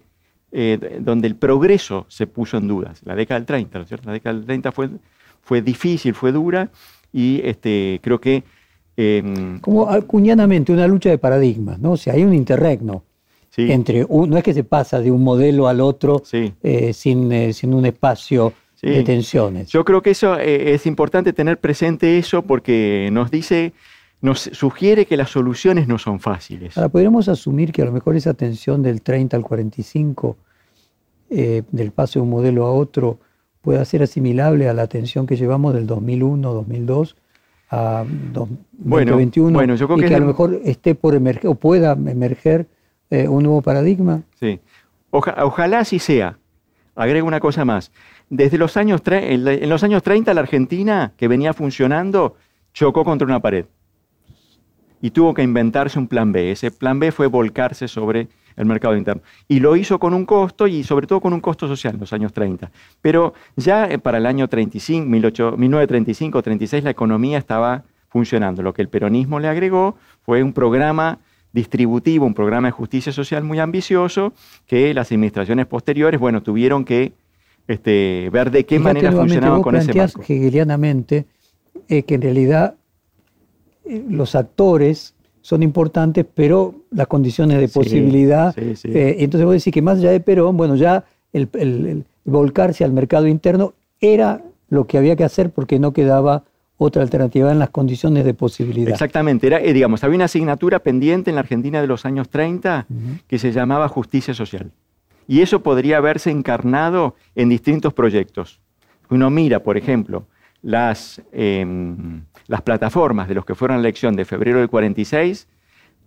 eh, 0.52 0.78
de- 0.80 1.00
donde 1.00 1.26
el 1.26 1.34
progreso 1.34 2.07
se 2.09 2.28
puso 2.28 2.57
en 2.57 2.68
dudas. 2.68 3.00
La 3.05 3.16
década 3.16 3.40
del 3.40 3.46
30, 3.46 3.78
¿no 3.78 3.82
es 3.82 3.88
cierto? 3.88 4.07
La 4.07 4.12
década 4.12 4.36
del 4.36 4.46
30 4.46 4.70
fue, 4.70 4.88
fue 5.42 5.61
difícil, 5.61 6.14
fue 6.14 6.30
dura 6.30 6.68
y 7.12 7.40
este, 7.42 7.98
creo 8.05 8.20
que... 8.20 8.44
em, 8.96 9.59
Como 9.59 9.90
acuñadamente 9.90 10.72
una 10.72 10.86
lucha 10.86 11.11
de 11.11 11.18
paradigmas, 11.18 11.80
¿no? 11.80 11.94
O 11.94 11.96
hay 12.12 12.22
un 12.22 12.32
interregno 12.34 13.02
sí, 13.55 13.70
entre 13.70 14.05
un- 14.09 14.30
no 14.30 14.36
es 14.38 14.42
que 14.44 14.55
se 14.55 14.64
pasa 14.64 15.00
de 15.00 15.11
un 15.11 15.22
modelo 15.22 15.68
al 15.68 15.80
otro 15.80 16.22
sí. 16.24 16.52
eh, 16.62 16.92
sin, 16.92 17.30
eh, 17.32 17.52
sin 17.52 17.74
un 17.74 17.86
espacio 17.86 18.52
Sí. 18.74 18.88
de 18.90 19.02
tensiones. 19.02 19.68
Yo 19.68 19.84
creo 19.84 20.02
que 20.02 20.11
eso 20.11 20.38
eh, 20.38 20.74
es 20.74 20.84
importante 20.86 21.32
tener 21.32 21.59
presente 21.59 22.18
eso 22.18 22.42
porque 22.42 23.09
nos 23.12 23.30
dice, 23.30 23.72
nos 24.20 24.40
sugiere 24.52 25.07
que 25.07 25.16
las 25.16 25.30
soluciones 25.30 25.88
no 25.88 25.96
son 25.98 26.20
fáciles. 26.20 26.76
Ahora, 26.76 26.88
podríamos 26.90 27.28
asumir 27.28 27.72
que 27.72 27.80
a 27.82 27.84
lo 27.86 27.92
mejor 27.92 28.14
esa 28.16 28.34
tensión 28.34 28.82
del 28.82 29.00
30 29.00 29.36
al 29.36 29.42
45, 29.42 30.36
eh, 31.30 31.62
del 31.70 31.92
paso 31.92 32.18
de 32.18 32.24
un 32.24 32.30
modelo 32.30 32.66
a 32.66 32.72
otro, 32.72 33.18
pueda 33.62 33.82
ser 33.86 34.02
asimilable 34.02 34.68
a 34.68 34.74
la 34.74 34.86
tensión 34.86 35.26
que 35.26 35.36
llevamos 35.36 35.72
del 35.72 35.86
2001, 35.86 36.52
2002 36.52 37.16
a 37.70 38.05
dos- 38.32 38.48
Bueno, 38.72 39.12
2021, 39.12 39.55
bueno, 39.55 39.74
yo 39.76 39.86
creo 39.86 39.98
y 39.98 40.02
que 40.02 40.09
que, 40.09 40.14
a 40.14 40.18
lo 40.18 40.26
mejor 40.26 40.61
esté 40.64 40.94
por 40.94 41.14
emerger 41.14 41.48
o 41.50 41.55
pueda 41.55 41.92
emerger 41.92 42.66
eh, 43.11 43.28
un 43.28 43.42
nuevo 43.42 43.62
paradigma. 43.62 44.22
Sí. 44.40 44.61
Oja- 45.11 45.36
ojalá 45.44 45.80
así 45.80 45.98
sea. 45.98 46.38
Agrego 46.96 47.26
una 47.26 47.40
cosa 47.40 47.64
más. 47.64 47.90
Desde 48.30 48.57
los 48.59 48.76
años 48.76 49.02
en 49.07 49.68
los 49.68 49.82
años 49.82 50.02
30 50.02 50.32
la 50.34 50.40
Argentina, 50.40 51.12
que 51.16 51.28
venía 51.28 51.52
funcionando, 51.52 52.36
chocó 52.72 53.05
contra 53.05 53.26
una 53.26 53.40
pared. 53.40 53.66
Y 55.00 55.11
tuvo 55.11 55.34
que 55.34 55.42
inventarse 55.42 55.98
un 55.98 56.09
plan 56.09 56.32
B. 56.32 56.50
Ese 56.52 56.70
plan 56.70 56.98
B 56.98 57.12
fue 57.12 57.26
volcarse 57.26 57.88
sobre 57.88 58.28
el 58.57 58.64
mercado 58.66 58.96
interno. 58.96 59.22
Y 59.48 59.61
lo 59.61 59.76
hizo 59.76 59.98
con 59.98 60.14
un 60.14 60.24
costo 60.24 60.66
y 60.66 60.82
sobre 60.84 61.07
todo 61.07 61.20
con 61.20 61.32
un 61.32 61.40
costo 61.40 61.66
social 61.68 61.94
en 61.94 62.00
los 62.00 62.12
años 62.12 62.32
30. 62.32 62.70
Pero 63.02 63.34
ya 63.57 63.86
eh, 63.90 63.98
para 63.98 64.18
el 64.18 64.26
año 64.26 64.48
35, 64.48 65.11
18 65.11 65.57
1935-36 65.59 66.82
la 66.82 66.90
economía 66.90 67.36
estaba 67.38 67.82
funcionando. 68.09 68.62
Lo 68.62 68.72
que 68.72 68.80
el 68.82 68.88
peronismo 68.88 69.40
le 69.40 69.48
agregó 69.48 69.96
fue 70.22 70.42
un 70.42 70.52
programa 70.52 71.18
distributivo, 71.55 72.26
un 72.26 72.34
programa 72.34 72.68
de 72.68 72.72
justicia 72.72 73.12
social 73.12 73.44
muy 73.44 73.59
ambicioso 73.61 74.32
que 74.66 74.92
las 74.92 75.11
administraciones 75.11 75.66
posteriores, 75.66 76.20
bueno, 76.20 76.42
tuvieron 76.42 76.84
que 76.84 77.12
este, 77.68 78.28
ver 78.32 78.50
de 78.50 78.64
qué 78.66 78.76
Fíjate 78.78 78.94
manera 78.94 79.12
funcionaban 79.12 79.62
con 79.62 79.76
ese 79.76 79.94
marco. 79.94 80.20
hegelianamente 80.22 81.24
eh, 81.88 82.02
que 82.02 82.16
en 82.16 82.22
realidad 82.22 82.74
eh, 83.86 84.05
los 84.09 84.34
actores 84.34 85.14
son 85.40 85.62
importantes, 85.62 86.26
pero 86.34 86.74
las 86.90 87.07
condiciones 87.07 87.59
de 87.61 87.68
posibilidad. 87.68 88.55
sí, 88.55 88.76
sí. 88.76 88.88
eh, 88.92 89.16
entonces 89.20 89.44
vos 89.46 89.55
decís 89.55 89.72
que 89.72 89.82
más 89.82 89.98
allá 89.98 90.11
de 90.11 90.20
Perón, 90.20 90.57
bueno, 90.57 90.74
ya 90.76 91.05
el, 91.32 91.48
el- 91.55 91.86
el 91.86 92.05
volcarse 92.24 92.84
al 92.84 92.92
mercado 92.92 93.26
interno 93.28 93.74
era 94.00 94.42
lo 94.70 94.86
que 94.86 94.98
había 94.98 95.14
que 95.16 95.24
hacer 95.24 95.50
porque 95.50 95.78
no 95.78 95.92
quedaba 95.92 96.42
otra 96.76 97.02
alternativa 97.02 97.52
en 97.52 97.58
las 97.58 97.70
condiciones 97.70 98.24
de 98.24 98.34
posibilidad. 98.34 98.90
Exactamente, 98.90 99.46
era, 99.46 99.60
eh, 99.60 99.72
digamos, 99.72 100.02
había 100.02 100.16
una 100.16 100.24
asignatura 100.24 100.80
pendiente 100.80 101.30
en 101.30 101.36
la 101.36 101.40
Argentina 101.40 101.80
de 101.80 101.86
los 101.86 102.04
años 102.04 102.28
30 102.28 102.86
Ujú. 102.88 103.00
que 103.28 103.38
se 103.38 103.52
llamaba 103.52 103.88
justicia 103.88 104.34
social. 104.34 104.72
Y 105.28 105.40
eso 105.40 105.62
podría 105.62 106.00
verse 106.00 106.30
encarnado 106.30 107.14
en 107.34 107.48
distintos 107.48 107.94
proyectos. 107.94 108.60
Uno 109.08 109.30
mira, 109.30 109.62
por 109.62 109.76
ejemplo, 109.76 110.26
las, 110.62 111.22
em, 111.32 112.22
las 112.48 112.62
plataformas 112.62 113.28
de 113.28 113.34
los 113.34 113.44
que 113.44 113.54
fueron 113.54 113.76
a 113.76 113.78
la 113.80 113.86
elección 113.88 114.16
de 114.16 114.24
febrero 114.24 114.58
del 114.58 114.68
46. 114.68 115.46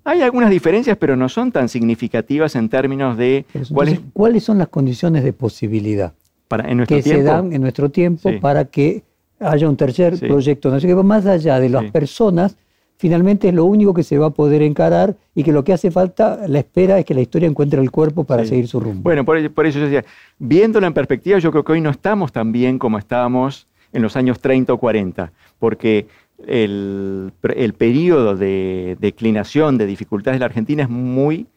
Hay 0.03 0.21
algunas 0.21 0.49
diferencias, 0.49 0.97
pero 0.97 1.15
no 1.15 1.29
son 1.29 1.51
tan 1.51 1.69
significativas 1.69 2.55
en 2.55 2.69
términos 2.69 3.17
de 3.17 3.45
Pero 3.51 3.65
cuál 3.71 3.87
es, 3.87 3.93
entonces, 3.95 4.13
¿Cuáles 4.13 4.43
son 4.43 4.57
las 4.57 4.67
condiciones 4.67 5.23
de 5.23 5.33
posibilidad 5.33 6.13
para, 6.47 6.69
en 6.69 6.77
nuestro 6.77 6.97
que 6.97 7.03
tiempo. 7.03 7.21
se 7.21 7.27
dan 7.27 7.53
en 7.53 7.61
nuestro 7.61 7.89
tiempo 7.89 8.29
Sí. 8.29 8.37
para 8.39 8.65
que 8.65 9.03
haya 9.39 9.67
un 9.69 9.75
tercer 9.77 10.17
Sí. 10.17 10.25
proyecto? 10.27 10.75
Qué 10.79 10.93
va 10.93 11.03
más 11.03 11.25
allá 11.25 11.59
de 11.59 11.69
las 11.69 11.85
Sí. 11.85 11.91
personas, 11.91 12.57
finalmente 12.97 13.49
es 13.49 13.53
lo 13.53 13.65
único 13.65 13.93
que 13.93 14.03
se 14.03 14.17
va 14.17 14.27
a 14.27 14.29
poder 14.31 14.61
encarar 14.63 15.15
y 15.35 15.43
que 15.43 15.51
lo 15.51 15.63
que 15.63 15.73
hace 15.73 15.91
falta, 15.91 16.41
la 16.47 16.59
espera, 16.59 16.97
es 16.97 17.05
que 17.05 17.13
la 17.13 17.21
historia 17.21 17.47
encuentre 17.47 17.79
el 17.81 17.91
cuerpo 17.91 18.23
para 18.23 18.43
Sí. 18.43 18.49
seguir 18.49 18.67
su 18.67 18.79
rumbo. 18.79 19.01
Bueno, 19.03 19.23
por, 19.23 19.51
por 19.51 19.65
eso 19.67 19.77
yo 19.79 19.85
decía, 19.85 20.03
viéndolo 20.39 20.87
en 20.87 20.93
perspectiva, 20.93 21.37
yo 21.39 21.51
creo 21.51 21.63
que 21.63 21.73
hoy 21.73 21.81
no 21.81 21.89
estamos 21.91 22.31
tan 22.31 22.51
bien 22.51 22.79
como 22.79 22.97
estábamos 22.97 23.67
en 23.93 24.01
los 24.01 24.15
años 24.17 24.39
30 24.39 24.73
o 24.73 24.77
40, 24.79 25.31
porque 25.59 26.07
el, 26.47 27.31
el 27.55 27.73
periodo 27.73 28.35
de 28.35 28.97
declinación 28.99 29.77
de 29.77 29.85
dificultades 29.85 30.35
de 30.35 30.39
la 30.41 30.45
Argentina 30.47 30.83
es 30.83 30.89
muy 30.89 31.47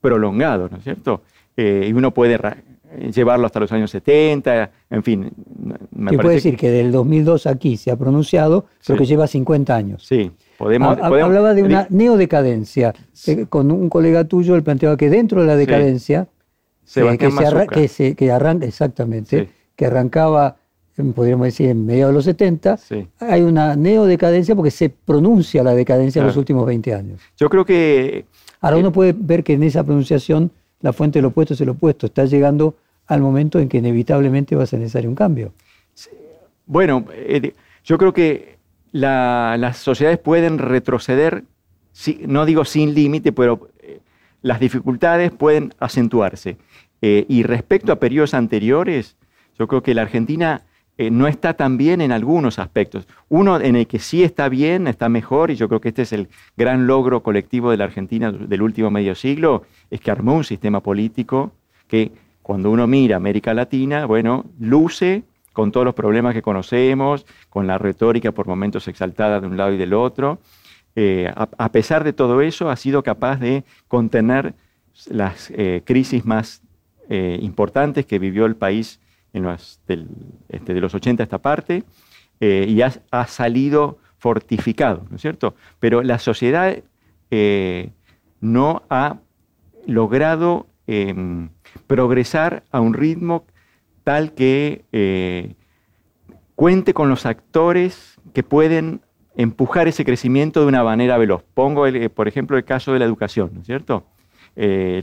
prolongado, 0.00 0.68
¿no 0.70 0.78
es 0.78 0.84
cierto? 0.84 1.22
Eh, 1.56 1.86
y 1.88 1.92
uno 1.92 2.10
puede 2.12 2.38
llevarlo 3.14 3.46
hasta 3.46 3.60
los 3.60 3.70
años 3.72 3.90
70, 3.90 4.70
en 4.90 5.02
fin. 5.02 5.30
Me 5.92 6.16
puede 6.18 6.36
decir 6.36 6.56
que 6.56 6.70
del 6.70 6.90
2002 6.92 7.46
aquí 7.46 7.76
se 7.76 7.90
ha 7.90 7.96
pronunciado, 7.96 8.66
pero 8.86 8.96
Sí. 8.96 9.02
que 9.02 9.06
lleva 9.06 9.26
50 9.26 9.74
años. 9.76 10.04
Sí, 10.06 10.30
podemos... 10.58 10.88
Ha- 10.98 11.06
ha- 11.06 11.08
podemos- 11.08 11.26
Hablaba 11.28 11.54
de 11.54 11.62
una 11.62 11.86
neodecadencia. 11.90 12.94
que 13.24 13.46
con 13.46 13.70
un 13.70 13.88
colega 13.88 14.24
tuyo 14.24 14.54
él 14.56 14.62
planteaba 14.62 14.96
que 14.96 15.10
dentro 15.10 15.40
de 15.42 15.46
la 15.46 15.56
decadencia, 15.56 16.24
que- 16.24 16.30
Sebastián 16.90 17.30
que, 17.30 17.36
se 17.36 17.46
arra- 17.46 17.54
Mazzucca. 17.58 17.74
que, 17.76 17.88
se- 17.88 18.14
que 18.16 18.30
arranca, 18.32 18.66
exactamente, 18.66 19.44
Sí. 19.44 19.48
que 19.76 19.86
arrancaba, 19.86 20.56
em, 20.96 21.12
podríamos 21.12 21.44
decir, 21.46 21.68
en 21.68 21.86
mediados 21.86 22.12
de 22.12 22.16
los 22.16 22.24
70, 22.24 22.76
Sí. 22.78 23.06
hay 23.20 23.42
una 23.42 23.76
neodecadencia 23.76 24.56
porque 24.56 24.70
se 24.70 24.88
pronuncia 24.88 25.62
la 25.62 25.74
decadencia 25.74 26.20
en 26.20 26.26
los 26.26 26.36
últimos 26.36 26.66
20 26.66 26.94
años. 26.94 27.20
Yo 27.36 27.48
creo 27.48 27.64
que 27.64 28.24
Ahora 28.62 28.76
Eh, 28.76 28.80
uno 28.80 28.92
puede 28.92 29.14
ver 29.16 29.42
que 29.42 29.54
en 29.54 29.62
esa 29.62 29.84
pronunciación 29.84 30.50
la 30.80 30.92
fuente 30.92 31.18
del 31.18 31.26
opuesto 31.26 31.54
es 31.54 31.60
el 31.60 31.68
opuesto. 31.70 32.06
Está 32.06 32.24
llegando 32.24 32.76
al 33.06 33.20
momento 33.20 33.58
en 33.58 33.68
que 33.68 33.78
inevitablemente 33.78 34.56
va 34.56 34.62
a 34.64 34.66
ser 34.66 34.78
necesario 34.80 35.08
un 35.10 35.16
cambio. 35.16 35.52
Bueno, 36.66 37.04
eh, 37.12 37.52
yo 37.84 37.98
creo 37.98 38.12
que 38.12 38.58
la- 38.92 39.56
las 39.58 39.78
sociedades 39.78 40.18
pueden 40.18 40.58
retroceder, 40.58 41.44
no 42.26 42.46
digo 42.46 42.64
sin 42.64 42.94
límite, 42.94 43.32
pero 43.32 43.68
eh, 43.80 44.00
las 44.42 44.60
dificultades 44.60 45.32
pueden 45.32 45.74
acentuarse. 45.80 46.56
Eh, 47.02 47.24
y 47.28 47.42
respecto 47.42 47.92
a 47.92 47.96
periodos 47.96 48.34
anteriores, 48.34 49.16
yo 49.58 49.66
creo 49.66 49.82
que 49.82 49.94
la 49.94 50.02
Argentina 50.02 50.62
eh, 50.98 51.10
no 51.10 51.28
está 51.28 51.54
tan 51.54 51.78
bien 51.78 52.02
en 52.02 52.12
algunos 52.12 52.58
aspectos. 52.58 53.08
Uno 53.30 53.58
en 53.58 53.74
el 53.74 53.86
que 53.86 53.98
sí 53.98 54.22
está 54.22 54.50
bien, 54.50 54.86
está 54.86 55.08
mejor, 55.08 55.50
y 55.50 55.54
yo 55.54 55.66
creo 55.66 55.80
que 55.80 55.88
este 55.88 56.02
es 56.02 56.12
el 56.12 56.28
gran 56.58 56.86
logro 56.86 57.22
colectivo 57.22 57.70
de 57.70 57.78
la 57.78 57.84
Argentina 57.84 58.30
del 58.30 58.60
último 58.60 58.90
medio 58.90 59.14
siglo, 59.14 59.64
es 59.90 60.00
que 60.00 60.10
armó 60.10 60.34
un 60.34 60.44
sistema 60.44 60.82
político 60.82 61.52
que 61.88 62.12
cuando 62.42 62.70
uno 62.70 62.86
mira 62.86 63.16
América 63.16 63.54
Latina, 63.54 64.04
bueno, 64.04 64.44
luce 64.58 65.22
con 65.54 65.72
todos 65.72 65.86
los 65.86 65.94
problemas 65.94 66.34
que 66.34 66.42
conocemos, 66.42 67.24
con 67.48 67.66
la 67.66 67.78
retórica 67.78 68.32
por 68.32 68.46
momentos 68.46 68.86
exaltada 68.86 69.40
de 69.40 69.46
un 69.46 69.56
lado 69.56 69.72
y 69.72 69.78
del 69.78 69.94
otro, 69.94 70.38
a, 71.34 71.72
pesar 71.72 72.04
de 72.04 72.12
todo 72.12 72.42
eso, 72.42 72.68
ha 72.68 72.76
sido 72.76 73.02
capaz 73.02 73.36
de 73.40 73.64
contener 73.88 74.54
las 75.08 75.50
crisis 75.84 76.24
más 76.26 76.62
importantes 77.08 78.06
que 78.06 78.18
vivió 78.18 78.46
el 78.46 78.56
país 78.56 79.00
este, 79.32 80.74
de 80.74 80.80
los 80.80 80.94
80 80.94 81.22
a 81.22 81.24
esta 81.24 81.38
parte 81.38 81.84
y 82.40 82.80
ha, 82.80 83.26
salido 83.26 83.98
fortificado, 84.16 85.04
¿no 85.10 85.16
es 85.16 85.22
cierto? 85.22 85.54
Pero 85.78 86.02
la 86.02 86.18
sociedad 86.18 86.78
no 88.40 88.82
ha 88.88 89.18
logrado 89.86 90.66
em, 90.86 91.50
progresar 91.86 92.64
a 92.70 92.80
un 92.80 92.94
ritmo 92.94 93.44
tal 94.04 94.32
que 94.32 94.84
eh, 94.92 95.54
cuente 96.54 96.94
con 96.94 97.08
los 97.08 97.26
actores 97.26 98.18
que 98.32 98.42
pueden 98.42 99.00
empujar 99.36 99.88
ese 99.88 100.04
crecimiento 100.04 100.60
de 100.60 100.66
una 100.66 100.82
manera 100.82 101.16
veloz. 101.16 101.42
Pongo, 101.54 101.84
por 102.14 102.28
ejemplo, 102.28 102.56
el 102.56 102.64
caso 102.64 102.92
de 102.92 102.98
la 102.98 103.04
educación, 103.04 103.50
¿no 103.54 103.60
es 103.60 103.66
cierto? 103.66 104.04
Eh, 104.56 105.00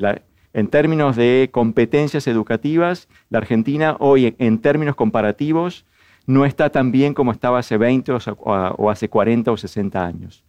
en 0.53 0.67
términos 0.67 1.15
de 1.15 1.49
competencias 1.51 2.27
educativas, 2.27 3.07
la 3.29 3.39
Argentina 3.39 3.95
hoy, 3.99 4.35
en 4.37 4.59
términos 4.59 4.95
comparativos, 4.95 5.85
no 6.25 6.45
está 6.45 6.69
tan 6.69 6.91
bien 6.91 7.13
como 7.13 7.31
estaba 7.31 7.59
hace 7.59 7.77
20 7.77 8.11
o, 8.11 8.89
hace 8.89 9.09
40 9.09 9.51
o 9.51 9.57
60 9.57 10.05
años. 10.05 10.43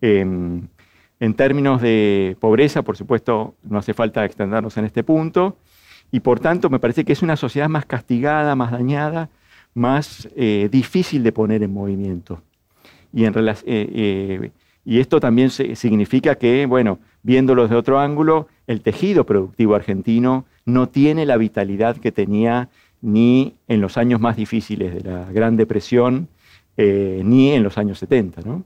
Em, 0.00 0.68
en 1.20 1.34
términos 1.34 1.80
de 1.80 2.36
pobreza, 2.40 2.82
por 2.82 2.96
supuesto, 2.96 3.54
no 3.62 3.78
hace 3.78 3.94
falta 3.94 4.24
extendernos 4.24 4.76
en 4.76 4.84
este 4.84 5.04
punto, 5.04 5.58
y 6.10 6.20
por 6.20 6.40
tanto 6.40 6.70
me 6.70 6.78
parece 6.78 7.04
que 7.04 7.12
es 7.12 7.22
una 7.22 7.36
sociedad 7.36 7.68
más 7.68 7.86
castigada, 7.86 8.54
más 8.54 8.72
dañada, 8.72 9.30
más 9.74 10.28
eh, 10.36 10.68
difícil 10.70 11.22
de 11.22 11.32
poner 11.32 11.62
en 11.62 11.72
movimiento. 11.72 12.42
Y, 13.12 13.24
en, 13.24 13.34
eh, 13.36 13.54
eh, 13.66 14.50
y 14.84 15.00
esto 15.00 15.20
también 15.20 15.50
significa 15.50 16.36
que, 16.36 16.66
bueno, 16.66 16.98
viéndolo 17.22 17.68
de 17.68 17.76
otro 17.76 17.98
ángulo, 17.98 18.48
el 18.66 18.80
tejido 18.80 19.24
productivo 19.24 19.74
argentino 19.74 20.44
no 20.64 20.88
tiene 20.88 21.26
la 21.26 21.36
vitalidad 21.36 21.96
que 21.96 22.12
tenía 22.12 22.68
ni 23.02 23.54
en 23.68 23.80
los 23.80 23.98
años 23.98 24.20
más 24.20 24.36
difíciles 24.36 24.94
de 24.94 25.10
la 25.10 25.30
Gran 25.30 25.56
Depresión, 25.56 26.28
ni 26.76 27.52
en 27.52 27.62
los 27.62 27.76
años 27.78 27.98
70. 27.98 28.40
¿no? 28.42 28.64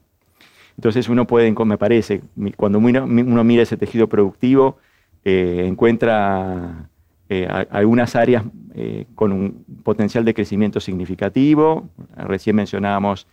Entonces 0.78 1.08
uno 1.08 1.26
puede, 1.26 1.52
me 1.64 1.76
parece, 1.76 2.22
cuando 2.56 2.78
uno, 2.78 3.44
mira 3.44 3.64
ese 3.64 3.76
tejido 3.76 4.08
productivo, 4.08 4.78
eh, 5.24 5.64
encuentra 5.66 6.88
eh, 7.28 7.48
algunas 7.70 8.14
áreas 8.14 8.44
eh, 8.76 9.06
con 9.16 9.32
un 9.32 9.64
potencial 9.82 10.24
de 10.24 10.34
crecimiento 10.34 10.78
significativo. 10.78 11.88
Recién 12.16 12.54
mencionábamos 12.54 13.26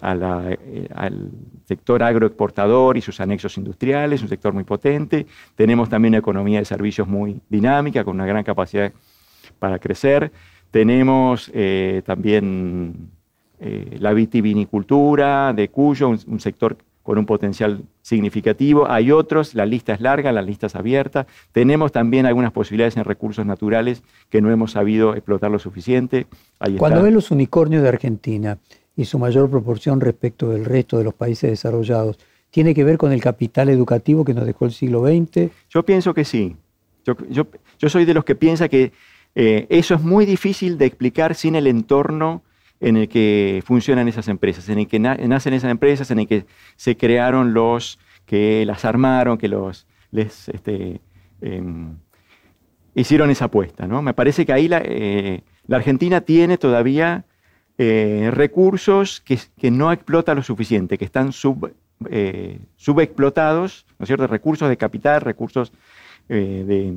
al 0.00 1.30
sector 1.64 2.02
agroexportador 2.02 2.96
y 2.96 3.00
sus 3.00 3.20
anexos 3.20 3.56
industriales, 3.58 4.22
un 4.22 4.28
sector 4.28 4.52
muy 4.52 4.64
potente. 4.64 5.26
Tenemos 5.54 5.88
también 5.88 6.12
una 6.12 6.18
economía 6.18 6.58
de 6.58 6.64
servicios 6.64 7.06
muy 7.08 7.40
dinámica, 7.48 8.04
con 8.04 8.16
una 8.16 8.26
gran 8.26 8.44
capacidad 8.44 8.92
para 9.58 9.78
crecer. 9.78 10.32
Tenemos 10.70 11.52
también 12.04 13.10
eh, 13.66 13.96
la 13.98 14.12
vitivinicultura 14.12 15.54
de 15.54 15.68
Cuyo, 15.70 16.08
un, 16.08 16.40
sector 16.40 16.76
con 17.02 17.16
un 17.16 17.24
potencial 17.24 17.84
significativo. 18.02 18.90
Hay 18.90 19.10
otros, 19.10 19.54
la 19.54 19.64
lista 19.64 19.94
es 19.94 20.00
larga, 20.00 20.32
la 20.32 20.42
lista 20.42 20.66
es 20.66 20.74
abierta. 20.74 21.26
Tenemos 21.52 21.90
también 21.90 22.26
algunas 22.26 22.52
posibilidades 22.52 22.98
en 22.98 23.04
recursos 23.04 23.46
naturales 23.46 24.02
que 24.28 24.42
no 24.42 24.50
hemos 24.50 24.72
sabido 24.72 25.14
explotar 25.14 25.50
lo 25.50 25.58
suficiente. 25.58 26.26
Cuando 26.76 27.02
ves 27.02 27.12
los 27.14 27.30
unicornios 27.30 27.82
de 27.82 27.88
Argentina 27.88 28.58
y 28.96 29.04
su 29.04 29.18
mayor 29.18 29.50
proporción 29.50 30.00
respecto 30.00 30.50
del 30.50 30.64
resto 30.64 30.98
de 30.98 31.04
los 31.04 31.14
países 31.14 31.50
desarrollados, 31.50 32.18
¿tiene 32.50 32.74
que 32.74 32.84
ver 32.84 32.98
con 32.98 33.12
el 33.12 33.20
capital 33.20 33.68
educativo 33.68 34.24
que 34.24 34.34
nos 34.34 34.46
dejó 34.46 34.66
el 34.66 34.72
siglo 34.72 35.06
XX? 35.06 35.50
Yo 35.68 35.84
pienso 35.84 36.14
que 36.14 36.24
sí. 36.24 36.56
Yo, 37.04 37.46
soy 37.88 38.04
de 38.04 38.14
los 38.14 38.24
que 38.24 38.34
piensa 38.34 38.68
que 38.68 38.92
eh, 39.34 39.66
eso 39.68 39.94
es 39.94 40.00
muy 40.00 40.26
difícil 40.26 40.78
de 40.78 40.86
explicar 40.86 41.34
sin 41.34 41.54
el 41.54 41.66
entorno 41.66 42.42
en 42.80 42.96
el 42.96 43.08
que 43.08 43.62
funcionan 43.66 44.08
esas 44.08 44.28
empresas, 44.28 44.68
en 44.68 44.78
el 44.78 44.86
que 44.86 44.98
nacen 44.98 45.54
esas 45.54 45.70
empresas, 45.70 46.10
en 46.10 46.20
el 46.20 46.28
que 46.28 46.46
se 46.76 46.96
crearon 46.96 47.54
los 47.54 47.98
que 48.26 48.64
las 48.66 48.84
armaron, 48.84 49.38
que 49.38 49.48
los 49.48 49.86
les 50.10 50.48
este, 50.48 51.00
em, 51.40 51.96
hicieron 52.94 53.30
esa 53.30 53.46
apuesta. 53.46 53.86
¿no? 53.86 54.02
Me 54.02 54.14
parece 54.14 54.46
que 54.46 54.52
ahí 54.52 54.68
la, 54.68 54.80
eh, 54.84 55.42
Argentina 55.70 56.20
tiene 56.20 56.56
todavía 56.58 57.24
eh, 57.78 58.30
recursos 58.32 59.22
que, 59.22 59.70
no 59.70 59.92
explota 59.92 60.34
lo 60.34 60.42
suficiente, 60.42 60.98
que 60.98 61.04
están 61.04 61.30
eh, 62.10 62.58
subexplotados, 62.76 63.86
¿no 63.98 64.04
es 64.04 64.06
cierto? 64.08 64.26
Recursos 64.26 64.68
de 64.68 64.76
capital, 64.76 65.20
recursos 65.20 65.72
de, 66.28 66.96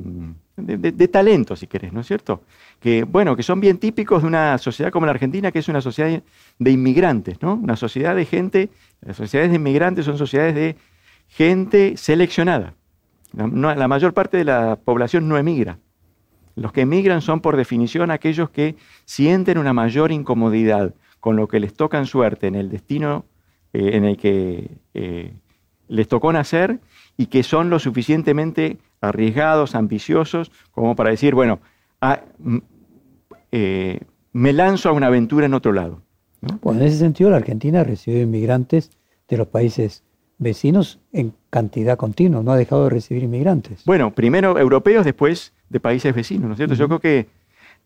de, 0.56 1.08
talento, 1.08 1.54
si 1.54 1.66
querés, 1.66 1.92
¿no 1.92 2.00
es 2.00 2.06
cierto? 2.06 2.42
que, 2.80 3.04
bueno, 3.04 3.36
que 3.36 3.42
son 3.42 3.60
bien 3.60 3.78
típicos 3.78 4.22
de 4.22 4.28
una 4.28 4.58
sociedad 4.58 4.92
como 4.92 5.06
la 5.06 5.12
Argentina, 5.12 5.50
que 5.50 5.58
es 5.58 5.68
una 5.68 5.80
sociedad 5.80 6.22
de 6.58 6.70
inmigrantes, 6.70 7.42
¿no? 7.42 7.54
Una 7.54 7.76
sociedad 7.76 8.14
de 8.14 8.24
gente, 8.24 8.70
las 9.00 9.16
sociedades 9.16 9.50
de 9.50 9.56
inmigrantes 9.56 10.04
son 10.04 10.18
sociedades 10.18 10.54
de 10.54 10.76
gente 11.28 11.96
seleccionada. 11.96 12.74
La, 13.32 13.88
mayor 13.88 14.14
parte 14.14 14.38
de 14.38 14.44
la 14.44 14.76
población 14.76 15.28
no 15.28 15.36
emigra. 15.36 15.78
Los 16.58 16.72
que 16.72 16.80
emigran 16.82 17.22
son 17.22 17.40
por 17.40 17.56
definición 17.56 18.10
aquellos 18.10 18.50
que 18.50 18.76
sienten 19.04 19.58
una 19.58 19.72
mayor 19.72 20.10
incomodidad 20.10 20.94
con 21.20 21.36
lo 21.36 21.46
que 21.46 21.60
les 21.60 21.74
toca 21.74 21.98
en 21.98 22.06
suerte 22.06 22.48
en 22.48 22.56
el 22.56 22.68
destino 22.68 23.24
eh, 23.72 23.90
en 23.94 24.04
el 24.04 24.16
que 24.16 24.70
eh, 24.94 25.32
les 25.88 26.08
tocó 26.08 26.32
nacer 26.32 26.80
y 27.16 27.26
que 27.26 27.42
son 27.42 27.70
lo 27.70 27.78
suficientemente 27.78 28.78
arriesgados, 29.00 29.74
ambiciosos, 29.74 30.50
como 30.72 30.96
para 30.96 31.10
decir, 31.10 31.34
bueno, 31.34 31.60
eh, 33.52 34.00
me 34.32 34.52
lanzo 34.52 34.88
a 34.88 34.92
una 34.92 35.06
aventura 35.06 35.46
en 35.46 35.54
otro 35.54 35.72
lado. 35.72 36.02
Bueno, 36.62 36.80
en 36.80 36.86
ese 36.86 36.98
sentido, 36.98 37.30
la 37.30 37.36
Argentina 37.36 37.84
recibido 37.84 38.22
inmigrantes 38.22 38.90
de 39.28 39.36
los 39.36 39.46
países 39.46 40.02
vecinos 40.38 41.00
en 41.12 41.34
cantidad 41.50 41.96
continua, 41.96 42.42
no 42.42 42.52
ha 42.52 42.56
dejado 42.56 42.84
de 42.84 42.90
recibir 42.90 43.24
inmigrantes. 43.24 43.84
Bueno, 43.84 44.14
primero 44.14 44.58
europeos, 44.58 45.04
después 45.04 45.52
de 45.68 45.80
países 45.80 46.14
vecinos, 46.14 46.46
¿no 46.46 46.52
es 46.52 46.58
cierto? 46.58 46.74
Yo 46.74 46.86
creo 46.88 47.00
que 47.00 47.26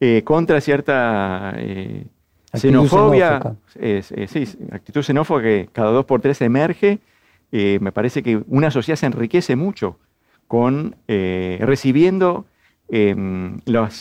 eh, 0.00 0.22
contra 0.24 0.60
cierta 0.60 1.52
eh, 1.56 2.06
xenofobia, 2.54 3.56
sí, 4.02 4.44
actitud 4.72 5.02
xenófoba 5.02 5.42
que 5.42 5.68
cada 5.72 5.90
dos 5.90 6.04
por 6.04 6.20
tres 6.20 6.40
emerge, 6.40 6.98
me 7.50 7.92
parece 7.92 8.22
que 8.22 8.42
una 8.46 8.70
sociedad 8.70 8.96
se 8.96 9.06
enriquece 9.06 9.56
mucho 9.56 9.98
con 10.46 10.96
recibiendo 11.06 12.46
Em, 12.94 13.58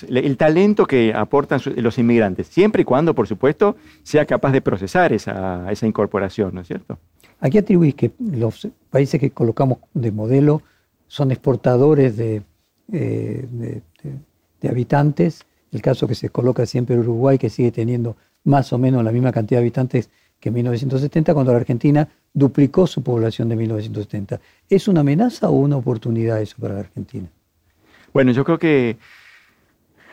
el 0.10 0.36
talento 0.36 0.86
que 0.86 1.14
aportan 1.16 1.62
los 1.78 1.98
inmigrantes, 1.98 2.48
siempre 2.48 2.82
y 2.82 2.86
cuando, 2.86 3.16
por 3.16 3.26
supuesto, 3.26 3.78
sea 4.04 4.26
capaz 4.26 4.52
de 4.52 4.60
procesar 4.60 5.14
esa, 5.14 5.66
incorporación, 5.84 6.54
¿no 6.54 6.60
es 6.60 6.68
cierto? 6.68 7.00
Aquí 7.40 7.58
atribuís 7.58 7.96
que 7.96 8.12
los 8.20 8.68
países 8.90 9.18
que 9.18 9.32
colocamos 9.32 9.78
de 9.94 10.12
modelo 10.12 10.62
son 11.08 11.32
exportadores 11.32 12.18
de, 12.18 12.42
eh, 12.92 13.82
de, 14.62 14.70
habitantes, 14.70 15.46
el 15.72 15.82
caso 15.82 16.08
que 16.08 16.16
se 16.16 16.30
coloca 16.30 16.66
siempre 16.66 16.98
Uruguay, 16.98 17.38
que 17.38 17.50
sigue 17.50 17.72
teniendo 17.72 18.16
más 18.44 18.74
o 18.74 18.78
menos 18.78 19.04
la 19.04 19.12
misma 19.12 19.32
cantidad 19.32 19.60
de 19.60 19.64
habitantes 19.64 20.10
que 20.40 20.50
en 20.50 20.56
1970, 20.56 21.34
cuando 21.34 21.52
la 21.52 21.60
Argentina 21.60 22.08
duplicó 22.34 22.88
su 22.88 23.04
población 23.04 23.48
de 23.50 23.56
1970. 23.56 24.42
¿Es 24.70 24.88
una 24.88 25.02
amenaza 25.02 25.50
o 25.50 25.54
una 25.54 25.78
oportunidad 25.78 26.42
eso 26.42 26.58
para 26.60 26.74
la 26.74 26.80
Argentina? 26.82 27.28
Bueno, 28.12 28.32
yo 28.32 28.44
creo 28.44 28.58
que, 28.58 28.98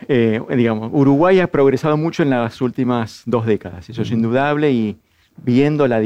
eh, 0.07 0.41
digamos, 0.57 0.91
Uruguay 0.93 1.41
ha 1.41 1.47
progresado 1.47 1.97
mucho 1.97 2.23
en 2.23 2.31
las 2.31 2.61
últimas 2.61 3.23
dos 3.27 3.47
décadas, 3.47 3.89
eso 3.89 4.03
es 4.03 4.11
indudable, 4.11 4.71
y 4.71 4.99
viendo 5.43 5.87
la, 5.89 6.01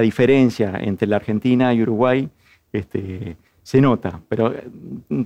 diferencia 0.00 0.78
entre 0.80 1.08
la 1.08 1.16
Argentina 1.16 1.72
y 1.72 1.82
Uruguay, 1.82 2.28
este, 2.72 3.36
se 3.64 3.80
nota, 3.80 4.20
pero 4.28 4.54
eh, 4.54 4.68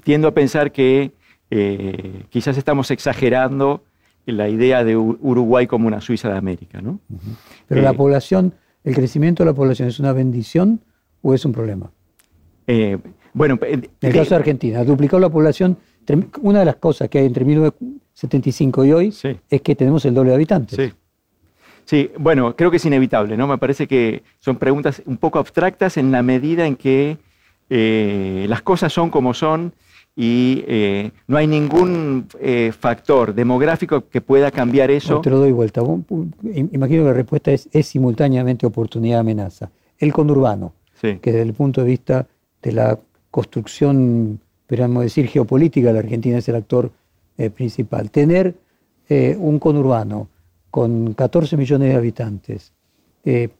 tiendo 0.02 0.28
a 0.28 0.32
pensar 0.32 0.72
que 0.72 1.12
eh, 1.50 2.24
quizás 2.30 2.56
estamos 2.56 2.90
exagerando 2.90 3.84
la 4.24 4.48
idea 4.48 4.84
de 4.84 4.96
Uruguay 4.96 5.66
como 5.66 5.86
una 5.86 6.00
Suiza 6.00 6.28
de 6.30 6.38
América, 6.38 6.80
¿no? 6.80 7.00
Pero 7.66 7.82
la 7.82 7.94
población, 7.94 8.54
el 8.84 8.94
crecimiento 8.94 9.42
de 9.42 9.50
la 9.50 9.54
población 9.54 9.88
es 9.88 9.98
una 10.00 10.12
bendición 10.12 10.80
o 11.22 11.34
es 11.34 11.44
un 11.44 11.52
problema? 11.52 11.90
bueno, 13.32 13.58
en 13.62 13.88
el 14.02 14.12
caso 14.12 14.30
de 14.30 14.36
Argentina, 14.36 14.84
duplicó 14.84 15.18
la 15.18 15.30
población 15.30 15.78
una 16.42 16.60
de 16.60 16.64
las 16.64 16.76
cosas 16.76 17.08
que 17.08 17.18
hay 17.18 17.26
entre 17.26 17.44
1975 17.44 18.84
y 18.84 18.92
hoy 18.92 19.14
es 19.50 19.62
que 19.62 19.74
tenemos 19.74 20.04
el 20.04 20.14
doble 20.14 20.30
de 20.30 20.36
habitantes. 20.36 20.76
Sí. 20.76 20.92
sí, 21.84 22.10
bueno, 22.18 22.56
creo 22.56 22.70
que 22.70 22.78
es 22.78 22.84
inevitable, 22.84 23.36
¿no? 23.36 23.46
Me 23.46 23.58
parece 23.58 23.86
que 23.86 24.22
son 24.38 24.56
preguntas 24.56 25.02
un 25.06 25.16
poco 25.16 25.38
abstractas 25.38 25.96
en 25.96 26.10
la 26.12 26.22
medida 26.22 26.66
en 26.66 26.76
que 26.76 27.18
eh, 27.70 28.46
las 28.48 28.62
cosas 28.62 28.92
son 28.92 29.10
como 29.10 29.34
son 29.34 29.72
y 30.20 30.64
eh, 30.66 31.12
no 31.28 31.36
hay 31.36 31.46
ningún 31.46 32.26
eh, 32.40 32.72
factor 32.76 33.32
demográfico 33.32 34.08
que 34.08 34.20
pueda 34.20 34.50
cambiar 34.50 34.90
eso. 34.90 35.20
te 35.20 35.30
lo 35.30 35.38
doy 35.38 35.52
vuelta. 35.52 35.80
Imagino 36.42 37.02
que 37.02 37.08
la 37.08 37.12
respuesta 37.12 37.52
es, 37.52 37.68
es 37.70 37.86
simultáneamente 37.86 38.66
oportunidad-amenaza. 38.66 39.70
el 39.98 40.12
conurbano, 40.12 40.72
Sí. 41.00 41.18
que 41.22 41.30
desde 41.30 41.42
el 41.46 41.54
punto 41.54 41.82
de 41.82 41.86
vista 41.86 42.26
de 42.60 42.72
la 42.72 42.98
construcción, 43.30 44.40
podríamos 44.66 45.04
decir, 45.04 45.28
geopolítica, 45.28 45.92
la 45.92 46.00
Argentina 46.00 46.38
es 46.38 46.48
el 46.48 46.56
actor 46.56 46.90
eh, 47.36 47.50
principal. 47.50 48.10
Tener 48.10 48.54
un 49.38 49.58
conurbano 49.58 50.28
con 50.70 51.14
14 51.14 51.56
millones 51.56 51.88
de 51.88 51.94
habitantes 51.94 52.74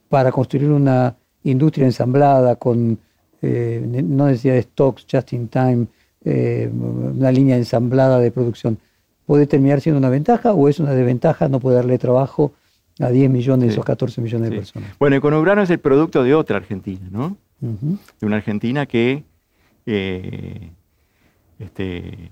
para 0.07 0.31
construir 0.31 0.69
una 0.69 1.15
industria 1.43 1.85
ensamblada 1.85 2.55
con 2.57 2.99
eh, 3.41 4.03
no 4.05 4.27
necesidad 4.27 4.55
de 4.55 4.63
stocks, 4.63 5.05
just 5.11 5.33
in 5.33 5.47
time, 5.47 5.87
eh, 6.25 6.69
una 6.73 7.31
línea 7.31 7.55
ensamblada 7.55 8.19
de 8.19 8.31
producción, 8.31 8.77
¿puede 9.25 9.47
terminar 9.47 9.81
siendo 9.81 9.99
una 9.99 10.09
ventaja 10.09 10.53
o 10.53 10.67
es 10.67 10.79
una 10.79 10.91
desventaja 10.93 11.47
no 11.47 11.59
poder 11.59 11.77
darle 11.79 11.97
trabajo 11.97 12.51
a 12.99 13.09
10 13.09 13.29
millones 13.29 13.67
Sí. 13.69 13.73
esos 13.73 13.85
14 13.85 14.21
millones 14.21 14.49
de 14.49 14.55
personas? 14.57 14.89
Bueno, 14.99 15.15
el 15.15 15.21
conurbano 15.21 15.61
es 15.61 15.69
el 15.69 15.79
producto 15.79 16.23
de 16.23 16.35
otra 16.35 16.57
Argentina, 16.57 17.07
¿no? 17.11 17.37
De 17.61 18.25
una 18.25 18.37
Argentina 18.37 18.85
que 18.85 19.23
eh, 19.85 20.69
este, 21.59 22.31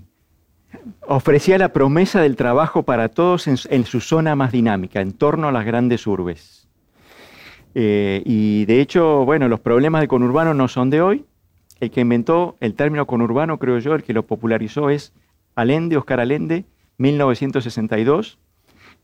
ofrecía 1.05 1.57
la 1.57 1.73
promesa 1.73 2.21
del 2.21 2.35
trabajo 2.35 2.83
para 2.83 3.09
todos 3.09 3.47
en 3.47 3.85
su 3.85 3.99
zona 3.99 4.35
más 4.35 4.51
dinámica, 4.51 5.01
en 5.01 5.11
torno 5.13 5.47
a 5.49 5.51
las 5.51 5.65
grandes 5.65 6.07
urbes. 6.07 6.56
Eh, 7.79 8.23
y 8.25 8.65
de 8.65 8.81
hecho, 8.81 9.23
bueno, 9.23 9.47
los 9.47 9.59
problemas 9.59 10.01
del 10.01 10.07
conurbano 10.07 10.55
no 10.55 10.67
son 10.67 10.89
de 10.89 10.99
hoy. 11.01 11.25
El 11.79 11.91
que 11.91 12.01
inventó 12.01 12.55
el 12.59 12.73
término 12.73 13.05
conurbano, 13.05 13.59
creo 13.59 13.77
yo, 13.77 13.93
el 13.93 14.01
que 14.01 14.13
lo 14.13 14.23
popularizó 14.23 14.89
es 14.89 15.13
Allende, 15.55 15.95
Oscar 15.95 16.19
Allende, 16.19 16.65
1962 16.97 18.39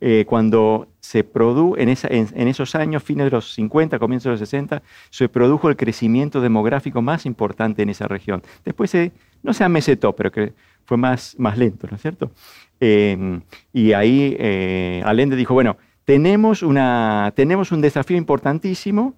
eh, 0.01 0.25
cuando 0.27 0.87
se 0.99 1.23
produjo, 1.23 1.77
en, 1.77 1.89
en- 1.89 2.27
en 2.33 2.47
esos 2.47 2.73
años, 2.73 3.03
fines 3.03 3.25
de 3.25 3.31
los 3.31 3.53
50, 3.53 3.99
comienzos 3.99 4.25
de 4.25 4.31
los 4.31 4.39
60, 4.39 4.81
se 5.11 5.29
produjo 5.29 5.69
el 5.69 5.77
crecimiento 5.77 6.41
demográfico 6.41 7.01
más 7.03 7.25
importante 7.27 7.83
en 7.83 7.89
esa 7.89 8.07
región. 8.07 8.41
Después 8.65 8.89
se, 8.89 9.11
no 9.43 9.53
se 9.53 9.63
amesetó, 9.63 10.13
pero 10.15 10.31
que 10.31 10.53
fue 10.85 10.97
más, 10.97 11.35
más 11.37 11.57
lento, 11.59 11.87
¿no 11.89 11.95
es 11.95 12.01
cierto? 12.01 12.31
Eh, 12.79 13.39
y 13.71 13.93
ahí 13.93 14.35
eh, 14.39 15.03
Allende 15.05 15.35
dijo, 15.35 15.53
bueno, 15.53 15.77
tenemos, 16.05 16.63
una, 16.63 17.31
tenemos 17.35 17.71
un 17.71 17.81
desafío 17.81 18.17
importantísimo, 18.17 19.13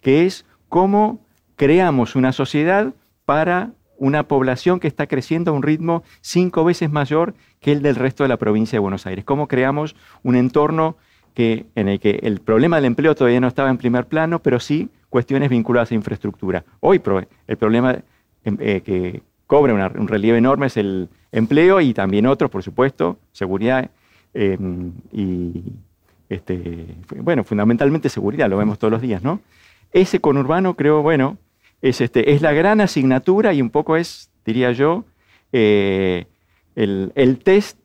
que 0.00 0.26
es 0.26 0.46
cómo 0.68 1.20
creamos 1.56 2.16
una 2.16 2.32
sociedad 2.32 2.94
para 3.24 3.72
una 3.98 4.22
población 4.22 4.80
que 4.80 4.88
está 4.88 5.06
creciendo 5.06 5.50
a 5.50 5.54
un 5.54 5.62
ritmo 5.62 6.02
cinco 6.22 6.64
veces 6.64 6.90
mayor 6.90 7.34
que 7.60 7.72
el 7.72 7.82
del 7.82 7.96
resto 7.96 8.24
de 8.24 8.28
la 8.28 8.38
provincia 8.38 8.76
de 8.76 8.80
Buenos 8.80 9.06
Aires. 9.06 9.26
¿Cómo 9.26 9.46
creamos 9.46 9.94
un 10.22 10.36
entorno 10.36 10.96
que, 11.34 11.66
en 11.74 11.88
el 11.88 12.00
que 12.00 12.18
el 12.22 12.40
problema 12.40 12.76
del 12.76 12.86
empleo 12.86 13.14
todavía 13.14 13.40
no 13.40 13.48
estaba 13.48 13.68
en 13.68 13.76
primer 13.76 14.06
plano, 14.06 14.38
pero 14.40 14.58
sí 14.58 14.88
cuestiones 15.10 15.50
vinculadas 15.50 15.92
a 15.92 15.94
infraestructura? 15.94 16.64
Hoy 16.80 17.02
el 17.46 17.56
problema 17.58 17.98
em, 18.44 18.56
eh, 18.58 18.80
que 18.80 19.22
cobra 19.46 19.74
un 19.74 20.08
relieve 20.08 20.38
enorme 20.38 20.68
es 20.68 20.78
el 20.78 21.10
empleo 21.30 21.82
y 21.82 21.92
también 21.92 22.24
otros, 22.24 22.50
por 22.50 22.62
supuesto, 22.62 23.18
seguridad 23.32 23.90
eh, 24.32 24.56
y, 25.12 25.62
este, 26.30 26.86
bueno, 27.16 27.44
fundamentalmente 27.44 28.08
seguridad, 28.08 28.48
lo 28.48 28.56
vemos 28.56 28.78
todos 28.78 28.92
los 28.92 29.02
días, 29.02 29.22
¿no? 29.22 29.40
Ese 29.92 30.20
conurbano 30.20 30.74
creo, 30.74 31.02
bueno, 31.02 31.36
es, 31.82 32.00
este, 32.00 32.32
es 32.32 32.40
la 32.40 32.52
gran 32.52 32.80
asignatura 32.80 33.52
y 33.52 33.60
un 33.60 33.70
poco 33.70 33.96
es, 33.96 34.30
diría 34.46 34.70
yo, 34.70 35.04
eh, 35.52 36.26
el, 36.76 37.12
el 37.16 37.40
test, 37.40 37.78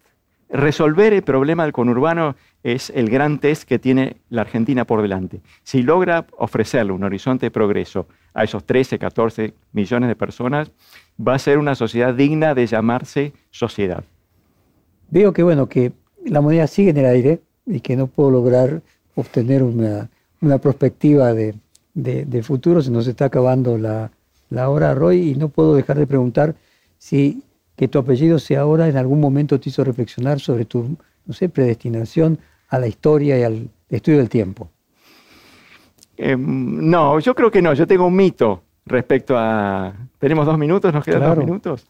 resolver 0.48 1.12
el 1.12 1.24
problema 1.24 1.64
del 1.64 1.74
conurbano 1.74 2.36
es 2.62 2.92
el 2.92 3.10
gran 3.10 3.40
test 3.40 3.64
que 3.64 3.80
tiene 3.80 4.18
la 4.30 4.42
Argentina 4.42 4.86
por 4.86 5.02
delante. 5.02 5.42
Si 5.64 5.82
logra 5.82 6.28
ofrecerle 6.38 6.92
un 6.92 7.04
horizonte 7.04 7.48
de 7.48 7.52
progreso 7.52 8.08
a 8.36 8.44
esos 8.44 8.64
13, 8.64 9.00
14 9.00 9.54
millones 9.72 10.08
de 10.08 10.16
personas, 10.16 10.72
va 11.20 11.34
a 11.34 11.40
ser 11.40 11.58
una 11.58 11.74
sociedad 11.74 12.14
digna 12.14 12.54
de 12.54 12.68
llamarse 12.68 13.34
sociedad. 13.50 14.04
Veo 15.10 15.34
que 15.34 15.42
bueno, 15.42 15.68
que 15.68 15.94
la 16.26 16.42
moneda 16.42 16.68
sigue 16.68 16.92
en 16.92 16.98
el 16.98 17.06
aire 17.06 17.42
y 17.66 17.80
que 17.80 17.96
no 17.96 18.08
puedo 18.08 18.32
lograr 18.32 18.82
obtener 19.16 19.64
una, 19.64 20.10
una 20.42 20.58
perspectiva 20.58 21.34
de, 21.34 21.56
de- 21.94 22.26
de 22.26 22.44
futuro, 22.44 22.82
se 22.82 22.92
nos 22.92 23.08
está 23.08 23.26
acabando 23.26 23.78
la, 23.78 24.12
la 24.50 24.70
hora, 24.70 24.94
Roy, 24.94 25.32
y 25.32 25.36
no 25.36 25.50
puedo 25.50 25.76
dejar 25.76 25.98
de 25.98 26.08
preguntar 26.08 26.56
si 26.98 27.42
que 27.76 27.88
tu 27.88 28.00
apellido 28.00 28.40
sea 28.40 28.62
ahora 28.62 28.88
en 28.88 28.98
algún 28.98 29.20
momento 29.20 29.60
te 29.60 29.70
hizo 29.70 29.84
reflexionar 29.84 30.40
sobre 30.40 30.66
tu, 30.66 30.96
no 31.26 31.34
sé, 31.34 31.50
predestinación 31.50 32.40
a 32.70 32.80
la 32.80 32.88
historia 32.88 33.38
y 33.40 33.44
al 33.44 33.70
estudio 33.90 34.20
del 34.20 34.30
tiempo. 34.30 34.70
Eh, 36.18 36.36
no, 36.38 37.20
yo 37.20 37.36
creo 37.36 37.52
que 37.52 37.62
no. 37.62 37.74
Yo 37.74 37.86
tengo 37.86 38.08
un 38.08 38.16
mito 38.16 38.62
respecto 38.86 39.36
a... 39.38 39.94
¿Tenemos 40.20 40.46
dos 40.46 40.58
minutos? 40.58 40.94
¿Nos 40.94 41.04
quedan 41.04 41.20
Claro. 41.20 41.36
dos 41.36 41.46
minutos? 41.46 41.86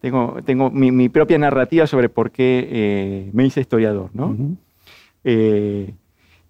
Tengo, 0.00 0.36
tengo 0.44 0.70
mi, 0.70 0.90
mi 0.90 1.08
propia 1.08 1.38
narrativa 1.38 1.86
sobre 1.86 2.08
por 2.08 2.30
qué 2.30 2.68
eh, 2.70 3.30
me 3.32 3.46
hice 3.46 3.60
historiador, 3.60 4.10
¿no? 4.14 4.36
Eh, 5.24 5.94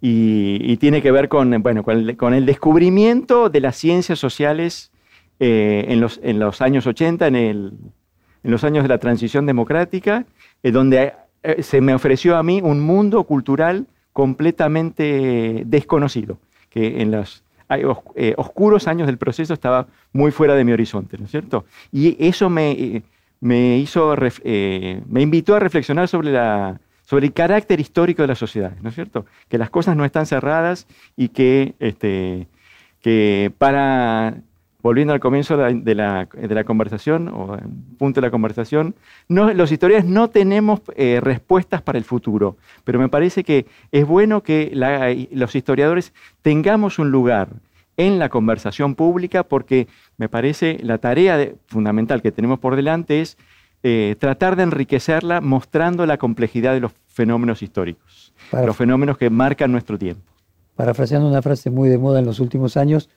y, 0.00 0.58
y 0.72 0.76
tiene 0.76 1.02
que 1.02 1.10
ver 1.10 1.28
con, 1.28 1.50
bueno, 1.62 1.82
con, 1.82 1.96
el, 1.98 2.16
con 2.16 2.34
el 2.34 2.46
descubrimiento 2.46 3.48
de 3.50 3.60
las 3.60 3.76
ciencias 3.76 4.18
sociales 4.18 4.92
eh, 5.40 5.86
en, 5.88 6.00
los, 6.00 6.20
en 6.22 6.38
los 6.38 6.60
años 6.62 6.86
80, 6.86 7.26
en, 7.26 7.36
el- 7.36 7.72
en 8.44 8.50
los 8.50 8.62
años 8.64 8.84
de 8.84 8.88
la 8.88 8.98
transición 8.98 9.46
democrática, 9.46 10.24
eh, 10.62 10.70
donde 10.70 11.12
eh, 11.42 11.62
se 11.62 11.80
me 11.80 11.94
ofreció 11.94 12.36
a 12.36 12.42
mí 12.44 12.60
un 12.62 12.80
mundo 12.80 13.24
cultural 13.24 13.86
completamente 14.12 15.62
desconocido, 15.66 16.38
que 16.70 17.00
en 17.02 17.10
los 17.10 17.42
eh, 18.14 18.34
oscuros 18.36 18.86
años 18.88 19.06
del 19.06 19.18
proceso 19.18 19.52
estaba 19.54 19.86
muy 20.12 20.30
fuera 20.30 20.54
de 20.54 20.64
mi 20.64 20.72
horizonte, 20.72 21.18
¿no 21.18 21.24
es 21.24 21.30
cierto? 21.30 21.64
Y 21.92 22.16
eso 22.24 22.48
me, 22.48 23.02
me 23.40 23.78
hizo, 23.78 24.14
eh, 24.44 25.02
me 25.08 25.22
invitó 25.22 25.54
a 25.56 25.60
reflexionar 25.60 26.08
sobre 26.08 26.32
la, 26.32 26.80
sobre 27.08 27.24
el 27.24 27.32
carácter 27.32 27.80
histórico 27.80 28.20
de 28.20 28.28
las 28.28 28.38
sociedades, 28.38 28.82
¿no 28.82 28.90
es 28.90 28.94
cierto? 28.94 29.24
Que 29.48 29.56
las 29.56 29.70
cosas 29.70 29.96
no 29.96 30.04
están 30.04 30.26
cerradas 30.26 30.86
y 31.16 31.30
que, 31.30 31.74
este, 31.78 32.48
para, 33.56 34.42
volviendo 34.82 35.14
al 35.14 35.18
comienzo 35.18 35.56
de 35.56 35.94
la, 35.94 36.64
conversación, 36.66 37.28
o 37.28 37.56
punto 37.96 38.20
de 38.20 38.26
la 38.26 38.30
conversación, 38.30 38.94
los 39.26 39.72
historiadores 39.72 40.04
no 40.04 40.28
tenemos 40.28 40.82
eh, 40.96 41.20
respuestas 41.22 41.80
para 41.80 41.96
el 41.96 42.04
futuro, 42.04 42.58
pero 42.84 42.98
me 42.98 43.08
parece 43.08 43.42
que 43.42 43.64
es 43.90 44.06
bueno 44.06 44.42
que 44.42 44.70
los 45.32 45.54
historiadores 45.54 46.12
tengamos 46.42 46.98
un 46.98 47.10
lugar 47.10 47.48
en 47.96 48.18
la 48.18 48.28
conversación 48.28 48.94
pública 48.94 49.44
porque 49.44 49.88
me 50.18 50.28
parece 50.28 50.78
la 50.82 50.98
tarea 50.98 51.52
fundamental 51.68 52.20
que 52.20 52.32
tenemos 52.32 52.58
por 52.58 52.76
delante 52.76 53.22
es 53.22 53.38
eh, 53.82 54.16
tratar 54.18 54.56
de 54.56 54.64
enriquecerla 54.64 55.40
mostrando 55.40 56.04
la 56.06 56.16
complejidad 56.18 56.72
de 56.74 56.80
los 56.80 56.92
fenómenos 57.08 57.62
históricos, 57.62 58.32
Para- 58.50 58.66
los 58.66 58.76
fenómenos 58.76 59.18
que 59.18 59.30
marcan 59.30 59.70
nuestro 59.72 59.98
tiempo. 59.98 60.22
Parafraseando 60.76 61.28
una 61.28 61.42
frase 61.42 61.70
muy 61.70 61.88
de 61.88 61.98
moda 61.98 62.18
en 62.20 62.26
los 62.26 62.40
últimos 62.40 62.76
años, 62.76 63.08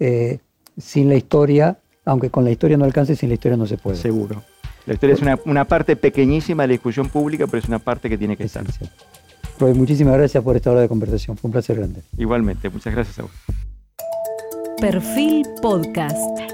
eh, 0.00 0.38
sin 0.76 1.08
la 1.08 1.14
historia, 1.14 1.78
aunque 2.04 2.30
con 2.30 2.44
la 2.44 2.50
historia 2.50 2.76
no 2.76 2.84
alcance, 2.84 3.14
sin 3.16 3.28
la 3.28 3.34
historia 3.34 3.56
no 3.56 3.66
se 3.66 3.76
puede. 3.78 3.96
Seguro. 3.96 4.42
La 4.86 4.94
historia 4.94 5.14
es 5.14 5.22
una, 5.22 5.38
una 5.46 5.64
parte 5.64 5.96
pequeñísima 5.96 6.64
de 6.64 6.68
la 6.68 6.72
discusión 6.72 7.08
pública, 7.08 7.46
pero 7.46 7.58
es 7.58 7.68
una 7.68 7.78
parte 7.78 8.08
que 8.10 8.18
tiene 8.18 8.36
que 8.36 8.44
estar. 8.44 8.64
Roy, 9.58 9.72
muchísimas 9.74 10.14
gracias 10.18 10.42
por 10.42 10.56
esta 10.56 10.72
hora 10.72 10.80
de 10.80 10.88
conversación. 10.88 11.36
Fue 11.36 11.48
un 11.48 11.52
placer 11.52 11.76
grande. 11.76 12.02
Igualmente, 12.18 12.68
muchas 12.68 12.92
gracias 12.92 13.18
a 13.20 13.22
vos. 13.22 13.30
Perfil 14.80 15.46
Podcast. 15.62 16.53